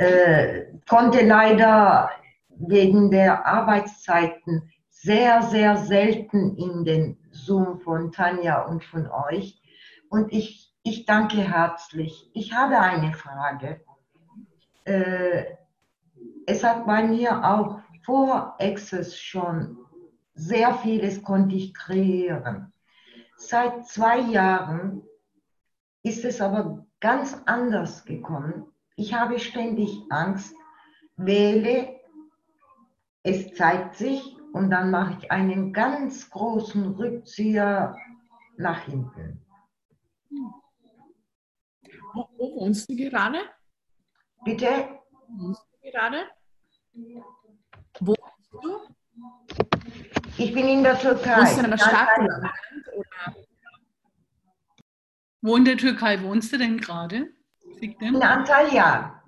Äh, 0.00 0.78
konnte 0.88 1.26
leider 1.26 2.08
wegen 2.48 3.10
der 3.10 3.44
Arbeitszeiten 3.46 4.72
sehr, 4.88 5.42
sehr 5.42 5.76
selten 5.76 6.56
in 6.56 6.84
den 6.84 7.18
Zoom 7.32 7.80
von 7.80 8.10
Tanja 8.10 8.62
und 8.62 8.82
von 8.82 9.10
euch. 9.10 9.60
Und 10.08 10.32
ich, 10.32 10.72
ich 10.84 11.04
danke 11.04 11.42
herzlich. 11.42 12.30
Ich 12.32 12.54
habe 12.54 12.78
eine 12.78 13.12
Frage. 13.12 13.82
Äh, 14.84 15.44
es 16.46 16.64
hat 16.64 16.86
bei 16.86 17.02
mir 17.02 17.44
auch 17.44 17.80
vor 18.02 18.56
Access 18.58 19.18
schon 19.18 19.76
sehr 20.32 20.76
vieles 20.76 21.22
konnte 21.22 21.56
ich 21.56 21.74
kreieren. 21.74 22.72
Seit 23.36 23.86
zwei 23.86 24.18
Jahren 24.18 25.02
ist 26.02 26.24
es 26.24 26.40
aber 26.40 26.86
ganz 27.00 27.38
anders 27.44 28.06
gekommen. 28.06 28.69
Ich 29.00 29.14
habe 29.14 29.38
ständig 29.38 30.02
Angst, 30.10 30.54
wähle, 31.16 31.98
es 33.22 33.54
zeigt 33.54 33.94
sich 33.94 34.36
und 34.52 34.68
dann 34.68 34.90
mache 34.90 35.16
ich 35.18 35.30
einen 35.30 35.72
ganz 35.72 36.28
großen 36.28 36.96
Rückzieher 36.96 37.96
nach 38.58 38.84
hinten. 38.84 39.42
Wo, 42.12 42.28
wo 42.36 42.56
wohnst 42.60 42.90
du 42.90 42.94
gerade? 42.94 43.38
Bitte? 44.44 45.00
Wo 45.28 45.46
wohnst 45.46 45.62
du 45.82 45.90
gerade? 45.90 46.26
Wo 48.00 48.14
wohnst 48.14 48.52
du? 48.52 48.80
Ich 50.36 50.52
bin 50.52 50.68
in 50.68 50.82
der 50.82 50.98
Türkei. 50.98 51.38
Wohnst 51.38 51.56
du 51.56 51.60
in 51.60 51.64
einer 51.64 51.78
Stadt 51.78 52.18
oder 52.18 52.52
Wo 55.40 55.56
in 55.56 55.64
der 55.64 55.78
Türkei 55.78 56.22
wohnst 56.22 56.52
du 56.52 56.58
denn 56.58 56.76
gerade? 56.76 57.32
In 57.80 58.22
Antalya. 58.22 59.22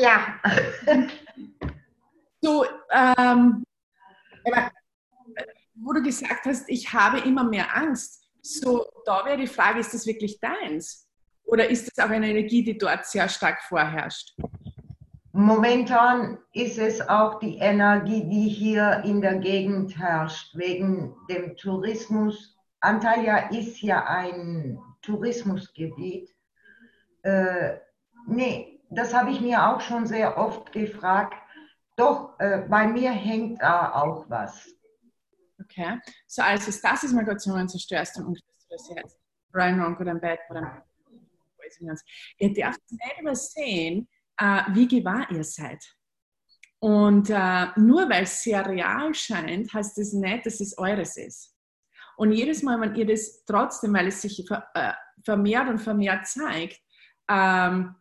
Ja. 0.00 0.40
So, 2.42 2.64
ähm, 2.92 3.64
wo 5.74 5.92
du 5.92 6.02
gesagt 6.02 6.44
hast, 6.44 6.68
ich 6.68 6.92
habe 6.92 7.18
immer 7.18 7.42
mehr 7.42 7.76
Angst. 7.76 8.24
So, 8.40 8.86
da 9.04 9.24
wäre 9.24 9.38
die 9.38 9.48
Frage, 9.48 9.80
ist 9.80 9.92
das 9.94 10.06
wirklich 10.06 10.38
deins? 10.38 11.08
Oder 11.44 11.68
ist 11.68 11.90
das 11.90 12.04
auch 12.04 12.10
eine 12.10 12.28
Energie, 12.28 12.62
die 12.62 12.78
dort 12.78 13.04
sehr 13.06 13.28
stark 13.28 13.62
vorherrscht? 13.62 14.36
Momentan 15.32 16.38
ist 16.52 16.78
es 16.78 17.00
auch 17.08 17.40
die 17.40 17.56
Energie, 17.56 18.28
die 18.28 18.48
hier 18.48 19.02
in 19.04 19.20
der 19.20 19.38
Gegend 19.38 19.98
herrscht, 19.98 20.56
wegen 20.56 21.16
dem 21.28 21.56
Tourismus. 21.56 22.56
Antalya 22.80 23.50
ist 23.50 23.80
ja 23.82 24.06
ein 24.06 24.78
Tourismusgebiet. 25.06 26.34
Äh, 27.22 27.78
nee, 28.26 28.80
das 28.90 29.14
habe 29.14 29.30
ich 29.30 29.40
mir 29.40 29.68
auch 29.68 29.80
schon 29.80 30.06
sehr 30.06 30.36
oft 30.36 30.72
gefragt. 30.72 31.34
Doch, 31.96 32.38
äh, 32.38 32.66
bei 32.68 32.86
mir 32.86 33.10
hängt 33.10 33.62
da 33.62 33.92
auch 33.92 34.28
was. 34.28 34.68
Okay, 35.60 35.98
so 36.26 36.42
als 36.42 36.68
es 36.68 36.82
das 36.82 37.02
ist 37.02 37.12
Situationen 37.12 37.68
zerstörst 37.68 38.18
und 38.18 38.34
du 38.34 38.42
das 38.68 38.90
jetzt 38.94 39.18
good 39.52 40.08
and 40.08 40.20
bad, 40.20 40.38
good 40.48 40.58
and 40.58 40.82
Ihr 42.38 42.52
dürft 42.52 42.80
nicht 42.90 43.20
übersehen, 43.20 44.08
äh, 44.38 44.62
wie 44.72 44.86
gewahr 44.86 45.28
ihr 45.30 45.42
seid. 45.42 45.84
Und 46.78 47.30
äh, 47.30 47.66
nur 47.76 48.08
weil 48.08 48.24
es 48.24 48.42
sehr 48.42 48.64
real 48.66 49.12
scheint, 49.14 49.72
heißt 49.72 49.98
das 49.98 50.12
nicht, 50.12 50.46
dass 50.46 50.60
es 50.60 50.76
eures 50.78 51.16
ist. 51.16 51.55
Und 52.16 52.32
jedes 52.32 52.62
Mal, 52.62 52.80
wenn 52.80 52.94
ihr 52.94 53.06
das 53.06 53.44
trotzdem, 53.44 53.92
weil 53.92 54.08
es 54.08 54.22
sich 54.22 54.50
äh, 54.50 54.92
vermehrt 55.22 55.68
und 55.68 55.78
vermehrt 55.78 56.26
zeigt, 56.26 56.80
ähm, 57.28 57.94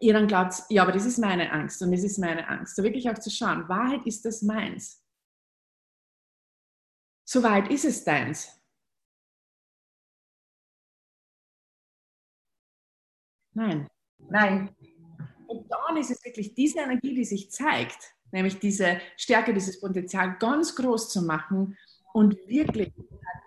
ihr 0.00 0.12
dann 0.12 0.26
glaubt, 0.26 0.54
ja, 0.68 0.82
aber 0.82 0.92
das 0.92 1.06
ist 1.06 1.18
meine 1.18 1.50
Angst 1.52 1.82
und 1.82 1.92
das 1.92 2.04
ist 2.04 2.18
meine 2.18 2.48
Angst. 2.48 2.76
So 2.76 2.82
wirklich 2.82 3.08
auch 3.08 3.18
zu 3.18 3.30
schauen, 3.30 3.68
Wahrheit 3.68 4.06
ist 4.06 4.24
das 4.24 4.42
meins. 4.42 5.04
So 7.24 7.42
weit 7.42 7.70
ist 7.70 7.84
es 7.84 8.04
deins. 8.04 8.60
Nein. 13.54 13.88
Nein. 14.18 14.74
Und 15.46 15.70
dann 15.70 15.96
ist 15.96 16.10
es 16.10 16.24
wirklich 16.24 16.54
diese 16.54 16.80
Energie, 16.80 17.14
die 17.14 17.24
sich 17.24 17.50
zeigt, 17.50 18.14
nämlich 18.30 18.58
diese 18.58 19.00
Stärke, 19.16 19.52
dieses 19.52 19.80
Potenzial 19.80 20.36
ganz 20.38 20.74
groß 20.74 21.10
zu 21.10 21.22
machen 21.22 21.76
und 22.12 22.36
wirklich 22.46 22.92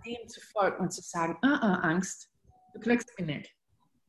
dem 0.05 0.27
zu 0.27 0.41
folgen 0.41 0.83
und 0.83 0.91
zu 0.91 1.01
sagen, 1.01 1.37
ah, 1.41 1.59
ah, 1.61 1.75
Angst, 1.81 2.29
du 2.73 2.79
kriegst 2.79 3.11
mich 3.17 3.27
nicht. 3.27 3.55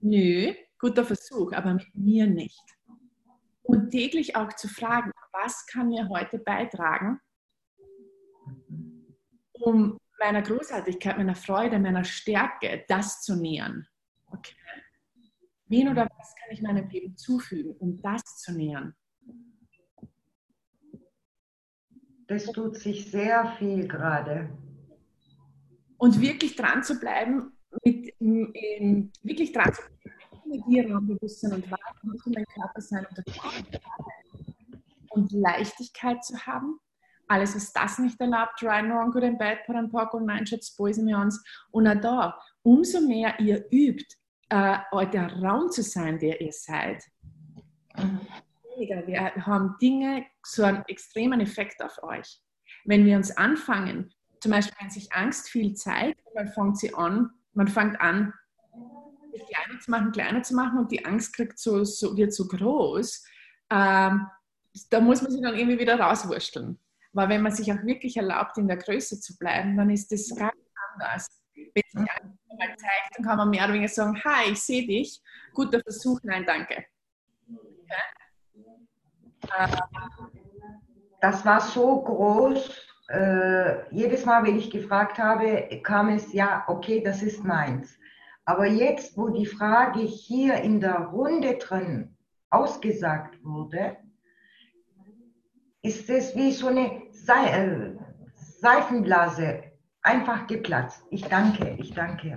Nö, 0.01 0.55
guter 0.79 1.05
Versuch, 1.05 1.53
aber 1.53 1.75
mit 1.75 1.95
mir 1.95 2.27
nicht. 2.27 2.63
Und 3.63 3.91
täglich 3.91 4.37
auch 4.37 4.53
zu 4.53 4.69
fragen, 4.69 5.11
was 5.33 5.67
kann 5.67 5.89
mir 5.89 6.09
heute 6.09 6.39
beitragen, 6.39 7.21
um 9.53 9.99
meiner 10.19 10.43
Großartigkeit, 10.43 11.17
meiner 11.17 11.35
Freude, 11.35 11.79
meiner 11.79 12.05
Stärke 12.05 12.85
das 12.89 13.23
zu 13.23 13.37
nähern. 13.37 13.87
Okay. 14.29 14.55
Wen 15.69 15.89
oder 15.89 16.09
was 16.17 16.35
kann 16.37 16.51
ich 16.53 16.63
meinem 16.63 16.89
Leben 16.89 17.17
zufügen, 17.17 17.75
um 17.79 18.01
das 18.01 18.23
zu 18.39 18.53
nähern? 18.53 18.95
Das 22.27 22.45
tut 22.47 22.77
sich 22.77 23.11
sehr 23.11 23.55
viel 23.59 23.87
gerade. 23.87 24.49
Und 25.99 26.21
wirklich 26.21 26.57
dran 26.57 26.83
zu 26.83 26.99
bleiben, 26.99 27.53
mit, 27.85 28.09
in, 28.19 29.13
wirklich 29.23 29.53
dran 29.53 29.73
zu 29.73 29.83
bleiben, 29.83 29.97
mit 30.49 30.67
dir 30.67 30.91
Raumbewusstsein 30.91 31.53
und 31.53 31.71
Wahrheit 31.71 31.95
muss 32.03 32.27
mein 32.27 32.45
Körper 32.47 32.81
sein 32.81 33.07
und 35.11 35.33
Leichtigkeit 35.33 36.25
zu 36.25 36.39
haben. 36.47 36.79
Alles, 37.29 37.57
was 37.57 37.73
das 37.73 37.99
nicht 37.99 38.21
erlaubt, 38.21 38.63
right, 38.63 38.85
wrong, 38.89 39.11
good 39.11 39.25
and 39.25 39.39
bad, 39.39 39.59
put 39.67 39.75
and 39.75 39.91
pock 39.91 40.15
und 40.15 40.27
Mindshots, 40.27 40.77
Boys 40.77 40.99
and 40.99 41.09
Beyonds. 41.09 41.43
Und 41.73 41.89
auch 41.89 42.01
da, 42.01 42.41
umso 42.63 43.01
mehr 43.01 43.39
ihr 43.41 43.67
übt, 43.73 44.15
äh, 44.51 44.79
der 45.13 45.43
Raum 45.43 45.71
zu 45.71 45.83
sein, 45.83 46.19
der 46.19 46.41
ihr 46.41 46.53
seid, 46.53 47.03
weniger. 48.77 49.07
Wir 49.07 49.47
haben 49.47 49.77
Dinge, 49.81 50.27
so 50.45 50.63
einen 50.65 50.85
extremen 50.87 51.41
Effekt 51.41 51.83
auf 51.83 52.03
euch. 52.03 52.41
Wenn 52.85 53.05
wir 53.05 53.17
uns 53.17 53.37
anfangen, 53.37 54.13
zum 54.41 54.53
Beispiel, 54.53 54.77
wenn 54.81 54.91
sich 54.91 55.13
Angst 55.13 55.49
viel 55.49 55.75
zeigt, 55.75 56.21
man 56.35 56.49
fängt 56.49 56.79
sie 56.79 56.95
an, 56.95 57.31
man 57.55 57.69
fängt 57.69 58.01
an, 58.01 58.33
kleiner 59.49 59.81
zu 59.81 59.91
machen, 59.91 60.13
kleiner 60.13 60.43
zu 60.43 60.55
machen 60.55 60.79
und 60.79 60.93
die 60.93 61.05
Angst 61.05 61.35
kriegt 61.35 61.59
so, 61.59 61.85
so 61.85 62.17
wird 62.17 62.33
so 62.33 62.47
groß, 62.47 63.25
ähm, 63.71 64.27
da 64.91 65.01
muss 65.01 65.23
man 65.23 65.31
sich 65.31 65.43
dann 65.43 65.57
irgendwie 65.57 65.79
wieder 65.79 65.99
rauswursteln. 65.99 66.79
Weil 67.13 67.29
wenn 67.31 67.43
man 67.43 67.53
sich 67.53 67.73
auch 67.73 67.83
wirklich 67.85 68.17
erlaubt, 68.17 68.59
in 68.59 68.69
der 68.69 68.77
Größe 68.77 69.21
zu 69.21 69.37
bleiben, 69.39 69.77
dann 69.77 69.91
ist 69.91 70.13
das 70.13 70.29
ganz 70.37 70.55
anders. 70.93 71.29
Wenn 71.55 71.83
sich 71.89 72.11
Angst 72.11 72.39
mal 72.59 72.77
zeigt, 72.77 73.17
dann 73.17 73.25
kann 73.25 73.39
man 73.39 73.51
mehr 73.51 73.65
oder 73.65 73.75
weniger 73.75 73.89
sagen, 73.89 74.21
hi, 74.23 74.53
ich 74.53 74.61
sehe 74.61 74.87
dich, 74.87 75.23
guter 75.55 75.81
Versuch, 75.81 76.21
nein, 76.23 76.45
danke. 76.45 76.85
Okay. 77.49 78.16
Das 81.21 81.45
war 81.45 81.61
so 81.61 82.03
groß. 82.03 82.71
Äh, 83.09 83.95
jedes 83.95 84.25
Mal, 84.25 84.45
wenn 84.45 84.59
ich 84.59 84.71
gefragt 84.71 85.19
habe, 85.19 85.69
kam 85.83 86.09
es, 86.09 86.33
ja, 86.33 86.65
okay, 86.67 87.03
das 87.03 87.23
ist 87.23 87.45
meins. 87.45 87.97
Aber 88.45 88.67
jetzt, 88.67 89.17
wo 89.17 89.29
die 89.29 89.47
Frage 89.47 90.01
hier 90.01 90.55
in 90.57 90.81
der 90.81 90.99
Runde 90.99 91.59
drin 91.59 92.17
ausgesagt 92.51 93.45
wurde, 93.45 93.97
ist 95.83 96.09
es 96.11 96.35
wie 96.35 96.53
so 96.53 96.69
eine 96.69 97.03
äh, 97.29 97.97
Seifenblase 98.61 99.65
einfach 100.03 100.47
geplatzt. 100.47 101.05
Ich 101.11 101.23
danke, 101.23 101.77
ich 101.79 101.93
danke. 101.93 102.37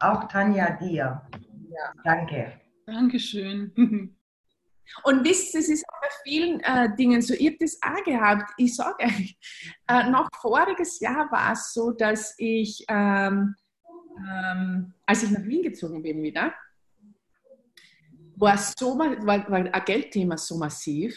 Auch 0.00 0.24
Tanja 0.28 0.70
dir. 0.76 1.22
Ja. 1.68 1.92
Danke. 2.04 2.60
Dankeschön. 2.86 4.16
Und 5.02 5.24
wisst 5.24 5.54
ihr, 5.54 5.60
es 5.60 5.68
ist 5.68 5.84
auch 5.88 6.00
bei 6.00 6.08
vielen 6.22 6.60
äh, 6.60 6.94
Dingen 6.96 7.22
so, 7.22 7.34
ihr 7.34 7.50
habt 7.50 7.62
das 7.62 7.78
auch 7.82 8.04
gehabt. 8.04 8.52
Ich 8.56 8.76
sage 8.76 9.04
euch, 9.04 9.38
äh, 9.88 10.10
noch 10.10 10.28
voriges 10.40 11.00
Jahr 11.00 11.30
war 11.30 11.52
es 11.52 11.72
so, 11.72 11.90
dass 11.92 12.34
ich, 12.38 12.84
ähm, 12.88 13.54
ähm, 14.18 14.94
als 15.04 15.22
ich 15.22 15.30
nach 15.30 15.44
Wien 15.44 15.62
gezogen 15.62 16.02
bin 16.02 16.22
wieder, 16.22 16.54
war, 18.36 18.58
so, 18.58 18.98
war, 18.98 19.50
war 19.50 19.58
ein 19.58 19.84
Geldthema 19.84 20.36
so 20.36 20.58
massiv 20.58 21.16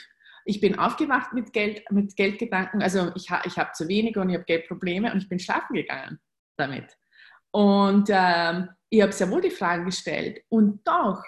ich 0.50 0.60
bin 0.60 0.80
aufgewacht 0.80 1.32
mit 1.34 1.54
Geld, 1.54 1.84
mit 1.92 2.16
Geldgedanken, 2.16 2.82
also 2.82 3.12
ich, 3.16 3.28
ich 3.46 3.58
habe 3.58 3.72
zu 3.74 3.88
wenig 3.88 4.18
und 4.18 4.30
ich 4.30 4.36
habe 4.36 4.46
Geldprobleme 4.46 5.12
und 5.12 5.20
ich 5.20 5.30
bin 5.30 5.38
schlafen 5.38 5.76
gegangen 5.76 6.20
damit. 6.58 6.98
Und 7.52 8.10
ähm, 8.10 8.70
ich 8.90 9.02
habe 9.02 9.12
sehr 9.12 9.30
wohl 9.30 9.42
die 9.42 9.52
Fragen 9.52 9.86
gestellt 9.86 10.42
und 10.50 10.86
doch, 10.88 11.24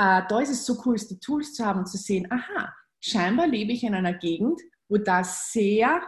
äh, 0.00 0.22
da 0.26 0.40
ist 0.40 0.50
es 0.50 0.64
so 0.64 0.80
cool, 0.86 0.96
die 0.96 1.20
Tools 1.20 1.52
zu 1.52 1.64
haben 1.64 1.80
und 1.80 1.86
zu 1.86 1.98
sehen, 1.98 2.26
aha, 2.30 2.74
scheinbar 3.00 3.46
lebe 3.46 3.72
ich 3.72 3.84
in 3.84 3.94
einer 3.94 4.14
Gegend, 4.14 4.58
wo 4.88 4.96
das 4.96 5.52
sehr 5.52 6.00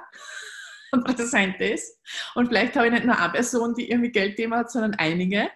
präsent 1.05 1.61
ist. 1.61 2.01
Und 2.35 2.49
vielleicht 2.49 2.75
habe 2.75 2.87
ich 2.87 2.93
nicht 2.93 3.05
nur 3.05 3.19
eine 3.19 3.33
Person, 3.33 3.75
die 3.75 3.91
irgendwie 3.91 4.11
Geldthema 4.11 4.59
hat, 4.59 4.71
sondern 4.71 4.95
einige. 4.95 5.51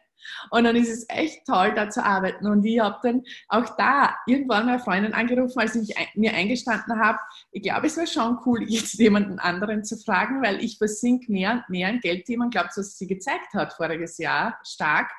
Und 0.50 0.64
dann 0.64 0.76
ist 0.76 0.90
es 0.90 1.06
echt 1.08 1.46
toll, 1.46 1.72
da 1.74 1.88
zu 1.88 2.04
arbeiten. 2.04 2.46
Und 2.46 2.64
ich 2.64 2.78
habe 2.80 2.98
dann 3.02 3.22
auch 3.48 3.74
da 3.76 4.14
irgendwann 4.26 4.66
meine 4.66 4.80
Freundin 4.80 5.14
angerufen, 5.14 5.58
als 5.58 5.74
ich 5.74 5.94
mir 6.14 6.34
eingestanden 6.34 6.98
habe, 6.98 7.18
ich 7.52 7.62
glaube, 7.62 7.86
es 7.86 7.96
wäre 7.96 8.06
schon 8.06 8.38
cool, 8.44 8.62
jetzt 8.68 8.94
jemanden 8.94 9.38
anderen 9.38 9.82
zu 9.82 9.96
fragen, 9.96 10.42
weil 10.42 10.62
ich 10.62 10.76
versink 10.76 11.28
mehr 11.30 11.52
und 11.52 11.70
mehr 11.70 11.88
in 11.88 12.00
Geldthemen. 12.00 12.48
Ich 12.48 12.52
glaube, 12.52 12.68
was 12.74 12.98
sie 12.98 13.06
gezeigt 13.06 13.54
hat 13.54 13.72
voriges 13.72 14.18
Jahr 14.18 14.58
stark, 14.62 15.10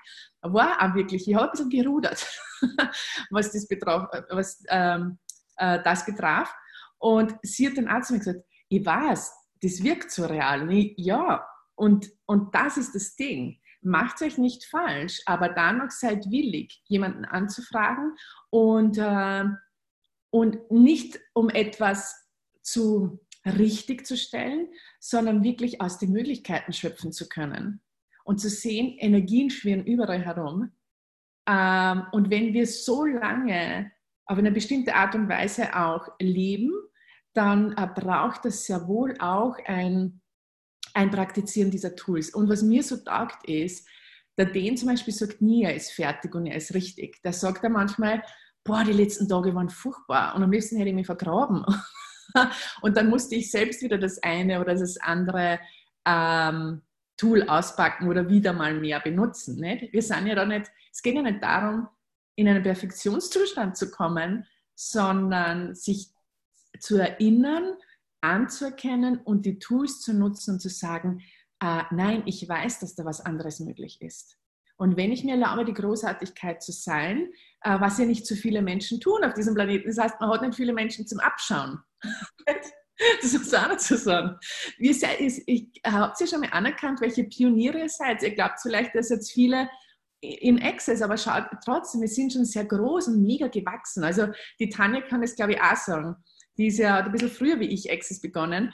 war 0.53 0.81
auch 0.81 0.95
wirklich, 0.95 1.27
ich 1.27 1.35
habe 1.35 1.45
ein 1.45 1.51
bisschen 1.51 1.69
gerudert, 1.69 2.25
was 3.29 3.51
das 3.51 3.67
betraf. 3.67 4.09
Was, 4.29 4.63
ähm, 4.69 5.19
äh, 5.57 5.81
das 5.83 6.05
betraf. 6.05 6.53
Und 6.99 7.35
sie 7.43 7.67
hat 7.67 7.77
dann 7.77 7.89
auch 7.89 8.01
zu 8.01 8.13
mir 8.13 8.19
gesagt, 8.19 8.45
ich 8.69 8.85
weiß, 8.85 9.33
das 9.61 9.83
wirkt 9.83 10.11
so 10.11 10.25
real. 10.25 10.63
Und 10.63 10.71
ich, 10.71 10.93
ja, 10.97 11.45
und, 11.75 12.09
und 12.25 12.53
das 12.55 12.77
ist 12.77 12.95
das 12.95 13.15
Ding. 13.15 13.59
Macht 13.81 14.21
euch 14.21 14.37
nicht 14.37 14.65
falsch, 14.65 15.21
aber 15.25 15.49
dann 15.49 15.77
noch 15.79 15.91
seid 15.91 16.29
willig, 16.29 16.81
jemanden 16.85 17.25
anzufragen 17.25 18.15
und, 18.49 18.97
äh, 18.97 19.45
und 20.31 20.71
nicht 20.71 21.19
um 21.33 21.49
etwas 21.49 22.15
zu 22.61 23.19
richtig 23.45 24.05
zu 24.05 24.17
stellen, 24.17 24.67
sondern 24.99 25.43
wirklich 25.43 25.79
aus 25.79 25.99
den 25.99 26.11
Möglichkeiten 26.11 26.73
schöpfen 26.73 27.13
zu 27.13 27.29
können 27.29 27.81
und 28.27 28.39
zu 28.39 28.49
sehen, 28.49 28.97
Energien 28.99 29.49
schwirren 29.49 29.85
überall 29.85 30.21
herum. 30.21 30.71
Ähm, 31.47 32.03
und 32.11 32.29
wenn 32.29 32.53
wir 32.53 32.67
so 32.67 33.05
lange 33.05 33.89
auf 34.25 34.37
eine 34.37 34.51
bestimmte 34.51 34.93
Art 34.93 35.15
und 35.15 35.29
Weise 35.29 35.73
auch 35.73 36.09
leben, 36.19 36.73
dann 37.33 37.71
äh, 37.77 37.87
braucht 37.87 38.45
es 38.45 38.65
sehr 38.65 38.85
wohl 38.85 39.15
auch 39.19 39.55
ein, 39.65 40.19
ein 40.93 41.09
Praktizieren 41.09 41.71
dieser 41.71 41.95
Tools. 41.95 42.31
Und 42.31 42.49
was 42.49 42.63
mir 42.63 42.83
so 42.83 42.97
taugt 42.97 43.47
ist, 43.47 43.87
der 44.37 44.47
Den 44.47 44.75
zum 44.75 44.89
Beispiel 44.89 45.13
sagt 45.13 45.41
nie, 45.41 45.63
er 45.63 45.75
ist 45.75 45.93
fertig 45.93 46.35
und 46.35 46.47
er 46.47 46.57
ist 46.57 46.73
richtig. 46.73 47.23
Der 47.23 47.31
sagt 47.31 47.63
dann 47.63 47.71
manchmal, 47.71 48.21
boah, 48.65 48.83
die 48.83 48.91
letzten 48.91 49.29
Tage 49.29 49.55
waren 49.55 49.69
furchtbar 49.69 50.35
und 50.35 50.43
am 50.43 50.51
liebsten 50.51 50.75
hätte 50.75 50.89
ich 50.89 50.95
mich 50.95 51.05
vergraben. 51.05 51.63
und 52.81 52.97
dann 52.97 53.09
musste 53.09 53.35
ich 53.35 53.49
selbst 53.49 53.81
wieder 53.81 53.97
das 53.97 54.21
eine 54.21 54.59
oder 54.59 54.75
das 54.75 54.97
andere 54.97 55.61
ähm, 56.05 56.81
Tool 57.17 57.43
auspacken 57.43 58.07
oder 58.07 58.29
wieder 58.29 58.53
mal 58.53 58.73
mehr 58.73 58.99
benutzen. 58.99 59.59
Nicht? 59.59 59.91
Wir 59.91 60.01
sind 60.01 60.27
ja 60.27 60.35
da 60.35 60.45
nicht, 60.45 60.71
es 60.91 61.01
geht 61.01 61.15
ja 61.15 61.21
nicht 61.21 61.41
darum, 61.41 61.87
in 62.35 62.47
einen 62.47 62.63
Perfektionszustand 62.63 63.75
zu 63.75 63.91
kommen, 63.91 64.45
sondern 64.75 65.73
sich 65.75 66.09
zu 66.79 66.97
erinnern, 66.97 67.73
anzuerkennen 68.21 69.19
und 69.19 69.45
die 69.45 69.59
Tools 69.59 70.01
zu 70.01 70.13
nutzen 70.13 70.55
und 70.55 70.59
zu 70.59 70.69
sagen, 70.69 71.23
äh, 71.59 71.83
nein, 71.91 72.23
ich 72.25 72.47
weiß, 72.47 72.79
dass 72.79 72.95
da 72.95 73.03
was 73.05 73.21
anderes 73.21 73.59
möglich 73.59 74.01
ist. 74.01 74.37
Und 74.77 74.95
wenn 74.95 75.11
ich 75.11 75.23
mir 75.23 75.33
erlaube, 75.33 75.65
die 75.65 75.73
Großartigkeit 75.73 76.61
zu 76.61 76.71
sein, 76.71 77.31
äh, 77.61 77.79
was 77.79 77.97
ja 77.97 78.05
nicht 78.05 78.27
so 78.27 78.35
viele 78.35 78.61
Menschen 78.61 78.99
tun 78.99 79.23
auf 79.23 79.33
diesem 79.33 79.55
Planeten, 79.55 79.87
das 79.87 79.97
heißt, 79.97 80.19
man 80.19 80.29
hat 80.29 80.43
nicht 80.43 80.55
viele 80.55 80.73
Menschen 80.73 81.07
zum 81.07 81.19
Abschauen. 81.19 81.79
das 83.21 83.33
ist 83.33 83.55
auch 83.55 83.69
nicht 83.69 83.81
zu 83.81 83.97
sagen. 83.97 84.37
Ihr 84.77 84.93
seid, 84.93 85.19
ich, 85.19 85.67
habt 85.85 86.19
ihr 86.19 86.27
schon 86.27 86.41
mal 86.41 86.49
anerkannt, 86.51 87.01
welche 87.01 87.23
Pioniere 87.23 87.79
ihr 87.79 87.89
seid? 87.89 88.23
Ihr 88.23 88.33
glaubt 88.33 88.59
vielleicht, 88.61 88.95
dass 88.95 89.09
jetzt 89.09 89.31
viele 89.31 89.69
in 90.19 90.61
Access, 90.61 91.01
aber 91.01 91.17
schaut 91.17 91.45
trotzdem, 91.63 92.01
wir 92.01 92.07
sind 92.07 92.33
schon 92.33 92.45
sehr 92.45 92.65
groß 92.65 93.09
und 93.09 93.23
mega 93.23 93.47
gewachsen. 93.47 94.03
Also 94.03 94.27
die 94.59 94.69
Tanja 94.69 95.01
kann 95.01 95.21
das, 95.21 95.35
glaube 95.35 95.53
ich, 95.53 95.61
auch 95.61 95.75
sagen. 95.75 96.15
Die 96.57 96.67
ist 96.67 96.79
ja 96.79 96.97
ein 96.97 97.11
bisschen 97.11 97.29
früher 97.29 97.59
wie 97.59 97.67
ich 97.67 97.91
Access 97.91 98.19
begonnen. 98.19 98.73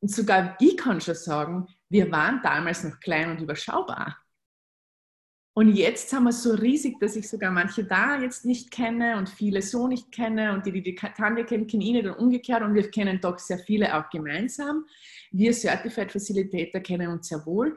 Sogar 0.00 0.56
ich 0.60 0.76
kann 0.76 1.00
schon 1.00 1.14
sagen, 1.14 1.68
wir 1.88 2.10
waren 2.10 2.40
damals 2.42 2.82
noch 2.82 2.98
klein 2.98 3.30
und 3.30 3.40
überschaubar. 3.40 4.18
Und 5.58 5.74
jetzt 5.74 6.12
haben 6.12 6.22
wir 6.22 6.32
so 6.32 6.54
riesig, 6.54 7.00
dass 7.00 7.16
ich 7.16 7.28
sogar 7.28 7.50
manche 7.50 7.82
da 7.82 8.20
jetzt 8.20 8.44
nicht 8.44 8.70
kenne 8.70 9.16
und 9.16 9.28
viele 9.28 9.60
so 9.60 9.88
nicht 9.88 10.12
kenne 10.12 10.52
und 10.52 10.64
die, 10.64 10.70
die 10.70 10.82
die 10.82 10.94
Tanja 10.94 11.42
kennen, 11.42 11.66
kennen 11.66 11.82
ihn 11.82 11.96
nicht 11.96 12.06
und 12.06 12.16
umgekehrt 12.16 12.62
und 12.62 12.74
wir 12.74 12.88
kennen 12.92 13.20
doch 13.20 13.40
sehr 13.40 13.58
viele 13.58 13.92
auch 13.98 14.08
gemeinsam. 14.08 14.84
Wir 15.32 15.52
Certified 15.52 16.12
Facilitator 16.12 16.80
kennen 16.80 17.08
uns 17.08 17.28
sehr 17.28 17.44
wohl 17.44 17.76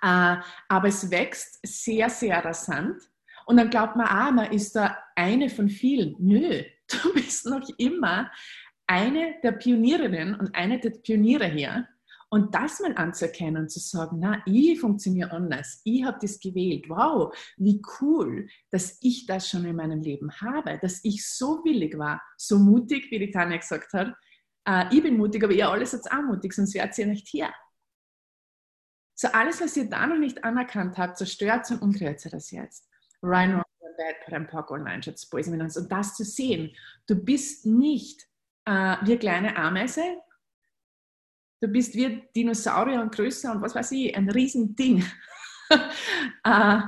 äh, 0.00 0.36
aber 0.68 0.88
es 0.88 1.10
wächst 1.10 1.58
sehr, 1.62 2.08
sehr 2.08 2.44
rasant. 2.44 3.00
Und 3.46 3.56
dann 3.56 3.70
glaubt 3.70 3.96
man, 3.96 4.06
ah, 4.06 4.30
man 4.30 4.52
ist 4.52 4.74
da 4.76 4.96
eine 5.16 5.50
von 5.50 5.68
vielen. 5.68 6.14
Nö, 6.18 6.62
du 6.88 7.12
bist 7.14 7.46
noch 7.46 7.68
immer 7.78 8.30
eine 8.86 9.36
der 9.42 9.52
Pionierinnen 9.52 10.34
und 10.34 10.54
eine 10.54 10.78
der 10.80 10.90
Pioniere 10.90 11.46
hier. 11.46 11.88
Und 12.32 12.54
das 12.54 12.80
mal 12.80 12.96
anzuerkennen 12.96 13.64
und 13.64 13.68
zu 13.68 13.78
sagen, 13.78 14.16
na, 14.18 14.42
ich 14.46 14.80
funktioniere 14.80 15.30
anders, 15.32 15.82
ich 15.84 16.02
habe 16.02 16.16
das 16.18 16.40
gewählt, 16.40 16.88
wow, 16.88 17.36
wie 17.58 17.82
cool, 18.00 18.48
dass 18.70 18.96
ich 19.02 19.26
das 19.26 19.50
schon 19.50 19.66
in 19.66 19.76
meinem 19.76 20.00
Leben 20.00 20.32
habe, 20.40 20.78
dass 20.80 21.04
ich 21.04 21.28
so 21.28 21.62
willig 21.62 21.98
war, 21.98 22.22
so 22.38 22.58
mutig, 22.58 23.10
wie 23.10 23.18
die 23.18 23.30
Tanja 23.30 23.58
gesagt 23.58 23.92
hat. 23.92 24.14
Äh, 24.66 24.86
ich 24.96 25.02
bin 25.02 25.18
mutig, 25.18 25.44
aber 25.44 25.52
ihr 25.52 25.68
alles 25.68 25.90
seid 25.90 26.10
auch 26.10 26.22
mutig, 26.22 26.54
sonst 26.54 26.72
wärt 26.72 26.96
ihr 26.96 27.06
nicht 27.06 27.28
hier. 27.28 27.52
So 29.14 29.28
alles, 29.28 29.60
was 29.60 29.76
ihr 29.76 29.90
da 29.90 30.06
noch 30.06 30.16
nicht 30.16 30.42
anerkannt 30.42 30.96
habt, 30.96 31.18
zerstört 31.18 31.70
und 31.70 31.82
umkehrt 31.82 32.24
ihr 32.24 32.30
das 32.30 32.50
jetzt. 32.50 32.88
Ryan 33.22 33.56
Wrong 33.56 33.64
Bad 34.30 34.48
Park 34.48 34.70
Online 34.70 35.02
Und 35.04 35.92
das 35.92 36.14
zu 36.14 36.24
sehen, 36.24 36.74
du 37.06 37.14
bist 37.14 37.66
nicht 37.66 38.26
äh, 38.64 38.96
wie 39.02 39.18
kleine 39.18 39.54
Ameise, 39.58 40.02
du 41.62 41.68
bist 41.68 41.94
wie 41.94 42.22
Dinosaurier 42.34 43.00
und 43.00 43.14
größer 43.14 43.52
und 43.52 43.62
was 43.62 43.74
weiß 43.74 43.92
ich, 43.92 44.14
ein 44.16 44.28
Riesending. 44.28 45.04
äh, 46.44 46.80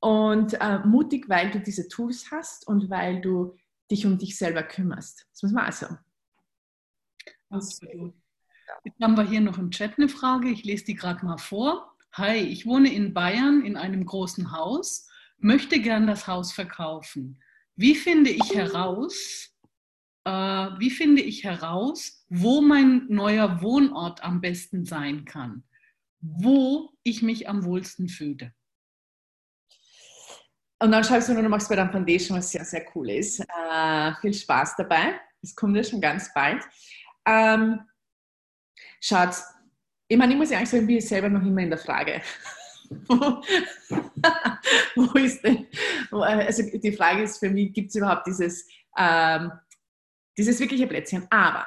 und 0.00 0.54
äh, 0.54 0.78
mutig, 0.80 1.28
weil 1.28 1.50
du 1.50 1.60
diese 1.60 1.86
Tools 1.88 2.30
hast 2.30 2.66
und 2.66 2.88
weil 2.90 3.20
du 3.20 3.56
dich 3.90 4.06
um 4.06 4.18
dich 4.18 4.36
selber 4.36 4.62
kümmerst. 4.62 5.26
Das 5.32 5.42
muss 5.42 5.52
man 5.52 5.68
auch 5.68 5.72
sagen. 5.72 5.98
Absolut. 7.50 8.14
Jetzt 8.84 9.00
haben 9.00 9.16
wir 9.16 9.28
hier 9.28 9.40
noch 9.40 9.58
im 9.58 9.70
Chat 9.70 9.98
eine 9.98 10.08
Frage. 10.08 10.48
Ich 10.48 10.64
lese 10.64 10.86
die 10.86 10.94
gerade 10.94 11.24
mal 11.24 11.38
vor. 11.38 11.94
Hi, 12.12 12.36
ich 12.36 12.66
wohne 12.66 12.92
in 12.92 13.12
Bayern 13.12 13.64
in 13.64 13.76
einem 13.76 14.06
großen 14.06 14.50
Haus, 14.50 15.08
möchte 15.38 15.80
gern 15.80 16.06
das 16.06 16.26
Haus 16.26 16.52
verkaufen. 16.52 17.40
Wie 17.76 17.94
finde 17.94 18.30
ich 18.30 18.54
heraus, 18.54 19.54
äh, 20.26 20.78
wie 20.78 20.90
finde 20.90 21.22
ich 21.22 21.44
heraus, 21.44 22.24
wo 22.28 22.60
mein 22.60 23.06
neuer 23.08 23.62
Wohnort 23.62 24.22
am 24.22 24.40
besten 24.40 24.84
sein 24.84 25.24
kann? 25.24 25.64
Wo 26.20 26.90
ich 27.02 27.22
mich 27.22 27.48
am 27.48 27.64
wohlsten 27.64 28.08
fühle? 28.08 28.52
Und 30.78 30.92
dann 30.92 31.04
schreibst 31.04 31.28
du 31.28 31.32
nur, 31.32 31.42
du 31.42 31.48
machst 31.48 31.68
bei 31.68 31.76
deinem 31.76 31.92
Foundation, 31.92 32.36
was 32.36 32.50
sehr, 32.50 32.64
sehr 32.64 32.84
cool 32.94 33.08
ist. 33.10 33.40
Äh, 33.40 34.12
viel 34.20 34.34
Spaß 34.34 34.76
dabei. 34.76 35.20
Das 35.40 35.54
kommt 35.54 35.76
ja 35.76 35.84
schon 35.84 36.00
ganz 36.00 36.34
bald. 36.34 36.62
Ähm, 37.26 37.80
Schaut, 39.00 39.36
ich 40.08 40.16
meine, 40.16 40.32
ich 40.32 40.38
muss 40.38 40.50
ja 40.50 40.58
eigentlich 40.58 40.70
sagen, 40.70 40.82
ich 40.82 40.88
bin 40.88 41.00
selber 41.00 41.28
noch 41.28 41.42
immer 41.42 41.62
in 41.62 41.70
der 41.70 41.78
Frage. 41.78 42.20
wo 44.96 45.18
ist 45.18 45.42
denn, 45.42 45.66
also 46.10 46.62
die 46.62 46.92
Frage 46.92 47.22
ist 47.22 47.38
für 47.38 47.50
mich, 47.50 47.72
gibt 47.72 47.90
es 47.90 47.96
überhaupt 47.96 48.26
dieses, 48.26 48.66
ähm, 48.96 49.50
dieses 50.36 50.60
wirkliche 50.60 50.86
Plätzchen? 50.86 51.26
Aber 51.30 51.66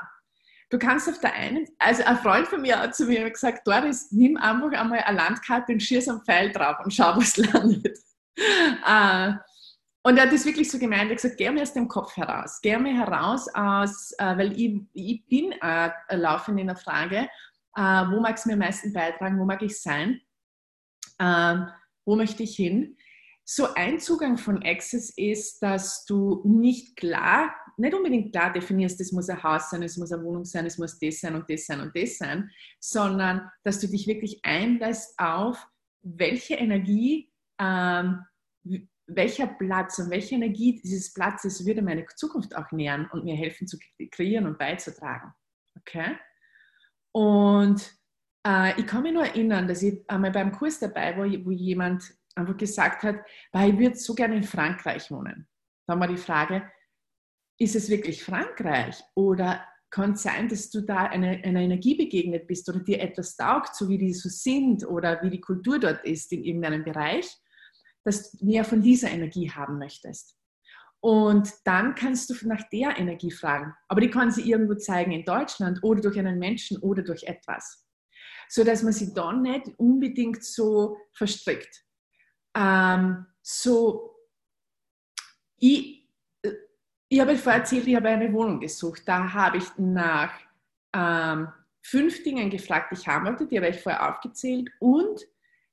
du 0.69 0.77
kannst 0.77 1.09
auf 1.09 1.19
der 1.19 1.33
einen, 1.33 1.67
also 1.79 2.03
ein 2.03 2.17
Freund 2.17 2.47
von 2.47 2.61
mir 2.61 2.79
hat 2.79 2.95
zu 2.95 3.05
mir 3.05 3.29
gesagt, 3.29 3.67
Doris, 3.67 4.11
nimm 4.11 4.37
einfach 4.37 4.71
einmal 4.71 4.99
eine 4.99 5.17
Landkarte 5.17 5.73
und 5.73 5.81
schieß 5.81 6.09
einen 6.09 6.21
Pfeil 6.21 6.51
drauf 6.51 6.77
und 6.83 6.93
schau, 6.93 7.15
was 7.17 7.37
landet. 7.37 7.97
äh, 8.37 9.33
und 10.03 10.17
er 10.17 10.23
hat 10.23 10.33
das 10.33 10.45
wirklich 10.45 10.71
so 10.71 10.79
gemeint, 10.79 11.03
er 11.03 11.09
hat 11.09 11.17
gesagt, 11.17 11.37
geh 11.37 11.49
mir 11.51 11.61
aus 11.61 11.73
dem 11.73 11.87
Kopf 11.87 12.15
heraus, 12.15 12.59
geh 12.61 12.77
mir 12.77 12.95
heraus 12.95 13.47
aus, 13.53 14.13
äh, 14.17 14.37
weil 14.37 14.59
ich, 14.59 14.81
ich 14.93 15.25
bin 15.27 15.53
laufend 16.09 16.59
in 16.59 16.67
der 16.67 16.77
Frage, 16.77 17.29
äh, 17.75 17.81
wo 17.81 18.19
mag 18.19 18.37
es 18.37 18.45
mir 18.45 18.53
am 18.53 18.59
meisten 18.59 18.93
beitragen, 18.93 19.39
wo 19.39 19.45
mag 19.45 19.61
ich 19.61 19.79
sein, 19.79 20.21
ähm, 21.19 21.67
wo 22.05 22.15
möchte 22.15 22.43
ich 22.43 22.55
hin. 22.55 22.97
So 23.43 23.73
ein 23.73 23.99
Zugang 23.99 24.37
von 24.37 24.63
Access 24.63 25.09
ist, 25.15 25.61
dass 25.61 26.05
du 26.05 26.41
nicht 26.45 26.95
klar, 26.95 27.53
nicht 27.79 27.93
unbedingt 27.93 28.31
klar 28.31 28.51
definierst, 28.51 28.99
es 29.01 29.11
muss 29.11 29.29
ein 29.29 29.41
Haus 29.41 29.69
sein, 29.69 29.83
es 29.83 29.97
muss 29.97 30.11
eine 30.11 30.23
Wohnung 30.23 30.45
sein, 30.45 30.65
es 30.65 30.77
muss 30.77 30.99
das 30.99 31.19
sein 31.19 31.35
und 31.35 31.49
das 31.49 31.65
sein 31.65 31.81
und 31.81 31.95
das 31.95 32.17
sein, 32.17 32.49
sondern 32.79 33.49
dass 33.63 33.79
du 33.79 33.87
dich 33.87 34.07
wirklich 34.07 34.39
einlässt 34.43 35.17
auf, 35.17 35.67
welche 36.01 36.55
Energie 36.55 37.31
ähm, 37.59 38.25
welcher 39.09 39.47
Platz 39.47 39.99
und 39.99 40.09
welche 40.09 40.35
Energie 40.35 40.79
dieses 40.81 41.13
Platzes 41.13 41.65
würde 41.65 41.81
meine 41.81 42.05
Zukunft 42.15 42.55
auch 42.55 42.71
nähern 42.71 43.09
und 43.11 43.23
mir 43.23 43.35
helfen 43.35 43.67
zu 43.67 43.77
kreieren 44.11 44.45
und 44.45 44.57
beizutragen. 44.57 45.33
Okay? 45.79 46.17
Und 47.11 47.91
äh, 48.45 48.79
ich 48.79 48.85
kann 48.85 49.03
mich 49.03 49.13
nur 49.13 49.25
erinnern, 49.25 49.67
dass 49.67 49.83
ich 49.83 50.03
einmal 50.07 50.31
beim 50.31 50.51
Kurs 50.51 50.79
dabei 50.79 51.17
war, 51.17 51.25
wo 51.45 51.51
jemand 51.51 52.13
einfach 52.35 52.57
gesagt 52.57 53.03
hat, 53.03 53.17
weil 53.51 53.73
ich 53.73 53.79
würde 53.79 53.95
so 53.95 54.13
gerne 54.13 54.35
in 54.35 54.43
Frankreich 54.43 55.09
wohnen. 55.11 55.47
Dann 55.87 55.99
war 55.99 56.07
die 56.07 56.17
Frage, 56.17 56.69
ist 57.59 57.75
es 57.75 57.89
wirklich 57.89 58.23
Frankreich 58.23 58.99
oder 59.15 59.63
kann 59.91 60.13
es 60.13 60.23
sein, 60.23 60.47
dass 60.47 60.69
du 60.69 60.81
da 60.81 61.05
einer, 61.05 61.43
einer 61.43 61.61
Energie 61.61 61.95
begegnet 61.95 62.47
bist 62.47 62.69
oder 62.69 62.79
dir 62.79 63.01
etwas 63.01 63.35
taugt, 63.35 63.75
so 63.75 63.89
wie 63.89 63.97
die 63.97 64.13
so 64.13 64.29
sind 64.29 64.85
oder 64.85 65.21
wie 65.23 65.29
die 65.29 65.41
Kultur 65.41 65.79
dort 65.79 66.05
ist 66.05 66.31
in 66.31 66.43
irgendeinem 66.43 66.83
Bereich, 66.83 67.27
dass 68.03 68.31
du 68.31 68.45
mehr 68.45 68.63
von 68.63 68.81
dieser 68.81 69.09
Energie 69.09 69.51
haben 69.51 69.77
möchtest. 69.77 70.37
Und 71.01 71.51
dann 71.65 71.95
kannst 71.95 72.29
du 72.29 72.47
nach 72.47 72.67
der 72.69 72.97
Energie 72.97 73.31
fragen. 73.31 73.73
Aber 73.87 74.01
die 74.01 74.09
kann 74.09 74.31
sie 74.31 74.49
irgendwo 74.49 74.75
zeigen 74.75 75.11
in 75.11 75.23
Deutschland 75.23 75.79
oder 75.81 76.01
durch 76.01 76.19
einen 76.19 76.39
Menschen 76.39 76.77
oder 76.79 77.03
durch 77.03 77.23
etwas. 77.23 77.85
So 78.49 78.63
dass 78.63 78.83
man 78.83 78.93
sie 78.93 79.13
dann 79.13 79.41
nicht 79.41 79.67
unbedingt 79.77 80.43
so 80.43 80.97
verstrickt. 81.13 81.85
Ähm, 82.55 83.25
so, 83.41 84.15
ich, 85.57 85.98
ich 87.09 87.19
habe 87.19 87.35
vorher 87.35 87.61
erzählt, 87.61 87.87
ich 87.87 87.95
habe 87.95 88.09
eine 88.09 88.31
Wohnung 88.31 88.59
gesucht. 88.59 89.01
Da 89.05 89.33
habe 89.33 89.57
ich 89.57 89.65
nach 89.77 90.31
ähm, 90.93 91.49
fünf 91.81 92.23
Dingen 92.23 92.51
gefragt, 92.51 92.91
die 92.91 92.99
ich 92.99 93.07
haben 93.07 93.25
wollte. 93.25 93.47
Die 93.47 93.57
habe 93.57 93.69
ich 93.69 93.81
vorher 93.81 94.07
aufgezählt. 94.09 94.69
Und 94.79 95.19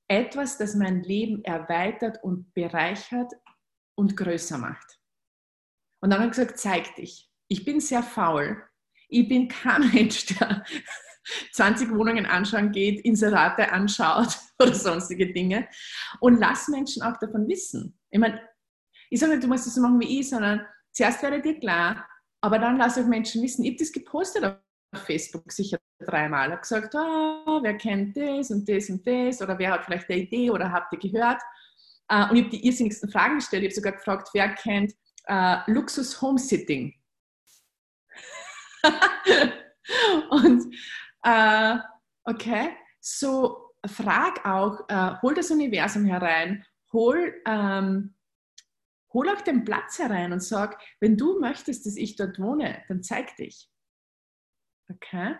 etwas, 0.08 0.56
das 0.56 0.74
mein 0.74 1.02
Leben 1.02 1.44
erweitert 1.44 2.22
und 2.24 2.54
bereichert 2.54 3.32
und 3.96 4.16
größer 4.16 4.56
macht. 4.56 4.98
Und 6.00 6.10
dann 6.10 6.20
habe 6.20 6.30
ich 6.30 6.36
gesagt, 6.36 6.58
zeig 6.58 6.94
dich. 6.96 7.30
Ich 7.48 7.64
bin 7.64 7.80
sehr 7.80 8.02
faul. 8.02 8.62
Ich 9.08 9.28
bin 9.28 9.48
kein 9.48 9.90
Mensch, 9.92 10.26
der 10.26 10.64
20 11.52 11.90
Wohnungen 11.90 12.24
anschauen 12.24 12.72
geht, 12.72 13.04
Inserate 13.04 13.72
anschaut 13.72 14.38
oder 14.58 14.74
sonstige 14.74 15.32
Dinge. 15.34 15.68
Und 16.20 16.38
lass 16.38 16.68
Menschen 16.68 17.02
auch 17.02 17.18
davon 17.18 17.46
wissen. 17.46 17.98
Ich 18.10 18.18
meine, 18.18 18.40
ich 19.10 19.20
sage 19.20 19.32
nicht, 19.32 19.44
du 19.44 19.48
musst 19.48 19.66
das 19.66 19.74
so 19.74 19.82
machen 19.82 20.00
wie 20.00 20.20
ich, 20.20 20.30
sondern 20.30 20.66
zuerst 20.96 21.22
werde 21.22 21.42
dir 21.42 21.60
klar, 21.60 22.08
aber 22.40 22.58
dann 22.58 22.78
lass 22.78 22.98
auch 22.98 23.06
Menschen 23.06 23.42
wissen. 23.42 23.64
Ich 23.64 23.72
habe 23.72 23.78
das 23.78 23.92
gepostet 23.92 24.44
auf 24.44 24.56
Facebook 25.04 25.52
sicher 25.52 25.78
dreimal. 25.98 26.46
Ich 26.46 26.52
habe 26.52 26.62
gesagt, 26.62 26.94
oh, 26.94 27.62
wer 27.62 27.76
kennt 27.76 28.16
das 28.16 28.50
und 28.50 28.68
das 28.68 28.88
und 28.88 29.06
das 29.06 29.42
oder 29.42 29.58
wer 29.58 29.72
hat 29.72 29.84
vielleicht 29.84 30.08
eine 30.08 30.20
Idee 30.20 30.50
oder 30.50 30.72
habt 30.72 30.92
ihr 30.92 30.98
gehört? 30.98 31.42
Äh, 32.08 32.28
und 32.30 32.36
ich 32.36 32.44
habe 32.44 32.50
die 32.50 32.66
irrsinnigsten 32.66 33.10
Fragen 33.10 33.36
gestellt. 33.36 33.62
Ich 33.62 33.68
habe 33.68 33.74
sogar 33.74 33.92
gefragt, 33.92 34.30
wer 34.32 34.54
kennt 34.54 34.94
äh, 35.26 35.58
Luxus 35.66 36.20
Homesitting. 36.22 36.94
und 40.30 40.74
äh, 41.24 41.76
okay, 42.24 42.70
so 43.00 43.72
frag 43.86 44.44
auch, 44.46 44.88
äh, 44.88 45.20
hol 45.22 45.34
das 45.34 45.50
Universum 45.50 46.04
herein, 46.04 46.64
hol, 46.92 47.34
ähm, 47.46 48.15
hol 49.16 49.28
auch 49.30 49.40
den 49.40 49.64
Platz 49.64 49.98
herein 49.98 50.32
und 50.32 50.40
sag, 50.40 50.80
wenn 51.00 51.16
du 51.16 51.40
möchtest, 51.40 51.86
dass 51.86 51.96
ich 51.96 52.16
dort 52.16 52.38
wohne, 52.38 52.82
dann 52.88 53.02
zeig 53.02 53.34
dich. 53.36 53.68
Okay? 54.90 55.36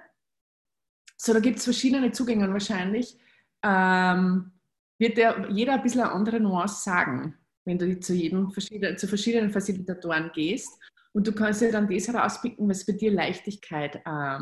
So, 1.17 1.33
da 1.33 1.41
gibt 1.41 1.59
es 1.59 1.65
verschiedene 1.65 2.11
Zugänge 2.11 2.47
und 2.47 2.53
wahrscheinlich 2.53 3.19
ähm, 3.63 4.53
wird 4.99 5.19
der, 5.19 5.51
jeder 5.51 5.75
ein 5.75 5.83
bisschen 5.83 6.01
eine 6.01 6.13
andere 6.13 6.41
Nuance 6.41 6.83
sagen 6.83 7.39
wenn 7.67 7.79
du 7.79 8.01
zu 8.01 8.15
jedem 8.15 8.51
zu 8.97 9.09
verschiedenen 9.09 9.51
Facilitatoren 9.51 10.31
gehst. 10.33 10.81
Und 11.13 11.27
du 11.27 11.33
kannst 11.33 11.63
ja 11.63 11.71
dann 11.71 11.89
das 11.89 12.09
herauspicken, 12.09 12.69
was 12.69 12.85
für 12.85 12.95
dir 12.95 13.11
Leichtigkeit 13.11 13.97
äh, 14.05 14.39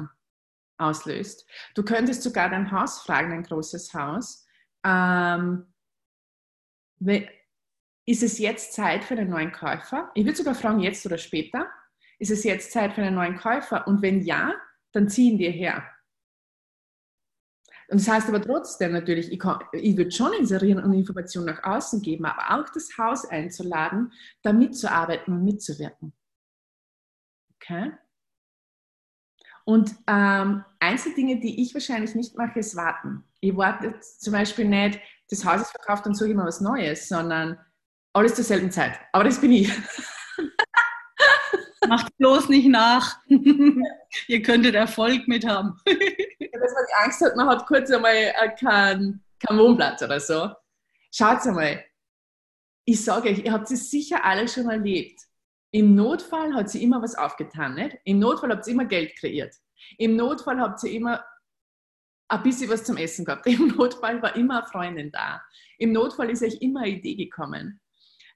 auslöst. 0.77 1.49
Du 1.75 1.83
könntest 1.83 2.23
sogar 2.23 2.51
dein 2.51 2.71
Haus 2.71 3.01
fragen, 3.01 3.33
ein 3.33 3.43
großes 3.43 3.95
Haus. 3.95 4.47
Ähm, 4.85 5.73
ist 8.07 8.23
es 8.23 8.39
jetzt 8.39 8.75
Zeit 8.75 9.05
für 9.05 9.15
einen 9.15 9.31
neuen 9.31 9.53
Käufer? 9.53 10.11
Ich 10.15 10.25
würde 10.25 10.37
sogar 10.37 10.55
fragen, 10.55 10.81
jetzt 10.81 11.05
oder 11.07 11.19
später. 11.19 11.69
Ist 12.19 12.31
es 12.31 12.45
jetzt 12.45 12.73
Zeit 12.73 12.93
für 12.93 13.03
einen 13.03 13.15
neuen 13.15 13.37
Käufer? 13.37 13.87
Und 13.87 14.03
wenn 14.03 14.23
ja, 14.23 14.55
dann 14.93 15.09
ziehen 15.09 15.39
wir 15.39 15.51
her. 15.51 15.85
Und 17.89 18.01
das 18.01 18.09
heißt 18.09 18.29
aber 18.29 18.41
trotzdem 18.41 18.93
natürlich, 18.93 19.31
ich, 19.31 19.43
ich 19.73 19.97
würde 19.97 20.11
schon 20.11 20.33
inserieren 20.33 20.83
und 20.83 20.93
Informationen 20.93 21.47
nach 21.47 21.65
außen 21.65 22.01
geben, 22.03 22.25
aber 22.25 22.59
auch 22.59 22.69
das 22.71 22.97
Haus 22.97 23.27
einzuladen, 23.27 24.13
da 24.43 24.53
mitzuarbeiten 24.53 25.35
und 25.35 25.45
mitzuwirken. 25.45 26.13
Okay? 27.57 27.93
Und 29.65 29.95
ähm, 30.07 30.65
einzelne 30.79 31.15
Dinge, 31.15 31.41
die 31.41 31.63
ich 31.63 31.73
wahrscheinlich 31.73 32.15
nicht 32.15 32.37
mache, 32.37 32.59
ist 32.59 32.77
warten. 32.77 33.25
Ich 33.41 33.57
warte 33.57 33.99
zum 34.01 34.33
Beispiel 34.33 34.67
nicht, 34.67 35.01
das 35.31 35.45
Haus 35.45 35.63
ist 35.63 35.71
verkauft 35.71 36.07
und 36.07 36.15
suche 36.15 36.31
immer 36.31 36.45
was 36.45 36.61
Neues, 36.61 37.09
sondern 37.09 37.59
alles 38.15 38.35
zur 38.35 38.45
selben 38.45 38.71
Zeit. 38.71 38.99
Aber 39.13 39.25
das 39.25 39.41
bin 39.41 39.53
ich. 39.53 39.71
Macht 41.89 42.17
bloß 42.17 42.49
nicht 42.49 42.69
nach. 42.69 43.19
Ihr 44.29 44.43
könntet 44.43 44.75
Erfolg 44.75 45.29
mit 45.29 45.47
haben. 45.47 45.79
dass 45.85 46.73
man 46.73 46.85
die 46.89 47.05
Angst 47.05 47.21
hat, 47.21 47.37
man 47.37 47.49
hat 47.49 47.67
kurz 47.67 47.91
einmal 47.91 48.15
äh, 48.15 48.55
keinen 48.59 49.23
kein 49.47 49.59
Wohnplatz 49.59 50.03
oder 50.03 50.21
so. 50.21 50.51
Schaut 51.13 51.47
einmal. 51.47 51.85
Ich 52.87 53.05
sage 53.05 53.31
euch, 53.31 53.45
ihr 53.45 53.53
habt 53.53 53.71
es 53.71 53.91
sicher 53.91 54.25
alle 54.25 54.49
schon 54.49 54.69
erlebt. 54.69 55.21
Im 55.71 55.95
Notfall 55.95 56.55
hat 56.55 56.71
sie 56.71 56.83
immer 56.83 57.03
was 57.03 57.17
aufgetan. 57.17 57.75
Nicht? 57.75 57.99
Im 58.05 58.19
Notfall 58.19 58.51
habt 58.51 58.67
ihr 58.67 58.73
immer 58.73 58.85
Geld 58.85 59.17
kreiert. 59.19 59.55
Im 59.99 60.17
Notfall 60.17 60.61
habt 60.61 60.83
ihr 60.85 60.93
immer 60.93 61.25
ein 62.29 62.43
bisschen 62.43 62.71
was 62.71 62.85
zum 62.85 62.97
Essen 62.97 63.25
gehabt. 63.25 63.47
Im 63.47 63.69
Notfall 63.69 64.23
war 64.23 64.37
immer 64.37 64.59
eine 64.59 64.67
Freundin 64.67 65.11
da. 65.11 65.43
Im 65.79 65.93
Notfall 65.93 66.31
ist 66.31 66.43
euch 66.43 66.61
immer 66.61 66.81
eine 66.81 66.91
Idee 66.91 67.17
gekommen. 67.17 67.81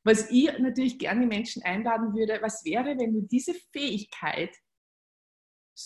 Was 0.05 0.31
ich 0.31 0.57
natürlich 0.59 0.99
gerne 0.99 1.23
die 1.23 1.27
Menschen 1.27 1.63
einladen 1.63 2.15
würde, 2.15 2.39
was 2.41 2.65
wäre, 2.65 2.99
wenn 2.99 3.13
du 3.13 3.23
diese 3.23 3.55
Fähigkeit 3.73 4.57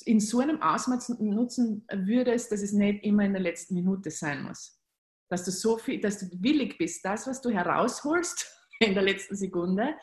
in 0.04 0.20
so 0.20 0.40
einem 0.40 0.62
Ausmaß 0.62 1.10
nutzen 1.20 1.86
würdest, 1.92 2.50
dass 2.50 2.62
es 2.62 2.72
nicht 2.72 3.04
immer 3.04 3.24
in 3.24 3.32
der 3.32 3.42
letzten 3.42 3.74
Minute 3.74 4.10
sein 4.10 4.42
muss. 4.42 4.80
Dass 5.28 5.44
du 5.44 5.50
so 5.50 5.76
viel, 5.76 6.00
dass 6.00 6.18
du 6.18 6.26
willig 6.42 6.78
bist, 6.78 7.04
das, 7.04 7.26
was 7.26 7.42
du 7.42 7.50
herausholst 7.50 8.46
in 8.80 8.94
der 8.94 9.02
letzten 9.02 9.36
Sekunde, 9.36 9.96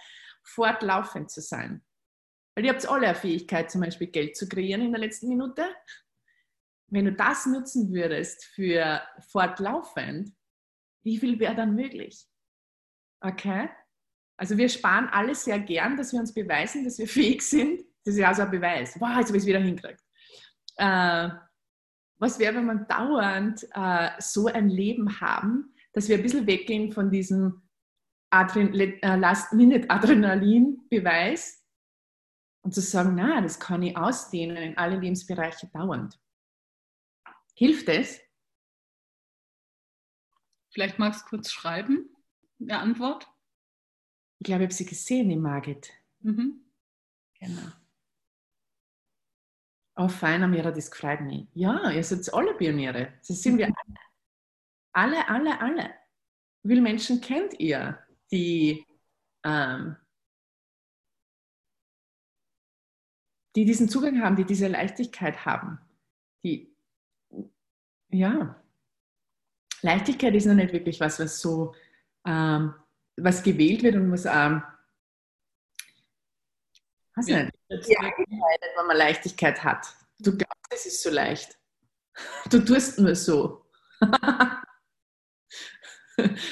fortlaufend 0.44 1.32
zu 1.32 1.42
sein. 1.42 1.84
Weil 2.56 2.66
ihr 2.66 2.74
habt 2.74 2.88
alle 2.88 3.08
eine 3.08 3.16
Fähigkeit, 3.16 3.72
zum 3.72 3.82
Beispiel 3.82 4.08
Geld 4.08 4.36
zu 4.36 4.48
kreieren 4.48 4.82
in 4.82 4.92
der 4.92 5.02
letzten 5.02 5.28
Minute. 5.28 5.66
Wenn 6.88 7.06
du 7.06 7.14
das 7.14 7.46
nutzen 7.46 7.94
würdest 7.94 8.44
für 8.46 9.02
fortlaufend, 9.32 10.36
wie 11.04 11.18
viel 11.18 11.40
wäre 11.40 11.56
dann 11.56 11.76
möglich? 11.76 12.28
Okay? 13.22 13.70
Also 14.40 14.58
wir 14.58 14.70
sparen 14.70 15.10
alles 15.10 15.44
sehr 15.44 15.60
gern, 15.60 15.98
dass 15.98 16.14
wir 16.14 16.22
uns 16.22 16.34
beweisen, 16.34 16.86
dass 16.86 16.98
wir 16.98 17.10
fähig 17.10 17.42
sind. 17.42 17.82
Das 18.06 18.14
ist 18.14 18.22
ja 18.22 18.30
also 18.30 18.44
ein 18.44 18.52
Beweis. 18.52 18.98
Wow, 18.98 19.18
jetzt 19.18 19.28
habe 19.28 19.38
ich 19.38 19.44
es 19.44 19.48
wieder 19.48 19.60
hingekriegt. 19.60 20.02
Äh, 20.78 21.30
was 22.20 22.40
wäre, 22.40 22.56
wenn 22.56 22.66
wir 22.66 22.86
dauernd 22.86 23.68
äh, 23.74 24.12
so 24.20 24.48
ein 24.48 24.70
Leben 24.70 25.20
haben, 25.20 25.76
dass 25.92 26.08
wir 26.08 26.16
ein 26.16 26.24
bisschen 26.24 26.48
weggehen 26.48 26.94
von 26.94 27.12
diesem 27.12 27.70
äh, 28.32 29.18
Last-Minute-Adrenalin-Beweis 29.18 31.66
und 32.62 32.74
zu 32.74 32.80
sagen, 32.80 33.16
na, 33.16 33.42
das 33.42 33.60
kann 33.60 33.84
ich 33.84 33.98
ausdehnen 33.98 34.56
in 34.56 34.78
alle 34.78 34.98
Lebensbereiche 34.98 35.68
dauernd. 35.74 36.18
Hilft 37.56 37.90
es? 37.90 38.22
Vielleicht 40.72 40.98
magst 40.98 41.26
du 41.26 41.30
kurz 41.30 41.52
schreiben, 41.52 42.08
eine 42.62 42.80
Antwort. 42.80 43.28
Ich 44.40 44.46
glaube, 44.46 44.64
ich 44.64 44.68
habe 44.68 44.74
sie 44.74 44.86
gesehen, 44.86 45.30
die 45.30 45.36
Margit. 45.36 45.92
Mhm. 46.22 46.62
Genau. 47.40 47.72
Oh, 49.98 50.08
fein, 50.08 50.44
Amira, 50.44 50.72
das 50.72 50.90
gefreut 50.90 51.22
mich. 51.22 51.48
Ja, 51.54 51.92
ihr 51.92 52.04
seid 52.04 52.34
alle 52.34 52.54
Pioniere. 52.54 53.14
Das 53.28 53.42
sind 53.42 53.58
wir 53.58 53.66
alle. 53.66 54.00
Alle, 54.94 55.28
alle, 55.28 55.62
alle. 55.62 55.94
Wie 56.64 56.70
viele 56.70 56.82
Menschen 56.82 57.20
kennt 57.20 57.60
ihr, 57.60 58.00
die, 58.32 58.86
ähm, 59.44 59.98
die 63.56 63.66
diesen 63.66 63.90
Zugang 63.90 64.22
haben, 64.22 64.38
die 64.38 64.46
diese 64.46 64.68
Leichtigkeit 64.68 65.46
haben? 65.46 65.80
Die, 66.44 66.74
ja, 68.10 68.56
Leichtigkeit 69.82 70.34
ist 70.34 70.46
noch 70.46 70.56
nicht 70.56 70.74
wirklich 70.74 71.00
was, 71.00 71.20
was 71.20 71.40
so 71.42 71.76
ähm, 72.26 72.74
was 73.24 73.44
gewählt 73.44 73.84
wird 73.84 73.96
und 73.96 74.12
was 74.12 74.26
ähm, 74.26 74.64
weiß 77.16 77.28
ja, 77.28 77.44
nicht, 77.44 77.54
die 77.70 77.96
wenn 77.96 78.88
man 78.88 78.98
Leichtigkeit 78.98 79.64
hat. 79.64 79.88
Du 80.20 80.32
glaubst, 80.32 80.74
es 80.74 80.86
ist 80.86 81.04
so 81.04 81.10
leicht. 81.10 81.58
Du 82.50 82.60
tust 82.60 83.00
nur 83.00 83.16
so. 83.16 83.66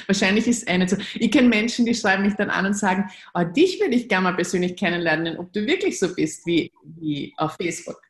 Wahrscheinlich 0.06 0.46
ist 0.46 0.62
es 0.62 0.68
eine 0.68 0.88
so. 0.88 0.96
Ich 1.14 1.30
kenne 1.30 1.48
Menschen, 1.48 1.84
die 1.84 1.94
schreiben 1.94 2.22
mich 2.22 2.34
dann 2.34 2.48
an 2.50 2.66
und 2.66 2.74
sagen, 2.74 3.10
oh, 3.34 3.44
dich 3.44 3.78
würde 3.80 3.94
ich 3.94 4.08
gerne 4.08 4.24
mal 4.24 4.34
persönlich 4.34 4.76
kennenlernen, 4.76 5.36
ob 5.38 5.52
du 5.52 5.66
wirklich 5.66 5.98
so 5.98 6.14
bist 6.14 6.46
wie, 6.46 6.72
wie 6.82 7.34
auf 7.36 7.56
Facebook. 7.56 8.00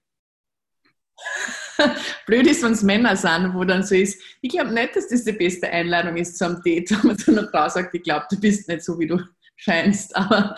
blöd 2.27 2.47
ist, 2.47 2.63
wenn 2.63 2.73
es 2.73 2.83
Männer 2.83 3.17
sind, 3.17 3.55
wo 3.55 3.65
dann 3.65 3.83
so 3.83 3.95
ist, 3.95 4.21
ich 4.41 4.51
glaube 4.51 4.73
nicht, 4.73 4.97
dass 4.97 5.09
das 5.09 5.25
die 5.25 5.33
beste 5.33 5.69
Einladung 5.69 6.17
ist 6.17 6.39
zu 6.39 6.47
einem 6.47 6.63
Date, 6.63 6.91
wenn 7.03 7.07
man 7.09 7.19
so 7.19 7.33
eine 7.33 7.49
Frau 7.49 7.69
sagt, 7.69 7.95
ich 7.95 8.03
glaube, 8.03 8.27
du 8.31 8.41
bist 8.41 8.69
nicht 8.69 8.83
so, 8.83 8.99
wie 8.99 9.07
du 9.07 9.19
scheinst. 9.57 10.15
Aber, 10.17 10.57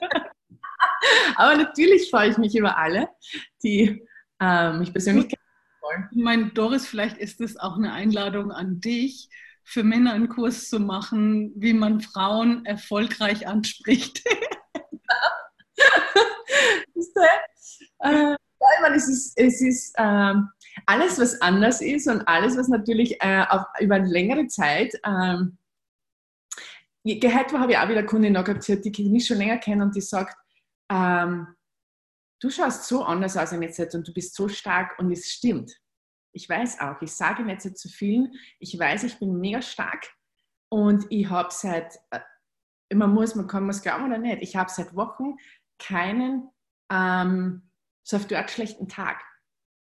aber 1.36 1.56
natürlich 1.56 2.10
freue 2.10 2.30
ich 2.30 2.38
mich 2.38 2.56
über 2.56 2.76
alle, 2.76 3.08
die 3.62 4.02
ähm, 4.40 4.78
mich 4.78 4.92
persönlich 4.92 5.32
wollen. 5.80 6.08
Ich 6.10 6.22
meine, 6.22 6.50
Doris, 6.50 6.86
vielleicht 6.86 7.18
ist 7.18 7.40
das 7.40 7.56
auch 7.56 7.76
eine 7.76 7.92
Einladung 7.92 8.50
an 8.50 8.80
dich, 8.80 9.28
für 9.66 9.82
Männer 9.82 10.12
einen 10.12 10.28
Kurs 10.28 10.68
zu 10.68 10.78
machen, 10.78 11.52
wie 11.56 11.72
man 11.72 12.02
Frauen 12.02 12.66
erfolgreich 12.66 13.48
anspricht. 13.48 14.22
äh, 18.00 18.36
weil 18.82 18.94
es 18.94 19.08
ist, 19.08 19.32
es 19.36 19.60
ist 19.60 19.94
äh, 19.96 20.34
alles, 20.86 21.18
was 21.18 21.40
anders 21.40 21.80
ist 21.80 22.08
und 22.08 22.26
alles, 22.26 22.56
was 22.56 22.68
natürlich 22.68 23.20
äh, 23.20 23.44
auf, 23.48 23.62
über 23.80 23.96
eine 23.96 24.08
längere 24.08 24.46
Zeit 24.48 24.94
ähm, 25.04 25.58
Heute 27.06 27.60
habe 27.60 27.72
ich 27.72 27.78
auch 27.78 27.88
wieder 27.88 27.98
eine 27.98 28.06
Kundin 28.06 28.32
gehabt, 28.32 28.66
die 28.66 29.10
mich 29.10 29.26
schon 29.26 29.36
länger 29.36 29.58
kennen 29.58 29.82
und 29.82 29.94
die 29.94 30.00
sagt, 30.00 30.38
ähm, 30.90 31.54
du 32.40 32.48
schaust 32.48 32.86
so 32.86 33.04
anders 33.04 33.36
aus 33.36 33.52
in 33.52 33.60
der 33.60 33.72
Zeit 33.72 33.94
und 33.94 34.08
du 34.08 34.12
bist 34.14 34.34
so 34.34 34.48
stark 34.48 34.98
und 34.98 35.12
es 35.12 35.30
stimmt. 35.30 35.70
Ich 36.32 36.48
weiß 36.48 36.80
auch, 36.80 37.00
ich 37.02 37.12
sage 37.12 37.44
nicht 37.44 37.60
so 37.60 37.70
zu 37.70 37.90
vielen, 37.90 38.32
ich 38.58 38.78
weiß, 38.78 39.04
ich 39.04 39.18
bin 39.18 39.38
mega 39.38 39.60
stark 39.60 40.14
und 40.70 41.04
ich 41.10 41.28
habe 41.28 41.50
seit, 41.52 41.98
äh, 42.10 42.20
man 42.94 43.12
muss, 43.12 43.34
man 43.34 43.48
kann 43.48 43.68
es 43.68 43.82
glauben 43.82 44.06
oder 44.06 44.18
nicht, 44.18 44.40
ich 44.40 44.56
habe 44.56 44.70
seit 44.70 44.96
Wochen 44.96 45.36
keinen 45.78 46.48
ähm, 46.90 47.70
so 48.02 48.16
auf 48.16 48.26
Dort 48.26 48.50
schlechten 48.50 48.88
Tag. 48.88 49.22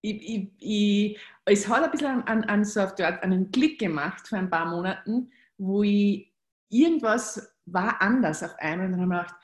Ich, 0.02 0.30
ich, 0.30 0.52
ich, 0.60 1.20
es 1.46 1.68
hat 1.68 1.84
ein 1.84 1.92
bisschen 1.92 2.24
an, 2.24 2.44
an 2.46 2.64
so 2.64 2.82
auf 2.82 2.96
Dort 2.96 3.22
einen 3.22 3.52
Klick 3.52 3.80
gemacht 3.80 4.28
vor 4.28 4.38
ein 4.38 4.50
paar 4.50 4.66
Monaten, 4.66 5.32
wo 5.58 5.84
ich 5.84 6.34
irgendwas 6.70 7.54
war 7.66 8.02
anders 8.02 8.44
auf 8.44 8.56
einmal. 8.60 8.88
Und 8.88 8.92
dann 8.94 9.02
haben 9.02 9.10
wir 9.10 9.24
gedacht, 9.24 9.36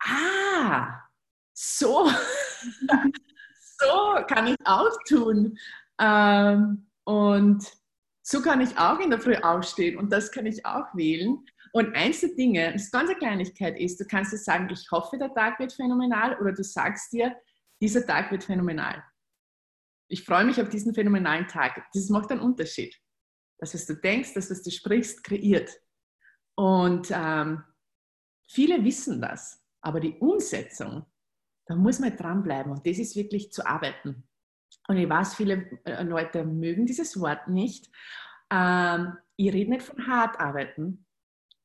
ah, 0.00 1.08
so, 1.52 2.08
so 3.78 4.24
kann 4.28 4.46
ich 4.46 4.56
auch 4.64 4.96
tun. 5.06 5.58
Ähm, 6.00 6.86
und 7.04 7.64
so 8.22 8.42
kann 8.42 8.60
ich 8.60 8.76
auch 8.78 9.00
in 9.00 9.10
der 9.10 9.20
Früh 9.20 9.36
aufstehen 9.36 9.98
und 9.98 10.12
das 10.12 10.30
kann 10.30 10.46
ich 10.46 10.64
auch 10.66 10.94
wählen. 10.94 11.44
Und 11.72 11.94
eins 11.94 12.20
der 12.20 12.30
Dinge, 12.30 12.72
das 12.72 12.84
ist 12.84 12.92
ganz 12.92 13.08
eine 13.08 13.18
Kleinigkeit 13.18 13.78
ist, 13.78 13.98
du 14.00 14.04
kannst 14.04 14.32
dir 14.32 14.38
sagen, 14.38 14.68
ich 14.70 14.90
hoffe, 14.90 15.18
der 15.18 15.32
Tag 15.32 15.58
wird 15.58 15.72
phänomenal 15.72 16.38
oder 16.38 16.52
du 16.52 16.62
sagst 16.62 17.12
dir, 17.12 17.34
dieser 17.80 18.06
Tag 18.06 18.30
wird 18.30 18.44
phänomenal. 18.44 19.02
Ich 20.08 20.24
freue 20.24 20.44
mich 20.44 20.60
auf 20.60 20.68
diesen 20.68 20.94
phänomenalen 20.94 21.46
Tag. 21.48 21.86
Das 21.92 22.08
macht 22.08 22.30
einen 22.30 22.40
Unterschied. 22.40 22.96
Das, 23.58 23.74
was 23.74 23.86
du 23.86 23.94
denkst, 23.94 24.34
das, 24.34 24.50
was 24.50 24.62
du 24.62 24.70
sprichst, 24.70 25.22
kreiert. 25.22 25.70
Und 26.56 27.08
ähm, 27.12 27.62
viele 28.48 28.84
wissen 28.84 29.20
das, 29.20 29.62
aber 29.80 30.00
die 30.00 30.18
Umsetzung, 30.18 31.04
da 31.66 31.76
muss 31.76 31.98
man 31.98 32.16
dranbleiben 32.16 32.72
und 32.72 32.86
das 32.86 32.98
ist 32.98 33.14
wirklich 33.14 33.52
zu 33.52 33.66
arbeiten. 33.66 34.26
Und 34.88 34.96
ich 34.96 35.08
weiß, 35.08 35.34
viele 35.34 35.80
äh, 35.84 36.02
Leute 36.02 36.44
mögen 36.44 36.86
dieses 36.86 37.20
Wort 37.20 37.48
nicht. 37.48 37.90
Ähm, 38.50 39.18
ich 39.36 39.52
rede 39.52 39.70
nicht 39.70 39.82
von 39.82 40.06
hart 40.06 40.40
arbeiten, 40.40 41.06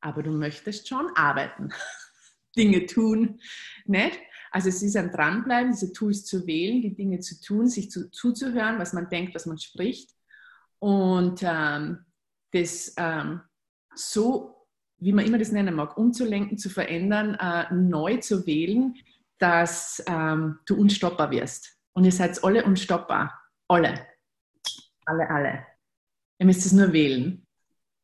aber 0.02 0.22
du 0.22 0.32
möchtest 0.32 0.88
schon 0.88 1.10
arbeiten, 1.16 1.70
Dinge 2.58 2.86
tun, 2.86 3.40
nicht? 3.86 4.20
Also 4.54 4.70
es 4.70 4.84
ist 4.84 4.96
ein 4.96 5.12
Dranbleiben, 5.12 5.72
diese 5.72 5.94
Tools 5.94 6.26
zu 6.26 6.46
wählen, 6.46 6.82
die 6.82 6.96
Dinge 6.96 7.20
zu 7.20 7.42
tun, 7.42 7.68
sich 7.68 7.90
zu, 7.90 8.10
zuzuhören, 8.12 8.80
was 8.80 8.94
man 8.94 9.10
denkt, 9.10 9.34
was 9.36 9.46
man 9.46 9.58
spricht 9.58 10.12
und 10.80 11.42
ähm, 11.44 12.06
das 12.52 12.94
ähm, 12.98 13.42
so 13.96 14.64
wie 15.04 15.12
man 15.12 15.26
immer 15.26 15.38
das 15.38 15.52
nennen 15.52 15.76
mag, 15.76 15.98
umzulenken, 15.98 16.58
zu 16.58 16.70
verändern, 16.70 17.36
äh, 17.36 17.74
neu 17.74 18.18
zu 18.18 18.46
wählen, 18.48 18.96
dass 19.38 20.02
ähm, 20.08 20.60
du 20.66 20.76
unstoppbar 20.76 21.30
wirst. 21.32 21.78
Und 21.94 22.06
ihr 22.06 22.12
seid 22.12 22.42
alle 22.44 22.64
unstoppbar. 22.64 23.38
Alle. 23.68 24.08
Alle, 25.06 25.30
alle. 25.30 25.66
Ihr 26.40 26.46
müsst 26.46 26.66
es 26.66 26.72
nur 26.72 26.94
wählen 26.94 27.46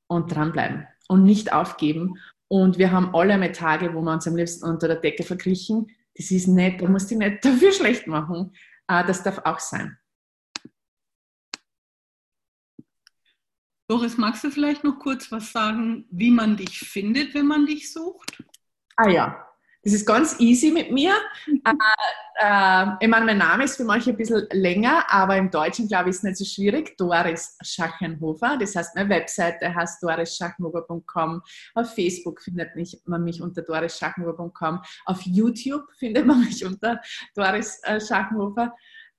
und 0.08 0.36
dranbleiben 0.36 0.88
und 1.08 1.24
nicht 1.24 1.54
aufgeben. 1.54 2.20
Und 2.50 2.78
wir 2.78 2.92
haben 2.92 3.16
alle 3.16 3.36
einmal 3.36 3.54
Tage, 3.54 3.94
wo 3.94 4.02
wir 4.02 4.12
uns 4.12 4.28
am 4.28 4.36
liebsten 4.36 4.66
unter 4.66 4.88
der 4.88 4.98
Decke 4.98 5.24
verkriechen. 5.24 5.88
Das 6.20 6.32
ist 6.32 6.48
nett, 6.48 6.82
da 6.82 6.90
musst 6.90 7.10
du 7.10 7.18
nicht 7.18 7.44
dafür 7.46 7.72
schlecht 7.72 8.06
machen. 8.06 8.54
Äh, 8.90 9.06
das 9.06 9.24
darf 9.24 9.40
auch 9.46 9.60
sein. 9.60 9.98
Doris, 13.88 14.18
magst 14.18 14.44
du 14.44 14.52
vielleicht 14.52 14.84
noch 14.84 15.00
kurz 15.00 15.32
was 15.32 15.52
sagen, 15.52 16.06
wie 16.12 16.30
man 16.30 16.58
dich 16.58 16.78
findet, 16.80 17.34
wenn 17.34 17.48
man 17.48 17.66
dich 17.66 17.92
sucht? 17.92 18.44
Ah 18.98 19.10
ja, 19.10 19.49
das 19.84 19.94
ist 19.94 20.06
ganz 20.06 20.40
easy 20.40 20.72
mit 20.72 20.92
mir. 20.92 21.14
äh, 21.48 21.72
äh, 22.42 22.86
ich 23.00 23.08
meine, 23.08 23.26
mein 23.26 23.38
Name 23.38 23.64
ist 23.64 23.78
für 23.78 23.86
manche 23.86 24.10
ein 24.10 24.18
bisschen 24.18 24.46
länger, 24.52 25.06
aber 25.10 25.38
im 25.38 25.50
Deutschen, 25.50 25.88
glaube 25.88 26.10
ich, 26.10 26.16
ist 26.16 26.18
es 26.18 26.24
nicht 26.24 26.38
so 26.38 26.46
schwierig. 26.46 26.98
Doris 26.98 27.58
Schachenhofer. 27.62 28.58
Das 28.60 28.76
heißt, 28.76 28.96
meine 28.96 29.10
Webseite 29.10 29.74
heißt 29.74 30.04
dorisschachenhofer.com. 30.04 31.42
Auf 31.76 31.94
Facebook 31.94 32.42
findet 32.42 32.76
mich, 32.76 33.02
man 33.06 33.24
mich 33.24 33.42
unter 33.42 33.62
dorisschachenhofer.com. 33.62 34.82
Auf 35.06 35.22
YouTube 35.22 35.90
findet 35.98 36.26
man 36.26 36.42
mich 36.42 36.66
unter 36.66 37.00
Doris 37.36 37.82
äh, 37.84 38.02
Schachenhofer. 38.02 38.76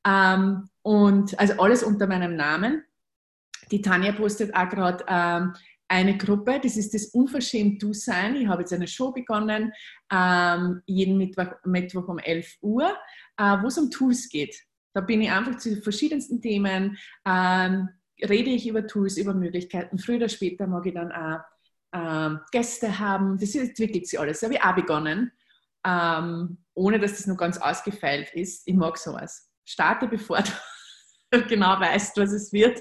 Ähm, 0.06 0.68
und 0.82 1.38
also 1.38 1.54
alles 1.61 1.82
unter 1.82 2.06
meinem 2.06 2.36
Namen. 2.36 2.84
Die 3.70 3.80
Tanja 3.80 4.12
postet 4.12 4.54
auch 4.54 4.68
gerade 4.68 5.04
ähm, 5.08 5.54
eine 5.91 6.16
Gruppe, 6.16 6.61
das 6.62 6.76
ist 6.76 6.95
das 6.95 7.07
Unverschämt 7.07 7.82
Du-Sein. 7.82 8.36
Ich 8.36 8.47
habe 8.47 8.62
jetzt 8.62 8.72
eine 8.72 8.86
Show 8.86 9.11
begonnen, 9.11 9.72
ähm, 10.12 10.82
jeden 10.86 11.18
Mittwoch, 11.18 11.53
Mittwoch 11.64 12.07
um 12.07 12.18
11 12.18 12.59
Uhr, 12.62 12.97
äh, 13.36 13.57
wo 13.61 13.66
es 13.66 13.76
um 13.76 13.91
Tools 13.91 14.28
geht. 14.28 14.57
Da 14.95 15.01
bin 15.01 15.20
ich 15.20 15.30
einfach 15.30 15.57
zu 15.57 15.82
verschiedensten 15.82 16.41
Themen, 16.41 16.97
ähm, 17.26 17.88
rede 18.22 18.51
ich 18.51 18.68
über 18.68 18.86
Tools, 18.86 19.16
über 19.16 19.34
Möglichkeiten. 19.34 19.99
Früher 19.99 20.18
oder 20.18 20.28
später 20.28 20.68
mag 20.68 20.86
ich 20.86 20.95
dann 20.95 21.11
auch 21.11 21.41
ähm, 21.93 22.41
Gäste 22.53 23.01
haben. 23.01 23.36
Das 23.36 23.57
entwickelt 23.57 24.07
sich 24.07 24.18
alles. 24.18 24.38
Das 24.38 24.49
habe 24.49 24.55
ich 24.55 24.62
auch 24.62 24.76
begonnen, 24.76 25.32
ähm, 25.84 26.59
ohne 26.74 27.01
dass 27.01 27.16
das 27.16 27.26
noch 27.26 27.36
ganz 27.36 27.59
ausgefeilt 27.59 28.32
ist. 28.34 28.62
Ich 28.64 28.76
mag 28.76 28.97
sowas. 28.97 29.51
Starte 29.64 30.07
bevor 30.07 30.41
du 31.32 31.43
genau 31.49 31.80
weißt, 31.80 32.16
was 32.16 32.30
es 32.30 32.53
wird. 32.53 32.80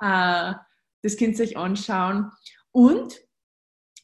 Äh, 0.00 0.52
das 1.02 1.16
könnt 1.16 1.38
ihr 1.38 1.44
euch 1.44 1.56
anschauen. 1.56 2.30
Und 2.72 3.20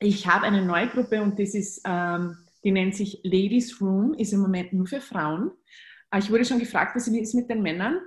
ich 0.00 0.26
habe 0.26 0.46
eine 0.46 0.64
neue 0.64 0.88
Gruppe 0.88 1.22
und 1.22 1.38
das 1.38 1.54
ist, 1.54 1.82
ähm, 1.84 2.36
die 2.64 2.72
nennt 2.72 2.96
sich 2.96 3.20
Ladies 3.22 3.80
Room, 3.80 4.14
ist 4.14 4.32
im 4.32 4.40
Moment 4.40 4.72
nur 4.72 4.86
für 4.86 5.00
Frauen. 5.00 5.52
Äh, 6.10 6.18
ich 6.18 6.30
wurde 6.30 6.44
schon 6.44 6.58
gefragt, 6.58 6.96
was 6.96 7.08
ist 7.08 7.34
mit 7.34 7.48
den 7.48 7.62
Männern? 7.62 8.00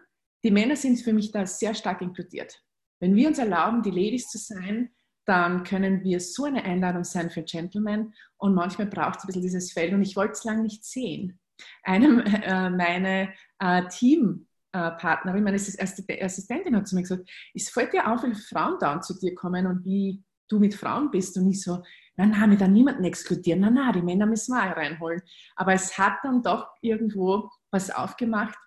Die 0.43 0.51
Männer 0.51 0.75
sind 0.75 0.97
für 0.97 1.13
mich 1.13 1.31
da 1.31 1.45
sehr 1.45 1.73
stark 1.73 2.01
inkludiert. 2.01 2.61
Wenn 2.99 3.15
wir 3.15 3.27
uns 3.27 3.39
erlauben, 3.39 3.81
die 3.81 3.91
Ladies 3.91 4.27
zu 4.27 4.37
sein, 4.37 4.91
dann 5.25 5.63
können 5.63 6.03
wir 6.03 6.19
so 6.19 6.45
eine 6.45 6.63
Einladung 6.63 7.03
sein 7.03 7.29
für 7.29 7.43
Gentlemen 7.43 8.13
und 8.37 8.53
manchmal 8.53 8.87
braucht 8.87 9.17
es 9.17 9.23
ein 9.23 9.27
bisschen 9.27 9.41
dieses 9.41 9.73
Feld 9.73 9.93
und 9.93 10.01
ich 10.01 10.15
wollte 10.15 10.33
es 10.33 10.43
lange 10.43 10.61
nicht 10.61 10.85
sehen. 10.85 11.39
Einem 11.83 12.19
äh, 12.19 12.69
meine 12.69 13.33
äh, 13.59 13.87
Team 13.87 14.47
Partnerin, 14.77 15.43
meine 15.43 15.57
Assistentin 15.57 16.75
hat 16.75 16.87
zu 16.87 16.95
mir 16.95 17.01
gesagt, 17.03 17.29
es 17.53 17.69
fällt 17.69 17.93
dir 17.93 18.11
auf, 18.11 18.23
wenn 18.23 18.35
Frauen 18.35 18.77
da 18.79 19.01
zu 19.01 19.17
dir 19.19 19.33
kommen 19.35 19.67
und 19.67 19.85
wie 19.85 20.23
du 20.47 20.59
mit 20.59 20.75
Frauen 20.75 21.11
bist 21.11 21.37
und 21.37 21.47
nicht 21.47 21.61
so, 21.61 21.83
nein, 22.17 22.31
nein, 22.31 22.51
wir 22.51 22.57
dann 22.57 22.73
niemanden 22.73 23.03
exkludieren, 23.03 23.61
nein, 23.61 23.73
nein, 23.73 23.93
die 23.93 24.01
Männer 24.01 24.25
müssen 24.25 24.53
wir 24.53 24.63
auch 24.63 24.75
reinholen. 24.75 25.21
Aber 25.55 25.73
es 25.73 25.97
hat 25.97 26.17
dann 26.23 26.43
doch 26.43 26.69
irgendwo 26.81 27.49
was 27.71 27.89
aufgemacht 27.89 28.57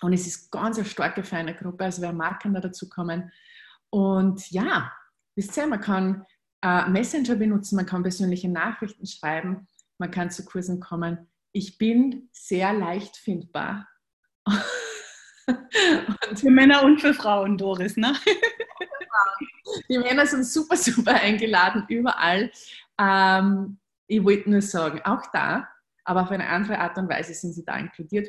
und 0.00 0.12
es 0.12 0.26
ist 0.26 0.50
ganz 0.50 0.76
eine 0.76 0.86
starke, 0.86 1.24
feine 1.24 1.54
Gruppe, 1.54 1.84
also 1.84 2.02
wer 2.02 2.12
mag, 2.12 2.40
kann 2.40 2.54
da 2.54 2.60
dazu 2.60 2.88
kommen. 2.88 3.30
Und 3.90 4.50
ja, 4.50 4.92
wisst 5.36 5.56
ihr, 5.56 5.66
man 5.66 5.80
kann 5.80 6.26
äh, 6.62 6.88
Messenger 6.88 7.36
benutzen, 7.36 7.76
man 7.76 7.86
kann 7.86 8.02
persönliche 8.02 8.48
Nachrichten 8.48 9.06
schreiben, 9.06 9.68
man 9.98 10.10
kann 10.10 10.30
zu 10.30 10.44
Kursen 10.44 10.80
kommen. 10.80 11.30
Ich 11.52 11.78
bin 11.78 12.28
sehr 12.32 12.72
leicht 12.72 13.16
findbar. 13.16 13.88
Und 15.46 16.38
für 16.38 16.50
Männer 16.50 16.82
und 16.82 17.00
für 17.00 17.14
Frauen, 17.14 17.58
Doris, 17.58 17.96
ne? 17.96 18.14
Die 19.88 19.98
Männer 19.98 20.26
sind 20.26 20.44
super, 20.44 20.76
super 20.76 21.14
eingeladen, 21.14 21.84
überall. 21.88 22.50
Ähm, 22.98 23.78
ich 24.06 24.22
wollte 24.22 24.50
nur 24.50 24.62
sagen, 24.62 25.00
auch 25.04 25.26
da, 25.32 25.68
aber 26.04 26.22
auf 26.22 26.30
eine 26.30 26.48
andere 26.48 26.78
Art 26.78 26.98
und 26.98 27.08
Weise 27.08 27.34
sind 27.34 27.52
sie 27.52 27.64
da 27.64 27.76
inkludiert. 27.76 28.28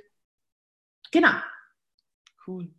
Genau. 1.11 1.33
Cool. 2.47 2.73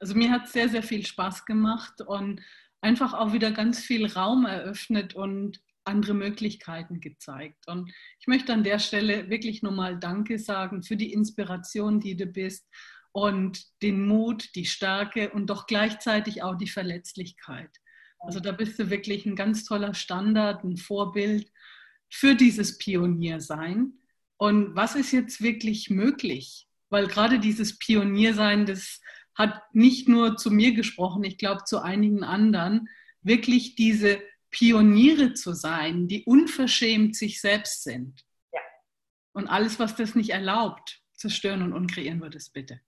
Also 0.00 0.14
mir 0.14 0.30
hat 0.30 0.46
es 0.46 0.52
sehr, 0.52 0.68
sehr 0.68 0.82
viel 0.82 1.04
Spaß 1.04 1.44
gemacht 1.44 2.00
und 2.00 2.40
einfach 2.80 3.14
auch 3.14 3.32
wieder 3.32 3.50
ganz 3.52 3.80
viel 3.80 4.06
Raum 4.06 4.44
eröffnet 4.44 5.14
und 5.14 5.60
andere 5.84 6.14
Möglichkeiten 6.14 7.00
gezeigt. 7.00 7.66
Und 7.68 7.92
ich 8.18 8.26
möchte 8.26 8.52
an 8.52 8.64
der 8.64 8.78
Stelle 8.78 9.28
wirklich 9.30 9.62
nochmal 9.62 9.98
Danke 9.98 10.38
sagen 10.38 10.82
für 10.82 10.96
die 10.96 11.12
Inspiration, 11.12 12.00
die 12.00 12.16
du 12.16 12.26
bist 12.26 12.66
und 13.14 13.64
den 13.80 14.04
Mut, 14.08 14.56
die 14.56 14.66
Stärke 14.66 15.30
und 15.30 15.46
doch 15.46 15.68
gleichzeitig 15.68 16.42
auch 16.42 16.56
die 16.56 16.66
Verletzlichkeit. 16.66 17.70
Also 18.18 18.40
da 18.40 18.50
bist 18.50 18.76
du 18.80 18.90
wirklich 18.90 19.24
ein 19.24 19.36
ganz 19.36 19.64
toller 19.64 19.94
Standard, 19.94 20.64
ein 20.64 20.76
Vorbild 20.76 21.48
für 22.10 22.34
dieses 22.34 22.76
Pioniersein. 22.76 23.92
Und 24.36 24.74
was 24.74 24.96
ist 24.96 25.12
jetzt 25.12 25.40
wirklich 25.40 25.90
möglich? 25.90 26.66
Weil 26.90 27.06
gerade 27.06 27.38
dieses 27.38 27.78
Pioniersein, 27.78 28.66
das 28.66 29.00
hat 29.36 29.62
nicht 29.72 30.08
nur 30.08 30.36
zu 30.36 30.50
mir 30.50 30.74
gesprochen, 30.74 31.22
ich 31.22 31.38
glaube 31.38 31.62
zu 31.64 31.80
einigen 31.80 32.24
anderen, 32.24 32.88
wirklich 33.22 33.76
diese 33.76 34.20
Pioniere 34.50 35.34
zu 35.34 35.52
sein, 35.54 36.08
die 36.08 36.24
unverschämt 36.24 37.14
sich 37.14 37.40
selbst 37.40 37.84
sind. 37.84 38.24
Ja. 38.52 38.60
Und 39.34 39.46
alles, 39.46 39.78
was 39.78 39.94
das 39.94 40.16
nicht 40.16 40.30
erlaubt, 40.30 41.00
zerstören 41.12 41.62
und 41.62 41.72
unkreieren 41.72 42.20
wird 42.20 42.34
es 42.34 42.50
bitte. 42.50 42.80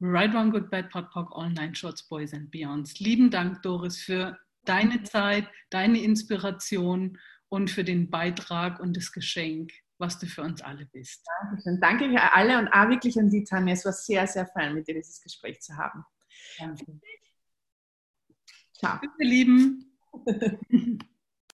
Right 0.00 0.34
One 0.34 0.50
Good 0.50 0.70
Bad 0.70 0.90
Pot 0.90 1.10
Pock 1.10 1.34
Online 1.36 1.74
Shorts 1.74 2.02
Boys 2.02 2.34
and 2.34 2.50
Beyonds. 2.50 3.00
Lieben 3.00 3.30
Dank, 3.30 3.62
Doris, 3.62 3.98
für 3.98 4.38
deine 4.64 5.02
Zeit, 5.04 5.48
deine 5.70 6.00
Inspiration 6.00 7.18
und 7.48 7.70
für 7.70 7.84
den 7.84 8.10
Beitrag 8.10 8.80
und 8.80 8.96
das 8.96 9.12
Geschenk, 9.12 9.72
was 9.98 10.18
du 10.18 10.26
für 10.26 10.42
uns 10.42 10.60
alle 10.60 10.86
bist. 10.86 11.24
Dankeschön. 11.40 11.80
Danke 11.80 12.04
an 12.06 12.30
alle 12.32 12.58
und 12.58 12.68
auch 12.68 12.88
wirklich 12.88 13.18
an 13.18 13.30
die 13.30 13.44
Tanja. 13.44 13.72
Es 13.72 13.84
war 13.84 13.92
sehr, 13.92 14.26
sehr 14.26 14.46
fein, 14.48 14.74
mit 14.74 14.86
dir 14.86 14.94
dieses 14.94 15.22
Gespräch 15.22 15.60
zu 15.60 15.76
haben. 15.76 16.04
Danke. 16.58 16.84
Ciao. 18.74 18.98
Bitte, 19.00 19.24
Lieben. 19.24 19.96